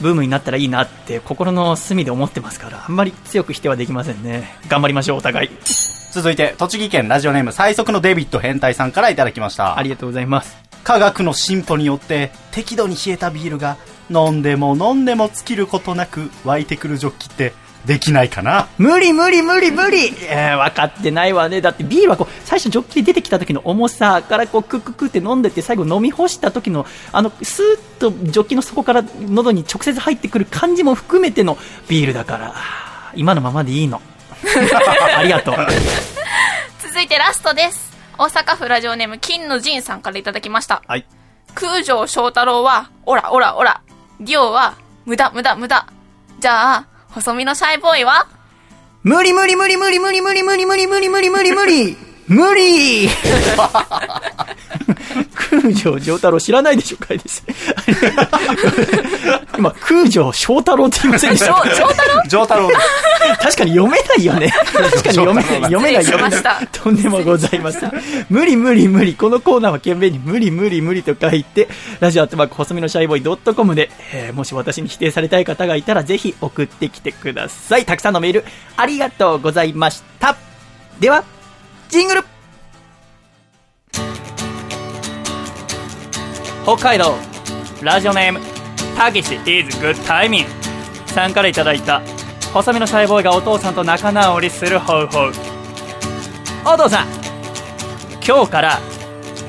[0.00, 4.56] ブームになったらいいなって心の隅で思ってますからあんまり強く否定はできませんね。
[4.68, 5.50] 頑張りましょうお互い。
[6.12, 9.78] 続いて栃木県ラジオネーム最速のデビッド変態さんからいただきました。
[9.78, 10.56] ありがとうございます。
[10.84, 13.76] 科学の進歩によって適度に冷えたビールが
[14.08, 17.52] 飲んでも飲んでも尽きることなく湧いてくるジョッキって
[17.88, 31.56] できないかな無理無理無理無理、えー、分かってないわねだってビールはこう最初ジョッキで出てきた時の重さからこうクッククって飲んでって最後飲み干した時のあのスーッとジョッキの底から喉に直接入ってくる感じも含めての
[31.88, 32.54] ビールだから
[33.16, 34.02] 今のままでいいの
[35.16, 35.56] ありがとう
[36.98, 37.96] 続いてラストです。
[38.18, 40.82] 大阪府ラジオネーム金の陣さんからいただきました。
[40.88, 41.06] はい。
[41.54, 43.82] 空城翔太郎は、オラオラオラ。
[44.18, 45.86] ディオは、無駄無駄無駄。
[46.40, 48.26] じゃあ、細身のシャイボーイは？
[49.02, 51.96] 無理無理無理無理無理無理無理無理無理無理無理無理
[52.28, 53.08] 無理
[55.34, 57.42] 空城城太郎知らないでしょ、かいです。
[59.56, 62.22] 今、空城翔太郎って言いませんでした翔翔太郎？
[62.28, 62.68] 上太郎
[63.40, 64.48] 確かに読めないよね。
[64.72, 65.62] 確かに読めない。
[65.62, 66.42] 読めない読めない。
[66.70, 67.92] とんでもございません。
[68.28, 69.14] 無理無理無理。
[69.14, 71.68] このコーナーは懸命に無理無理無理と書いて、
[72.00, 77.84] ラジオアットマーク細身のシャイボーイ .com で、えーもし私に否定されたい方がいたらぜひ送ってきてください。
[77.84, 78.44] たくさんのメール
[78.76, 80.36] ありがとうございました。
[81.00, 81.24] では、
[81.88, 82.22] ジングル。
[86.64, 87.14] 北海道。
[87.80, 88.40] ラジオネーム。
[88.94, 90.44] たけし is good timing
[91.06, 92.02] さんからいただいた。
[92.52, 95.32] 細身のシャイボーイがお父さんと仲直りするホウホウ
[96.66, 97.06] お父さん。
[98.22, 98.80] 今日から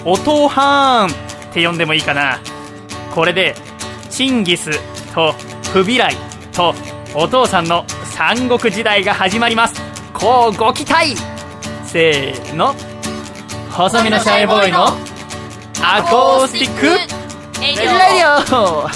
[0.05, 2.39] お父はんって呼んでもいいかな。
[3.13, 3.53] これで
[4.09, 4.71] チンギス
[5.13, 5.33] と
[5.73, 6.15] フビライ
[6.53, 6.73] と
[7.13, 9.81] お父さんの三国時代が始まります。
[10.13, 11.17] こうご期待。
[11.89, 12.75] せーの。
[13.71, 14.85] 細身のシャイボーイの
[15.81, 16.85] アコースティック
[17.59, 18.89] レディオ。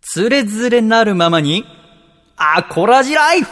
[0.00, 1.66] つれづれなるままに、
[2.36, 3.50] アコラジライフ。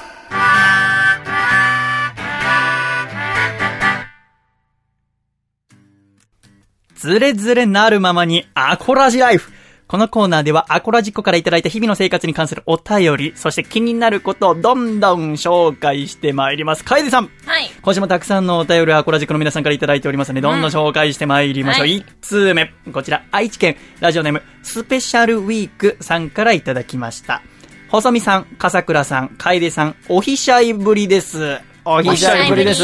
[6.96, 9.52] つれづれなるままに、アコラジライフ。
[9.88, 16.84] このコーナーでは、アコラジコからいただいた日々の生活に関するお便り、そして気になることをどんどん紹介してまいります。
[16.84, 17.70] カエデさんはい。
[17.80, 21.80] 今週もたくさんのお便りをアコラジックの皆さんからいただいておりますので、どんどん紹介してまいりましょう。
[21.80, 22.70] はい1通目。
[22.92, 27.40] こちら、愛知県ラジオネームスペシャルウィークさんからいただきました。
[27.88, 31.60] 細見さん、笠倉さん、楓さん、おひしゃいぶりです。
[31.86, 32.82] おひしゃいぶりです。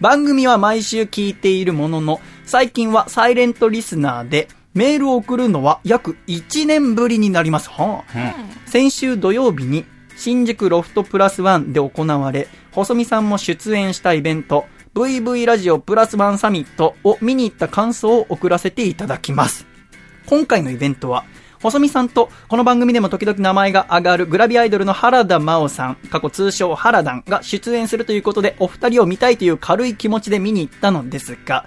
[0.00, 7.70] 番組は毎週聞いているものの、最近はサイレントリスナーで、メールを送るのは約1年ぶりになります。
[7.70, 8.34] はあ
[8.66, 9.84] 先週土曜日に
[10.16, 19.66] 新宿ロフトプラスワンで行われ、細見さんも出演したイベント、VV ラジオプラスワンサミットを見に行った感想を送らせていただきます。
[20.26, 21.24] 今回のイベントは、
[21.60, 31.64] 細見さんと、この番組でも時々名前が上がるグラビアアイドルの原田真央さん、過去通称原田が出演するということで、お二人を見たいという軽い気持ちで見に行ったのですが、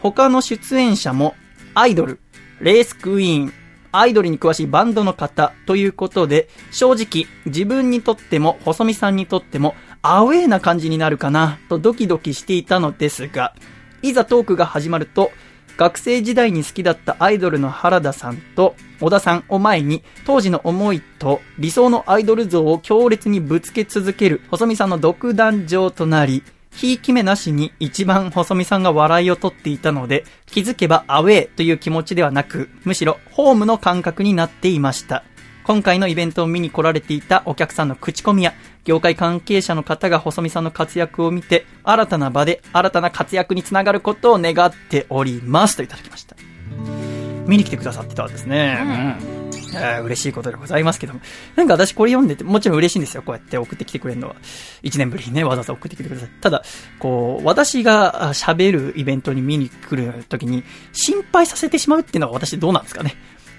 [0.00, 1.34] 他の出演者も、
[1.74, 2.20] アイドル、
[2.64, 3.52] レースクイーン、
[3.92, 13.54] アイドルに詳しいバンドの方ということで、正直、自分にとっても、細見さんにとっても、アウェーな感じになるかな、とドキドキしていたのですが、
[14.00, 15.30] いざトークが始まると、
[15.76, 35.22] 学生時代に好きだったアイドルの原田さんと小田さんを前に当時の思いと理想のアイドル像を強烈にぶつけ続ける細見さんの独壇場となり、ひいき目なしに一番細見さんが笑いを取っていたので、気づけばアウェーという気持ちではなく、むしろホームの感覚になっていました。
[35.64, 45.76] 今回のイベントを見に来られていたお客さんの口コミや、業界関係者の方が細見さんの活躍を見て、新たな場で新たな活躍につながることを願っております。
[45.76, 46.36] といただきました。
[47.46, 49.18] 見に来てくださってたんですね。
[49.30, 51.20] えー嬉しいことでございますけども。
[51.56, 53.22] なんか私これ読んでて、もちろん嬉しいんですよ。
[53.22, 54.36] こうやって送ってきてくれるのは。
[54.82, 56.28] 1年ぶりにね、わざわざ送ってきてください。
[56.40, 56.62] ただ、
[56.98, 63.14] こう、私があ喋るイベントに見に来るときに、心配させてしまうっていうのは私どうなんですかね。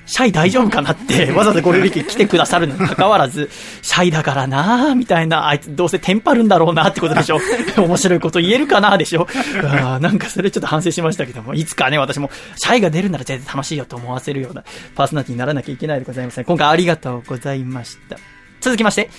[0.06, 3.50] シャイ大丈夫かなって、 わざわざこれ来てくださるのに関わらず、
[3.82, 7.40] シャイだからなーみたいな、あいつどうせテンパるんだろうなってことでしょ。
[7.78, 9.28] 面白いこと言えるかなでしょ。
[9.64, 14.64] あーなんかそれちょっと反省しましたけども、いつかね、私も、シャイが出るなら全然楽しいよと思わせるような
[14.96, 16.44] パーソナリティにならなきゃいけないでございますね。
[16.44, 18.18] 今回ありがとうございました。
[18.62, 19.10] 続きまして、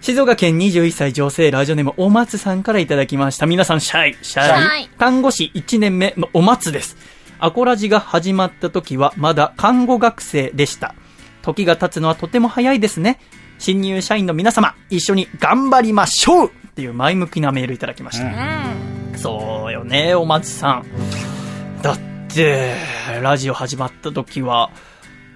[0.00, 3.44] 静岡県21歳女性ラジオネームお松さんからいただきました。
[3.46, 4.46] 皆さん、シャイ、シャイ。
[4.46, 7.19] シャイ看護師1年目のお松です。
[7.40, 10.94] アコラジが始まった時はまだ看護学生でした。
[11.42, 13.18] 時が経つのはとても早いですね。
[13.58, 19.18] 新入社員の皆様、一緒に頑張りましょうっていう前向きなメールいただきました。
[19.18, 20.86] そうよね、お松さん。
[21.82, 21.98] だっ
[22.28, 22.74] て、
[23.22, 24.70] ラジオ始まった時は、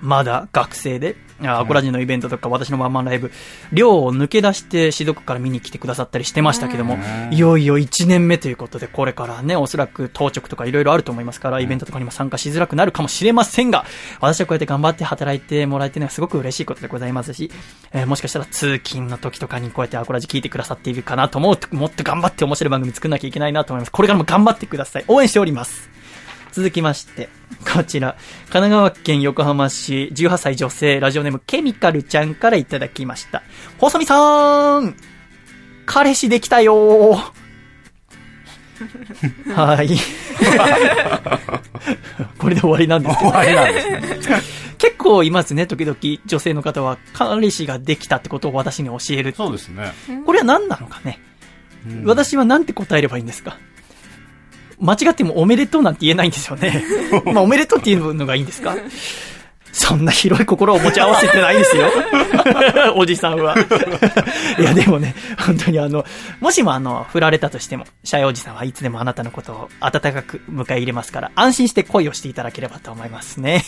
[0.00, 3.30] まだ学生で、あアコラジのイベントとか私のワンマンライブ、
[3.72, 6.98] 寮を抜け出して静岡から見に来てくださったりしてましたけども、
[7.30, 13.84] いよいよ1年目ということで、これからね、おそらく当直とかいろいろあると思いますから、イベントとかにも参加しづらくなるかもしれませんが、
[14.20, 17.50] 私はこうやって頑張って働いてもらえてるのはすごく嬉しいことでございますし、
[17.92, 23.90] えーもしかしたら通勤の時とかにこうやってアコラジ聞いてくださっているかなと思うと、もっと頑張って面白い番組作んなきゃいけないなと思います。
[23.90, 25.04] これからも頑張ってください。
[25.08, 25.90] 応援しております。
[26.54, 27.28] 続きまして、
[27.74, 28.12] こちら、
[28.44, 33.42] 神奈川県横浜市18歳女性ラジオネームケミカルちゃんからいただきました。
[33.78, 34.94] 細見さーん
[35.86, 37.18] 彼氏できたよー
[39.54, 39.88] はい。
[42.38, 43.30] これで終わりなんですけど。
[43.30, 43.80] 終わりなんで
[44.22, 44.42] すね。
[44.78, 49.34] 結構いますね、時々女性の方は彼氏ができたってことを私に教える。
[49.36, 49.92] そうですね。
[50.24, 51.18] これは何なのかね、
[51.86, 53.58] うん私はなんて答えればいいんですか？
[54.80, 56.84] 間違ってもおめでとうなんて言えないんですよね。
[57.32, 58.74] まあおめでとうっていうのがいいんですか？
[59.76, 61.90] そんな広い心を持ち合わせてないですよ。
[62.94, 63.56] おじさんは。
[64.56, 66.04] いや、でもね、本当にあの、
[66.38, 73.64] もしもあの、振られたとしても、シャイおじさんはいつでもあなたのことを温かく迎え入れますから、安心して恋をしていただければと思いますね。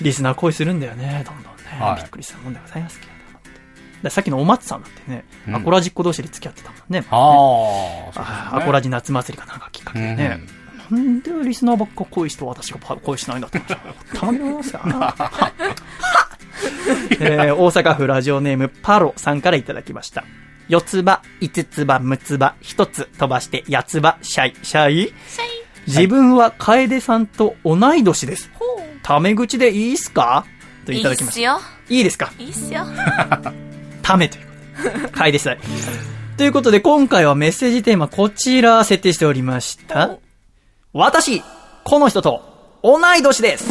[0.00, 1.62] リスナー恋するんだよね、どんどんね。
[1.78, 3.15] はいびっくりするもんでございますけれど
[4.10, 7.04] さっきのお松さんだってね、うんアコラジっ子同士で付き合ってたもんね。
[7.10, 10.40] ああ、ねあアコラジ夏祭りかなんかきっかけでね。
[10.90, 13.76] なんでリスナーばっか恋して私が恋しないんだって話。
[14.14, 14.80] たまに思いますよ。
[17.20, 20.24] えー大阪府ラジオネームパロさんからいただきました。
[20.68, 25.14] 四つ葉、五つ葉、六つ葉、一つ飛ばして八つ葉、シャイ、シャイ？
[25.86, 28.50] 自分は楓さんと同い年です。
[29.02, 30.44] タメ口でいいっすか？
[30.84, 31.40] といただきました。
[31.40, 31.60] いいっすよ。
[31.88, 32.32] いいですか？
[32.38, 32.84] いいっすよ。
[34.06, 34.52] ためというこ
[34.84, 35.08] とで。
[35.08, 35.58] 楓さん。
[36.36, 40.18] ということで、今回はメッセージテーマこちら設定しておりました。
[40.92, 41.42] 私、
[41.82, 43.68] この人と同い年です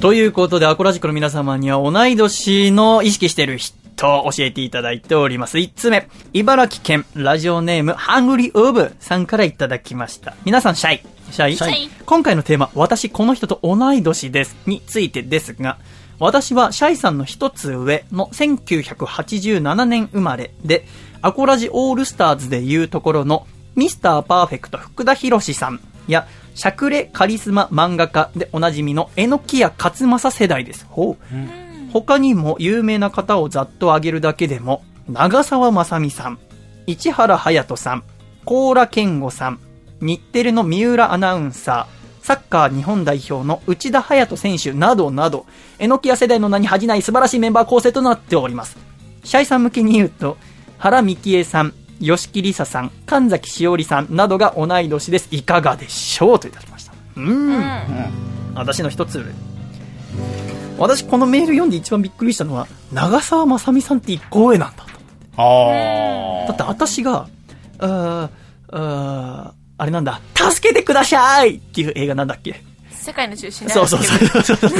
[0.00, 5.56] ということで、アコラジックの皆様には同い年の意識してる人を教えていただいております。
[5.56, 10.34] 1つ目、茨城県ラジオネームハングリーオブさんからいただきました。
[10.44, 11.02] 皆さん、シャイ。
[11.30, 15.78] シャイシャイ今回のテーマ、私この人と同い年ですについてですが、
[16.22, 20.86] 私はシャイさんの一つ上の1987年生まれで、
[21.20, 23.44] アコラジオールスターズでいうところの
[23.74, 30.86] ミスターパーフェクト福田博さんや、しゃくれカリスマ漫画家でおなじみの榎木屋勝正世代です。
[30.88, 31.92] ほう。
[31.92, 36.38] 他にも有名な方をざっと挙げるだけでも、長澤まさみさん、
[36.86, 38.04] 市原隼人さん、
[38.44, 39.58] 高良健吾さん、
[40.00, 45.44] 日テレの三浦アナウンサー、サッカー日本代表の内田隼人選手などなど、
[45.78, 48.78] 榎木屋世代の名に恥じない素晴らしいメンバー構成となっております。
[49.24, 50.36] シャイさん向けに言うと、
[50.78, 55.28] 原幹恵さん、吉木りささん、神崎しおりさんなどが同い年です。
[55.32, 56.92] いかがでしょうといただきました。
[57.16, 58.54] うーん。
[58.54, 59.24] 私の一つ上。
[60.78, 64.92] 私このメール読んで一番びっくりしたのは、長澤まさみさんって一個上なんだと。
[65.36, 67.28] あだって私が、
[67.78, 68.28] あー
[68.70, 74.70] あーあれなんだ、助けてくださいっていう映画なんだっけ世界の中心でそうそうそうそうそう。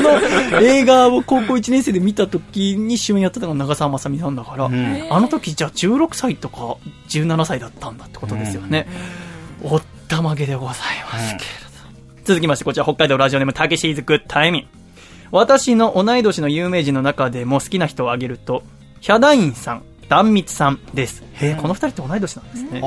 [0.00, 4.70] の映画を高校1年生で見た時に主演やってたのが長澤まさみさんだから、あ
[5.20, 6.78] の時じゃあ16歳とか
[7.10, 8.88] 17歳だったんだってことですよね。
[9.62, 10.74] おったまげでござい
[11.12, 11.44] ますけれ
[12.16, 12.24] ど。
[12.24, 14.68] 続きまして、こちら北海道ラジオネームたけしーずグッタイミン。
[15.32, 18.62] 私の同い年の有名人の中でも好きな人を挙げると、
[19.00, 21.22] ヒャダインさん、壇蜜さんです。
[21.34, 22.80] へえ、この二人って同い年なんですね。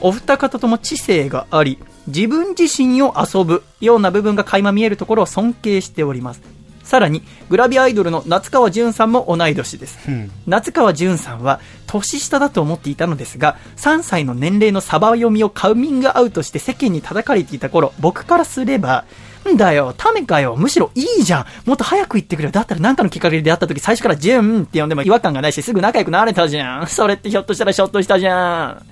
[0.00, 6.40] お二方とも知性があり、自分自身を遊ぶような部分が垣間見えるところを尊敬しております。
[6.82, 9.98] さらに、グラビアアイドルの夏川淳さんも同い年です。
[10.46, 19.04] 夏川淳さんは年下だと思っていたのですが、3歳の年齢のサバ読みをカミングアウトして世間に叩かれていた頃、僕からすれば、
[19.50, 21.46] んだよ、ためかよ、むしろいいじゃん。
[21.68, 22.52] もっと早く言ってくれよ。
[22.52, 26.86] だったら何かのきっかけで出会った時最初からジュンって呼んでも違和感がないし、すぐ仲良くなれたじゃん。
[26.88, 28.84] それってひょっとしたらショットしたじゃん。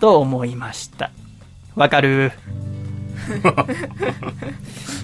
[0.00, 1.10] と思いました。
[1.74, 2.32] わかる？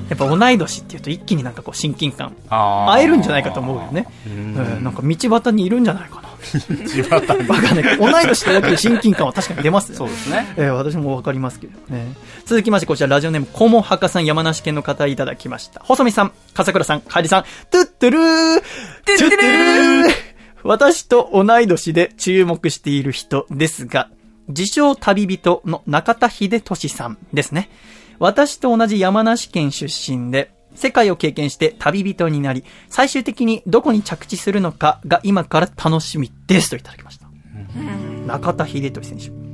[0.09, 4.07] やっぱ同い年っていうと一気になんかこう親近感会えるんじゃないかと思うよね。
[4.27, 4.55] うん、
[4.85, 6.29] なんか道端にいるんじゃないかな。
[6.45, 7.49] 道端に。
[7.49, 7.99] わかんない。
[7.99, 9.99] 同い年とだけで親近感は確かに出ますよ。
[9.99, 10.55] そうですね。
[10.57, 12.07] えー私もわかりますけどね。
[12.45, 15.81] 続きましてこちらラジオネーム、コモハカさん山梨県の方いただきました。
[15.85, 24.09] 細見さん、笠倉さん、カエリさん、トゥットゥルートゥットゥルー私と同い年で注目している人ですが、
[24.49, 27.69] 自称旅人の中田秀俊さんですね。
[28.19, 37.27] 私と同じ山梨県出身で、世界を経験して旅人になり、最終的にどこに着地するのかが今から楽しみですといただきました。
[38.27, 39.45] 中田秀俊選手。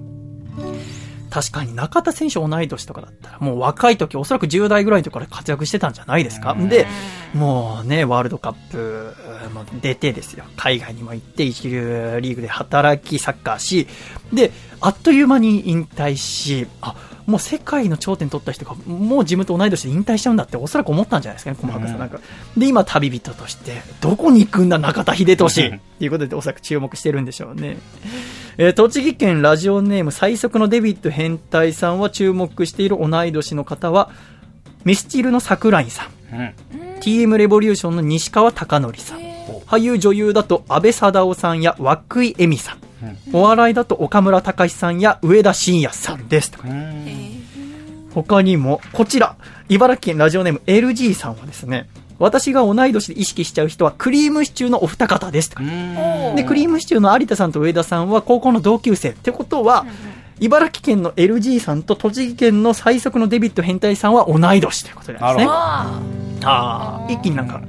[1.31, 6.55] 確かに中田選手同い年とかだったら、もう若い時、おそらく10代ぐらいの時から活躍してたんじゃないですか。
[6.55, 6.87] で、
[7.35, 9.15] もうね、ワールドカップ
[9.55, 10.45] も出てですよ。
[10.57, 13.87] 海外にも行って、一流リーグで働き、サッカーし、
[14.33, 22.19] で、あっという間に引退し、あ、もう世界の頂点取った人が、もう自分と同い年で引退しちゃうんだって、おそらく思ったんじゃないですかね、細かさんなんか。
[22.57, 27.79] で、今、旅人として、どこに行くんだ、中田秀俊っていうことで、おそらく注目してるんでしょうね。
[28.59, 34.11] えー栃木県ラジオネーム最速のデビッド変態さんは注目している同い年の方は、
[34.85, 36.09] ミスチルの桜井さん。
[37.01, 39.21] TM レボリューションの西川貴教さん。
[39.67, 42.90] 俳優女優だと安倍貞夫さんや涌井恵美さん。
[43.33, 46.51] お笑いだと岡村隆史さんや上田晋也さんです。
[46.51, 46.69] とか。
[48.15, 49.37] 他にも、こちら、
[49.69, 55.63] 茨城県ラジオネーム LG さんはですね、私が同い年で意識しちゃう人はクリームシチューのお二方ですとか。
[56.35, 59.11] で、クリームシチューの有田さんと上田さんは高校の同級生。
[59.11, 59.87] ってことは、
[60.39, 65.51] 茨城県の LG さんと栃木県の最速のデビッド変態さんは同い年ということなんですね。
[65.51, 66.01] あ
[66.45, 67.63] あー、一気になんか、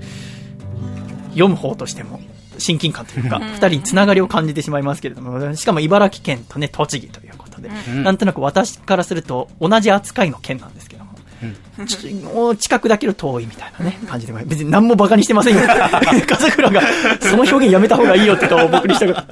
[1.30, 2.20] 読む方としても、
[2.62, 11.12] 親近感というか、二人につながりを感じてしまいますけれども、しかも茨城県とね、栃木ということで、うんなんとなく私からすると同じ扱いの県なんですけども、
[11.86, 15.62] ちもう近くだけど遠いみたいなね、感じで、別に何も馬鹿にしてませんよ。
[16.28, 16.82] 笠倉が、
[17.20, 19.28] その表現やめた方がいいよって顔を僕にしたから。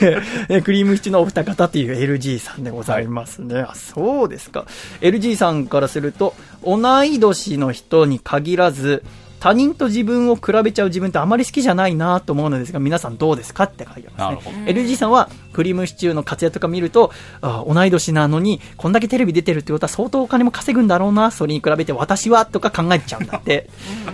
[0.48, 3.60] えクリームシチューのお二方っていう LG さんでございますね。
[3.60, 4.64] あ、そうですか。
[5.00, 6.34] LG さんからすると、
[6.64, 9.02] 同い年の人に限らず、
[9.40, 14.64] 他人と自分を比べちゃう自分ってあまり好きじゃないなと思うのですが、皆さんどうですかって書いてますね。
[14.66, 23.68] LG さんは、クリームシチューの活躍とか見ると、あ同い年なのに、こんだけテレビ出てるってことは相当お金も稼ぐんだろうな、それに比べて私はとか考えちゃうんだって。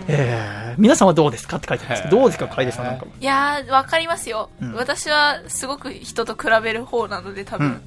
[0.08, 2.02] えー、皆さんはどうですかって書いてます。
[2.02, 3.12] けど、どうですか、楓さんなんかも。
[3.18, 4.74] いやー、わかりますよ、うん。
[4.74, 7.74] 私はすごく人と比べる方なので、多分、うん。
[7.74, 7.80] 比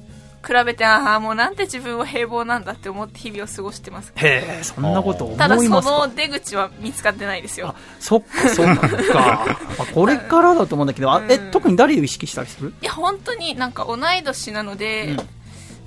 [0.64, 4.12] べて、ああ、もうなんて自分は平凡なんだって思って日々を過ごしてます。
[4.16, 7.74] へえ、そんなこと思いただ、その出口は見つかってないですよ。
[8.00, 8.88] そっか、そうなのか。
[9.14, 9.42] ま
[9.84, 12.72] あこれからだと思うんだけど、あえ、特に誰を意識したりする？
[12.82, 15.16] いや、本当になんか同い年なので、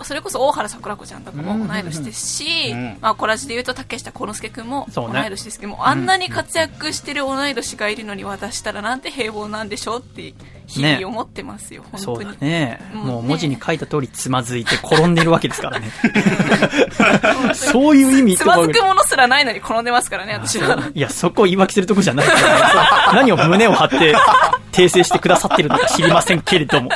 [0.03, 2.98] それこそ大原桜子ちゃんとかも同い年ですし、うん。
[3.02, 10.34] まあ、コラジで言うと竹下幸之助君も同い年ですけども、あんなに活躍してる同い年がいるのに渡したらなんて平凡なんでしょうって
[10.68, 12.38] 日々思ってますよ、そう本当に。
[12.38, 12.80] だね。
[12.94, 13.02] うん。
[13.02, 15.91] もう文字に書いた通りつまずいて転んでるわけですからね。
[17.53, 20.90] そういう意味つまずくものすらないのに転んでますからね私は。
[20.94, 22.28] いや、そこを言い訳するとこじゃない
[23.14, 24.15] 何を胸を張って
[24.72, 26.90] 訂正してくださってるのか知りませんけれども。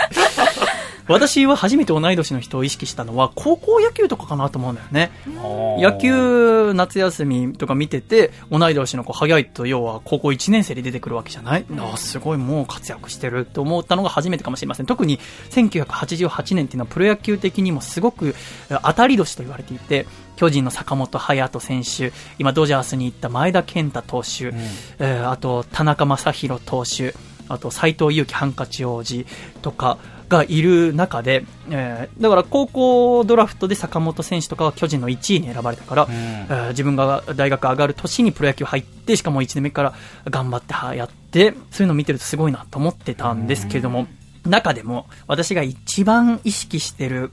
[1.07, 5.11] 私は初めて同い年の人を意識したのは高校野球とかかなと思うんだよね。
[5.79, 14.85] 野球夏休みとか見てて同い年の子早いと要は高校1年生で出てくるわけじゃない、ああすごいもう活躍してると思ったのが初めてかもしれません。
[14.85, 15.19] 特に
[15.51, 18.35] 1988年っていうのはプロ野球的にもすごく
[18.69, 24.53] え当たり年と言われていて巨人の坂本勇人選手今ドジャースに行った前田健太投手、
[24.99, 27.15] えーあと田中将大投手
[27.47, 29.25] あと斉藤佑樹ハンカチ王子
[29.61, 29.97] とか
[30.29, 39.93] がいる中で、えーだから高校ドラフトで坂本選手とかは巨人の1位に選ばれたから、えー自分が大学上がる年にプロ野球入ってしかも1年目から
[40.29, 44.07] 頑張ってはやってそういうのを見てるとすごいなと思ってたんですけれども、
[44.45, 47.29] 中でも私が一番意識してる、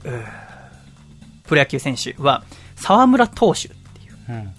[1.45, 2.43] プロ野球選手は
[2.75, 3.69] 沢村投手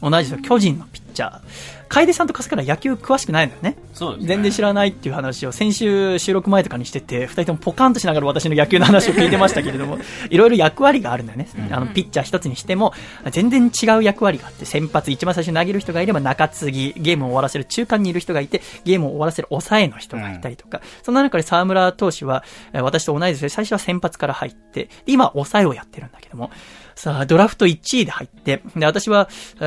[0.00, 1.40] 同じです巨人のピッチャー。
[1.88, 3.76] 楓さんと春日ら野球詳しくないのよね。
[3.92, 9.98] そうですね全然知らないっていう話を先週収録前とかにしてて、二人ともポカンとしながら私の野球の話を聞いてましたけれども、
[10.30, 11.48] いろいろ役割があるんだよね。
[11.70, 12.92] あの、ピッチャー一つにしても、
[13.30, 26.50] 全然違う役割があって、先発一番最初に投げる人がいれば中継ぎ、ゲームを終わらせる中間にいる人がいて、ゲームを終わらせる抑えの人がいたりとか、そんな中で沢村投手は、えー私と同い年で最初は先発から入って、で今は抑えをやってるんだけども、
[26.94, 29.28] さあ、ドラフト1位で入って、で、私は、
[29.60, 29.64] え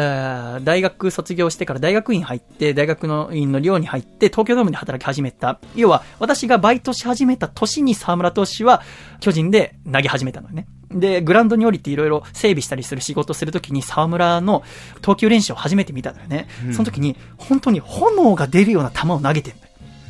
[0.59, 5.59] ー大学卒業してから大学院入って、大学の院の寮に入って、東京ドームで働き始めた。
[5.75, 8.81] 要は、私がバイトし始めた年に沢村投手は、
[9.19, 10.67] 巨人で投げ始めたのよね。
[10.89, 14.63] で、グラウンドに降りていろいろ整備したりする仕事をするときに沢村の
[15.01, 16.47] 投球練習を初めて見たのよね。
[16.65, 19.57] うんその時に、本当に炎が出るような球を投げてる。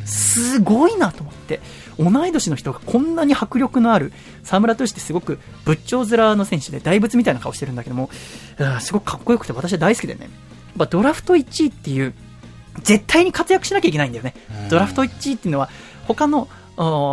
[0.06, 1.60] すごいなと思って。
[2.00, 4.14] 同い年の人がこんなに迫力のある、
[4.44, 8.10] 沢村投手ってすごく仏頂面の選手で大仏みたいな顔してるんだけども、
[8.58, 10.22] うんすごくかっこよくて私は大好きでね。
[10.22, 10.30] やっ
[10.78, 12.14] ぱドラフト1位っていう、
[12.84, 14.36] 絶対に活躍しなきゃいけないんだよね。
[14.70, 15.70] ドラフト1位っていうのは、
[16.08, 16.48] 他の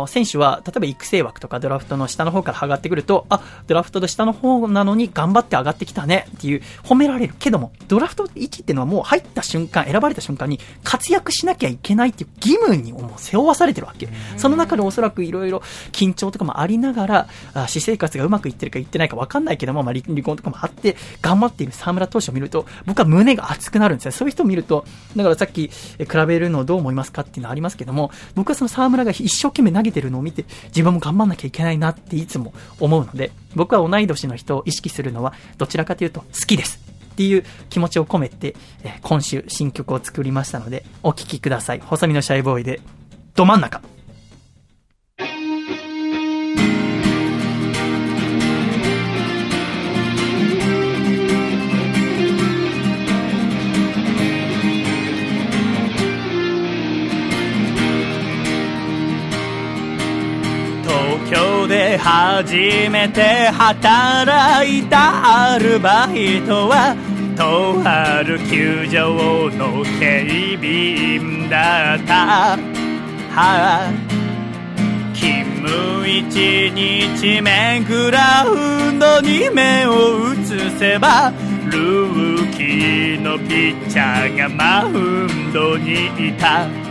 [0.07, 14.07] 選手は、例えば育成枠とかドラフトの下の方から上がってくると、あ、ドラフトの下の方なのに頑張って上がってきたねっていう褒められるけども、ドラフト1っていうのはもう入った瞬間、選ばれた瞬間に活躍しなきゃいけないっていう義務にもう背負わされてるわけ。
[14.37, 15.61] その中でおそらくいろいろ
[15.91, 24.11] 緊張とかもありながら、あ私生活がうまくいってるかいってないか分かんないけども、まあ、離離婚とかもあって、頑張っている沢村投手を見ると、僕は胸が熱くなるんですよ。
[24.11, 24.85] そういう人を見ると、
[25.15, 36.79] だからさっき、え比べるのをどう思いますかっていうのありますけども、僕はその沢村が一生懸命投げてるのを見て、自分も頑張んなきゃいけないなっていつも思うので、僕は同い年の人を意識するのは、どちらかというと好きです。
[37.13, 41.79] っていう気持ちを込めて、え今週新曲を作りましたので、お聴きください。
[41.79, 42.81] 細身のシャイボーイで、
[43.35, 43.94] ど真ん中。
[61.67, 62.53] で初
[62.89, 66.95] めて働いたアルバイトは
[67.35, 72.57] とある球場の警備員だった、は
[73.35, 73.91] あ、
[75.13, 80.45] 勤務一日目グラウンドに目を移
[80.79, 81.33] せば
[81.65, 84.89] ルーキーのピッチャーがマウ
[85.27, 86.84] ンドにいた。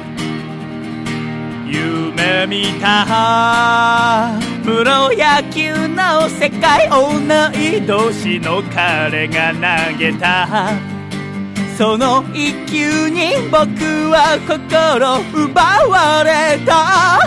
[1.75, 7.21] 夢見たプロ野球の世界同
[7.59, 9.53] い年の彼が
[9.91, 10.71] 投げた
[11.77, 13.67] その一球に僕
[14.11, 17.19] は心奪われた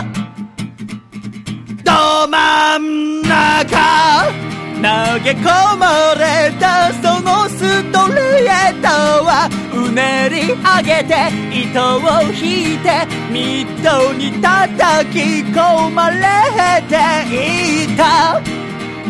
[1.84, 4.17] ど真ん中
[4.78, 8.86] 投げ込まれたそのストレート
[9.24, 16.94] はうねり上げて糸を引いてミットに叩き込まれて
[17.84, 18.40] いた。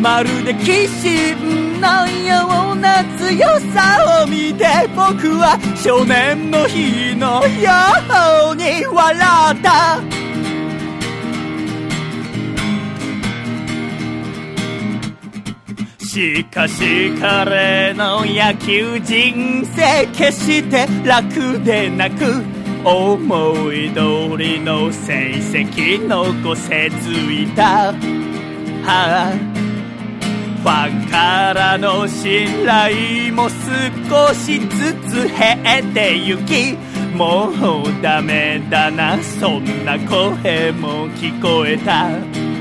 [0.01, 1.35] まるで騎士
[1.81, 4.65] のような強さを見て
[4.95, 7.73] 僕は少年の日のよ
[8.53, 10.28] うに笑った。
[16.09, 22.43] しかし彼の野球人生決して楽でなく
[22.83, 27.95] 思い通りの成績残せずいた、は
[28.87, 29.33] あ、
[30.63, 36.75] ファンからの信頼も少しずつ減ってゆき
[37.15, 42.58] もうダメだなそんな声も聞こえた。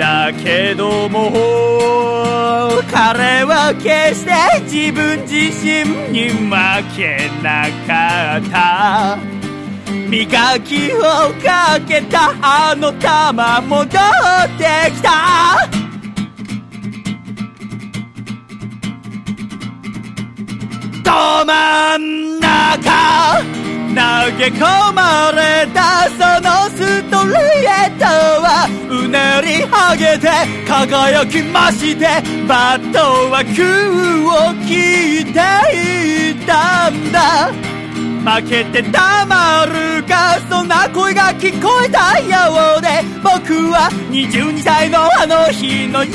[0.00, 1.30] だけども
[2.90, 4.32] 彼は決して
[4.62, 6.48] 自分自身に負
[6.96, 9.18] けなかった。
[10.08, 11.02] 磨きを
[11.44, 13.90] かけたあの玉戻っ
[14.56, 15.68] てきた。
[21.04, 23.42] ど真ん中
[23.90, 23.96] 投
[24.38, 30.28] げ込まれたそのストレートはうねり上げて
[30.66, 32.06] 輝きまして
[32.46, 32.98] バット
[33.30, 35.38] は空を切って
[36.30, 37.70] いたんだ。
[38.20, 42.88] 負けてたまるかそんな声が聞こえたようで
[43.22, 46.12] 僕は22歳のあの日のよ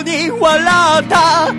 [0.00, 1.52] うに笑った。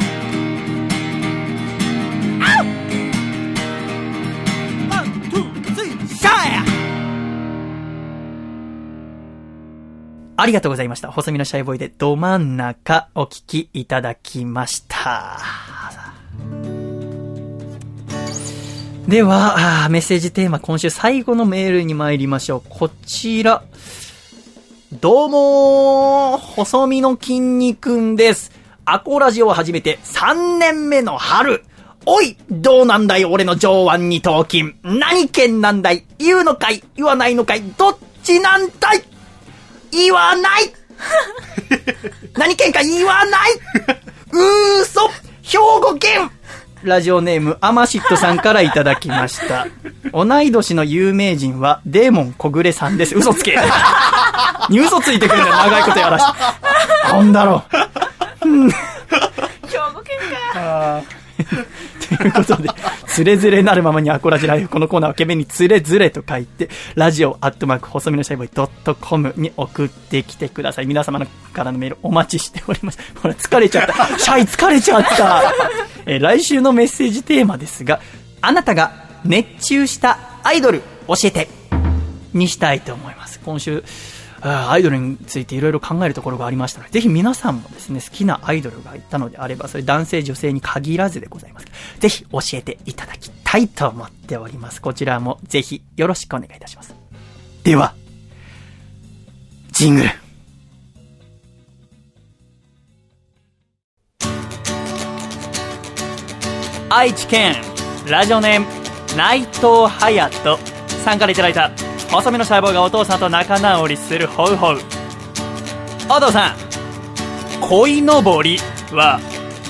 [10.43, 11.09] ありがとうございました。
[11.09, 15.39] 細身のシャイボーイでど真ん中お聞きいただきました。
[19.07, 22.63] では、メッセージテーマ今週最後のメールに参りましょう。
[22.67, 23.63] こちら。
[24.91, 28.51] どうもー、細身の筋肉んです。
[28.83, 31.63] アコラジオを始めて3年目の春。
[32.05, 34.75] おいどうなんだい俺の上腕二頭筋。
[34.83, 39.03] 何県なんだい言うのかい言わないのかいどっちなんだい？
[39.93, 40.73] 言わない。
[42.35, 43.53] 何県か言わない。
[44.31, 45.09] うーそ
[45.43, 46.29] 兵庫県。
[46.83, 49.67] ラジオネーム、アマシットさんからいただきました。
[50.11, 53.15] 同い年の有名人は、デーモン小暮さんです。
[53.15, 53.57] 嘘つけ。
[54.69, 56.39] に嘘ついてくるんだよ、長いことやらして。
[57.07, 57.63] なんだろ
[58.43, 58.49] う。
[58.49, 58.69] うん。
[58.69, 58.77] 兵
[59.93, 60.17] 庫県
[60.53, 61.01] か。
[62.17, 62.69] ということで、
[63.13, 64.69] つれづれなるままにアコラジライフ。
[64.69, 70.87] このコーナーは懸命につれづれと書いて、ラジオアットマーク細身のシャイボーイドットコムに送ってきてください。
[70.87, 72.97] 皆様のからのメールお待ちしております。
[73.21, 73.93] ほら、疲れちゃった。
[74.17, 75.43] シャイ疲れちゃった。
[76.07, 77.99] えー来週のメッセージテーマですが、
[78.41, 81.47] あなたが熱中したアイドル教えて
[82.33, 83.39] にしたいと思います。
[83.45, 83.83] 今週、
[84.45, 91.67] アイドルについていろいろ考えるところがありましたので、ぜひ皆さんもですね、好きなアイドルがいたのであれば、それ男性女性に限らずでございます。
[91.99, 94.81] ぜひ教えていただきたいと思っております。
[94.81, 96.93] こちらもぜひよろしくお願いいたします。
[97.63, 97.93] では、
[99.71, 100.09] ジングル。
[106.89, 107.55] 愛知県
[108.07, 108.67] ラジオネーム
[109.17, 110.57] 内藤隼人
[111.03, 111.71] さんからいただいた
[112.09, 114.79] 細身の細胞がお父さんと仲直りするホウホウ。
[116.09, 116.55] お父さん
[117.61, 118.59] 鯉のぼり
[118.91, 119.19] は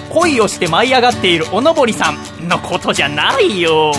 [0.10, 3.94] 恋をして舞い上がっているおのぼりさんのことじゃないよ。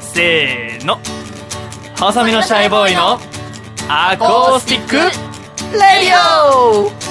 [0.00, 0.98] せーの。
[1.98, 3.18] 細身のシャイボーイの
[3.88, 5.02] アコースティックレ
[5.72, 6.16] ディ
[6.56, 7.01] オ。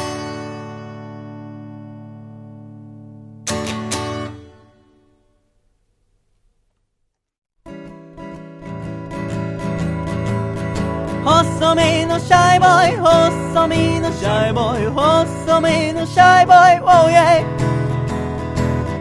[12.61, 17.43] ボーイ細身のシャイボーイ細身のシャイボーイ Oh yeah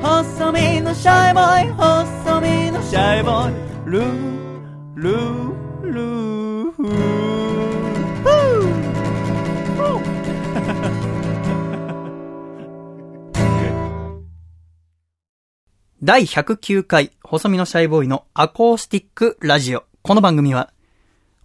[0.00, 3.54] 細身のシャイボーイ細身のシャイボーイ
[3.84, 7.30] ルールールーフー
[16.02, 19.84] 第109回、細身のシャイボーイのアコースティックラジオ。
[20.00, 20.72] この番組は、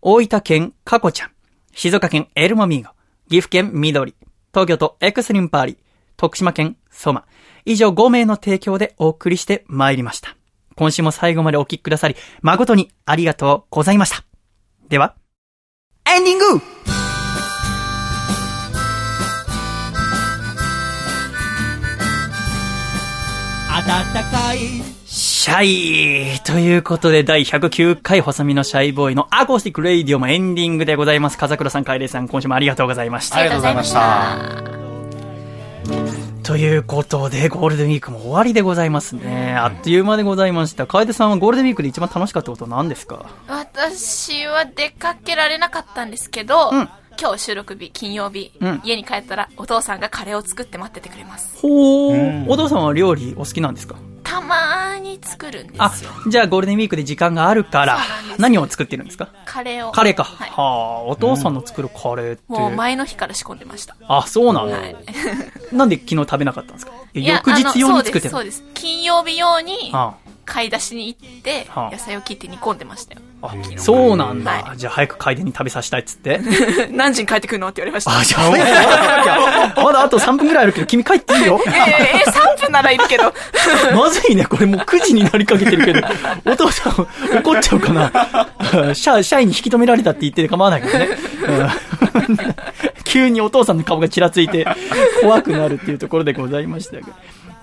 [0.02, 1.35] 大分県カコちゃん、
[1.76, 2.94] 静岡県エルモミーゴ、
[3.30, 4.16] 岐阜県緑、
[4.54, 5.78] 東京都エクスリンパーリ、
[6.16, 7.26] 徳島県ソマ、
[7.66, 10.38] 以上5名の提供でお送りして参りました。
[10.78, 14.24] 今週も最後までお聞きくださり、誠にありがとうございました。
[14.88, 15.16] では、
[16.08, 16.46] エンディング
[23.70, 31.38] 暖かいシャイということで、第109回細身のシャイボーイのアコースティックレイディオもエンディングでございます。
[31.38, 33.38] 風倉さん、カエレさん、今週もありがとうございました。
[33.38, 34.38] ありがとうございました。
[36.44, 39.56] ということで、ゴールデンウィークも終わりでございますね。
[39.58, 40.86] あっという間でございました。
[40.86, 43.26] 楓さんはゴールデンウィークで一番楽しかったことは何ですか？
[43.48, 46.74] 私は出かけられなかったんですけど、
[47.20, 51.58] 今日収録日、金曜日、うん家に帰ったらお父さんがカレーを作って待っててくれます。
[51.62, 52.50] ほー。
[52.50, 53.96] お父さんは料理お好きなんですか？
[54.24, 58.00] たまーに作るんであすよ。、じゃあゴールデンウィークで時間があるから、
[58.38, 59.30] 何を作ってるんですか？
[59.46, 59.92] カレーを。
[59.92, 60.24] カレーか。
[60.24, 62.44] はいはあ、お父さんの作るカレーって。
[62.48, 63.96] もう前の日から仕込んでました。
[64.08, 64.78] あ、そうなんだ。
[64.78, 64.96] はい。
[65.72, 66.92] なんで昨日食べなかったんですか？
[67.14, 68.82] 翌日用あのに作ってるそうです、そうです。
[68.82, 70.16] 金曜日用にあ
[70.46, 73.22] 買い出しに行って、はあ野菜を切って煮込んでましたよ。
[73.52, 74.74] あ、そうなんだ。
[74.76, 76.40] じゃあ早く帰りに食べさせたいっつって。
[76.92, 78.18] 何時に帰ってくるのって言われました。
[78.20, 79.74] あ、じゃあ。
[79.84, 81.60] まだあと3分くらいあるけど、君帰っていいよ。
[81.66, 83.34] えええ3分ならいるけど。
[83.96, 86.08] まずいね、これもう9時になりかけてるけど、
[86.46, 87.08] お父さん
[87.38, 88.94] 怒っちゃうかな。
[88.94, 91.10] 社社員に引き止められたって言って構わないけどね。
[91.48, 92.46] うん
[93.04, 94.68] 急にお父さんの顔がちらついて
[95.22, 97.08] 怖くなるっていうところでございましたが。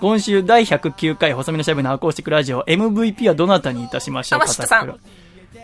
[0.01, 4.47] 今週第109回細身のシャブのアコースティックラジオ MVP はどなたにいたしましょうか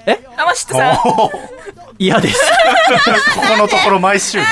[0.05, 0.17] え？
[0.37, 0.93] 天下さ。
[0.93, 1.59] ん。
[1.99, 2.39] 嫌です。
[3.35, 4.45] ここのところ毎週ね。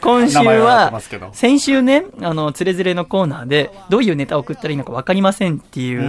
[0.00, 1.00] 今週は
[1.32, 6.04] 先週ね、あの、つれづれのコーナーで、どういうネタを送ったらいいのか分かりませんっていう、う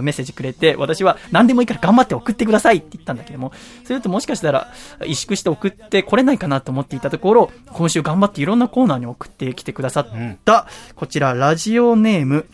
[0.00, 3.52] んメッセージくれて、私は何でもいいから頑張って送ってくださいって言ったんだけども、
[3.84, 4.68] それともしかしたら、
[5.00, 10.06] 萎縮して送ってこれないかなと思っていたところ、今週頑張っていろんなコーナーに送ってきてくださっ
[10.44, 12.46] た、こちら、ラジオネーム、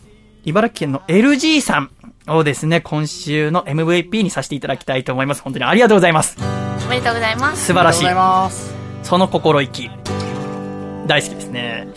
[0.45, 1.91] 茨城県の LG さん
[2.27, 5.41] をですね、今週の MVP にさせていただきたいと思います。
[5.41, 6.37] 本当にありがとうございます。
[6.85, 7.65] おめでとうございます。
[7.65, 8.05] 素晴らしい。
[8.05, 8.73] ありがとうございます。
[9.03, 9.89] その心意気。
[11.07, 11.87] 大好きですね。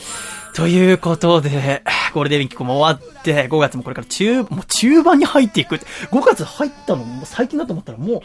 [0.54, 1.82] ということで、
[2.12, 5.76] ゴールデンウィークも終わって、5月もこれから中、もう中盤に入っていく。
[5.76, 5.80] 5
[6.24, 8.22] 月入ったのも最近だと思ったらもう、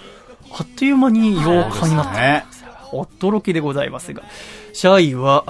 [0.52, 2.14] あっという間に8日になった。
[2.14, 2.45] ね。
[2.91, 4.23] 驚きでございますが、
[4.73, 5.44] シャイは、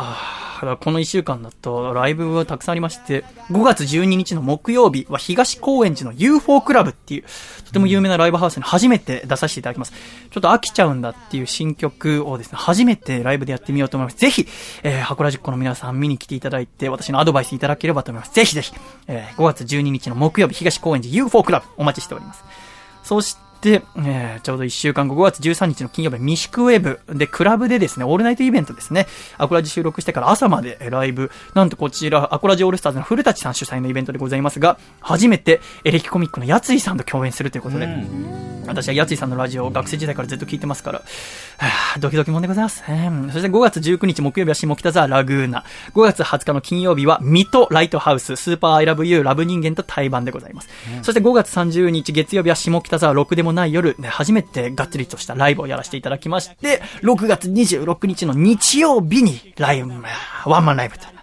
[0.57, 7.23] あーこの1週間だとライブがたくさんありまして、5月12日の木曜日は東高円寺の UFO クラブっていう、
[7.65, 9.91] とても有名なライブハウスに初めて出させていただきます。
[10.31, 14.17] ちょっと飽きちゃうんだっていう新曲をですね、初めてライブでやってみようと思います。
[14.17, 14.47] ぜひ、
[14.83, 18.33] えー、箱ラジックの皆さん見に来ていただいて、私のアドバイスいただければと思います。
[18.33, 18.73] ぜひぜひ、
[19.07, 22.43] えー、5月12日の木曜日、東高円寺 UFO クラブお待ちしております。
[23.03, 23.35] そし、
[23.69, 37.87] えーちょうど1週間後、5月13日の金曜日、ミシクウェブで、クラブでですね、オールナイトイベントですね、アコラジ収録してから朝までえーライブ、なんとこちら、アコラジオールスターズの古舘さん主催のイベントでございますが、初めてエレキコミックのやついさんと共演するということで、
[38.67, 41.03] 私はやついさんのラジオを学生時代からずっと聞いてますから、は
[41.95, 42.83] あドキドキもんでございます。
[42.87, 45.63] うんそして5月19日木曜日は下北沢ラグーナ。
[45.93, 50.69] 5月20日の金曜日は水戸ライトハウス、スーパーアイラブユーラブ人間と対バンでございます。
[51.03, 59.91] そして5月30日月曜日は下北沢ろくでもない夜、ね初めてがっつりとしたライブをやらせていただきまして、6月26日の日曜日にライブ、
[60.45, 61.15] ワンマンライブと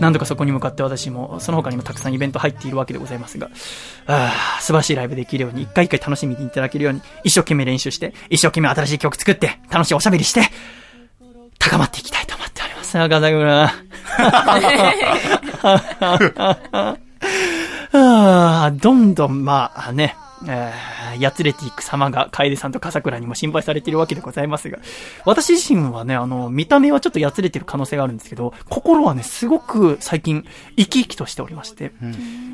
[0.00, 3.50] 何度かそこに向かって私も、その他にもたくさんイベント入っているわけでございますが、
[4.06, 10.40] あー素晴らしいライブできるように、一回一回楽しみにいただけるように、一生懸命練習して、一生懸命新しい曲作って、楽しいおしゃべりして、
[11.58, 12.98] 高まっていきたいと思っております。
[12.98, 13.74] あ、ガザグラ。
[17.92, 24.78] どんどん、まあね、えー、やつれていく様が、楓さんと笠倉にも心配されているわけでございますが、
[25.24, 30.46] 私自身はね、あの、見た目はちょっとやつれてる可能性があるんですけど、心はね、すごく最近、
[30.76, 31.92] 生き生きとしておりまして、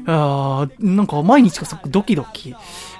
[0.07, 2.57] あーなんか毎日がすごくドキドキ、うん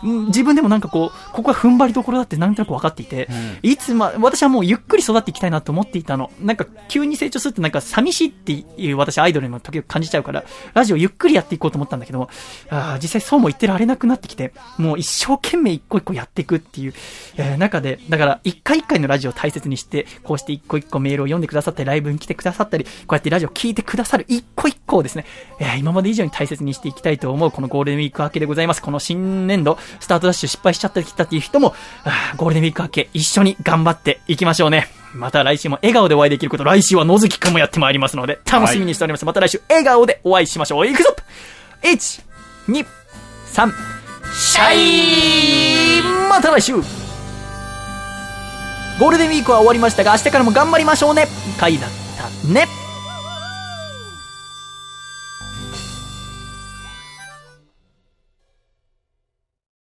[0.07, 3.29] 自分でもなんかこう、ここが踏ん張りどころだってなんとなく分かっていて、
[3.63, 6.31] いつま、私はもうゆっくり育っていきたいなと思っていたの。
[6.41, 12.29] なんか急に成長するとなんか寂しいっていう私アイドルの時々感じちゃうから、ラジオゆっくりやっていこうと思ったんだけど、
[12.71, 16.95] あー実際そうも言ってられなくなってきて、もう一生懸命一個一個やっていくっていう、
[17.37, 25.25] えー中で、だから一回一回のラジオを大切にして、こうして一個一個メールを読んでくださったり、ライブに来てくださったり、こうやってラジオを聞いてくださる一個一個をですね、
[25.61, 28.83] えー今まで以上に大切にしていきたいと思うこのゴールデンウィーク明けでございます。
[28.83, 31.75] この新年度、スタートダッシュ失敗しちゃったりったっていう人も、
[32.37, 34.89] ゴールデンウィーク明け一緒に頑張っていきましょうね。
[35.15, 39.25] また来週も笑顔でお会いできること、来週は野月くんもやってまいりますので、楽しみにしております。
[39.25, 40.87] また来週笑顔でお会いしましょう。
[40.87, 41.15] いくぞ
[41.83, 42.23] !1、
[42.69, 42.87] 2、
[43.53, 43.73] 3、
[44.35, 51.27] シャイまた来週ゴールデンウィークは終わりましたが、明日からも頑張りましょうね
[51.59, 52.86] 回だったね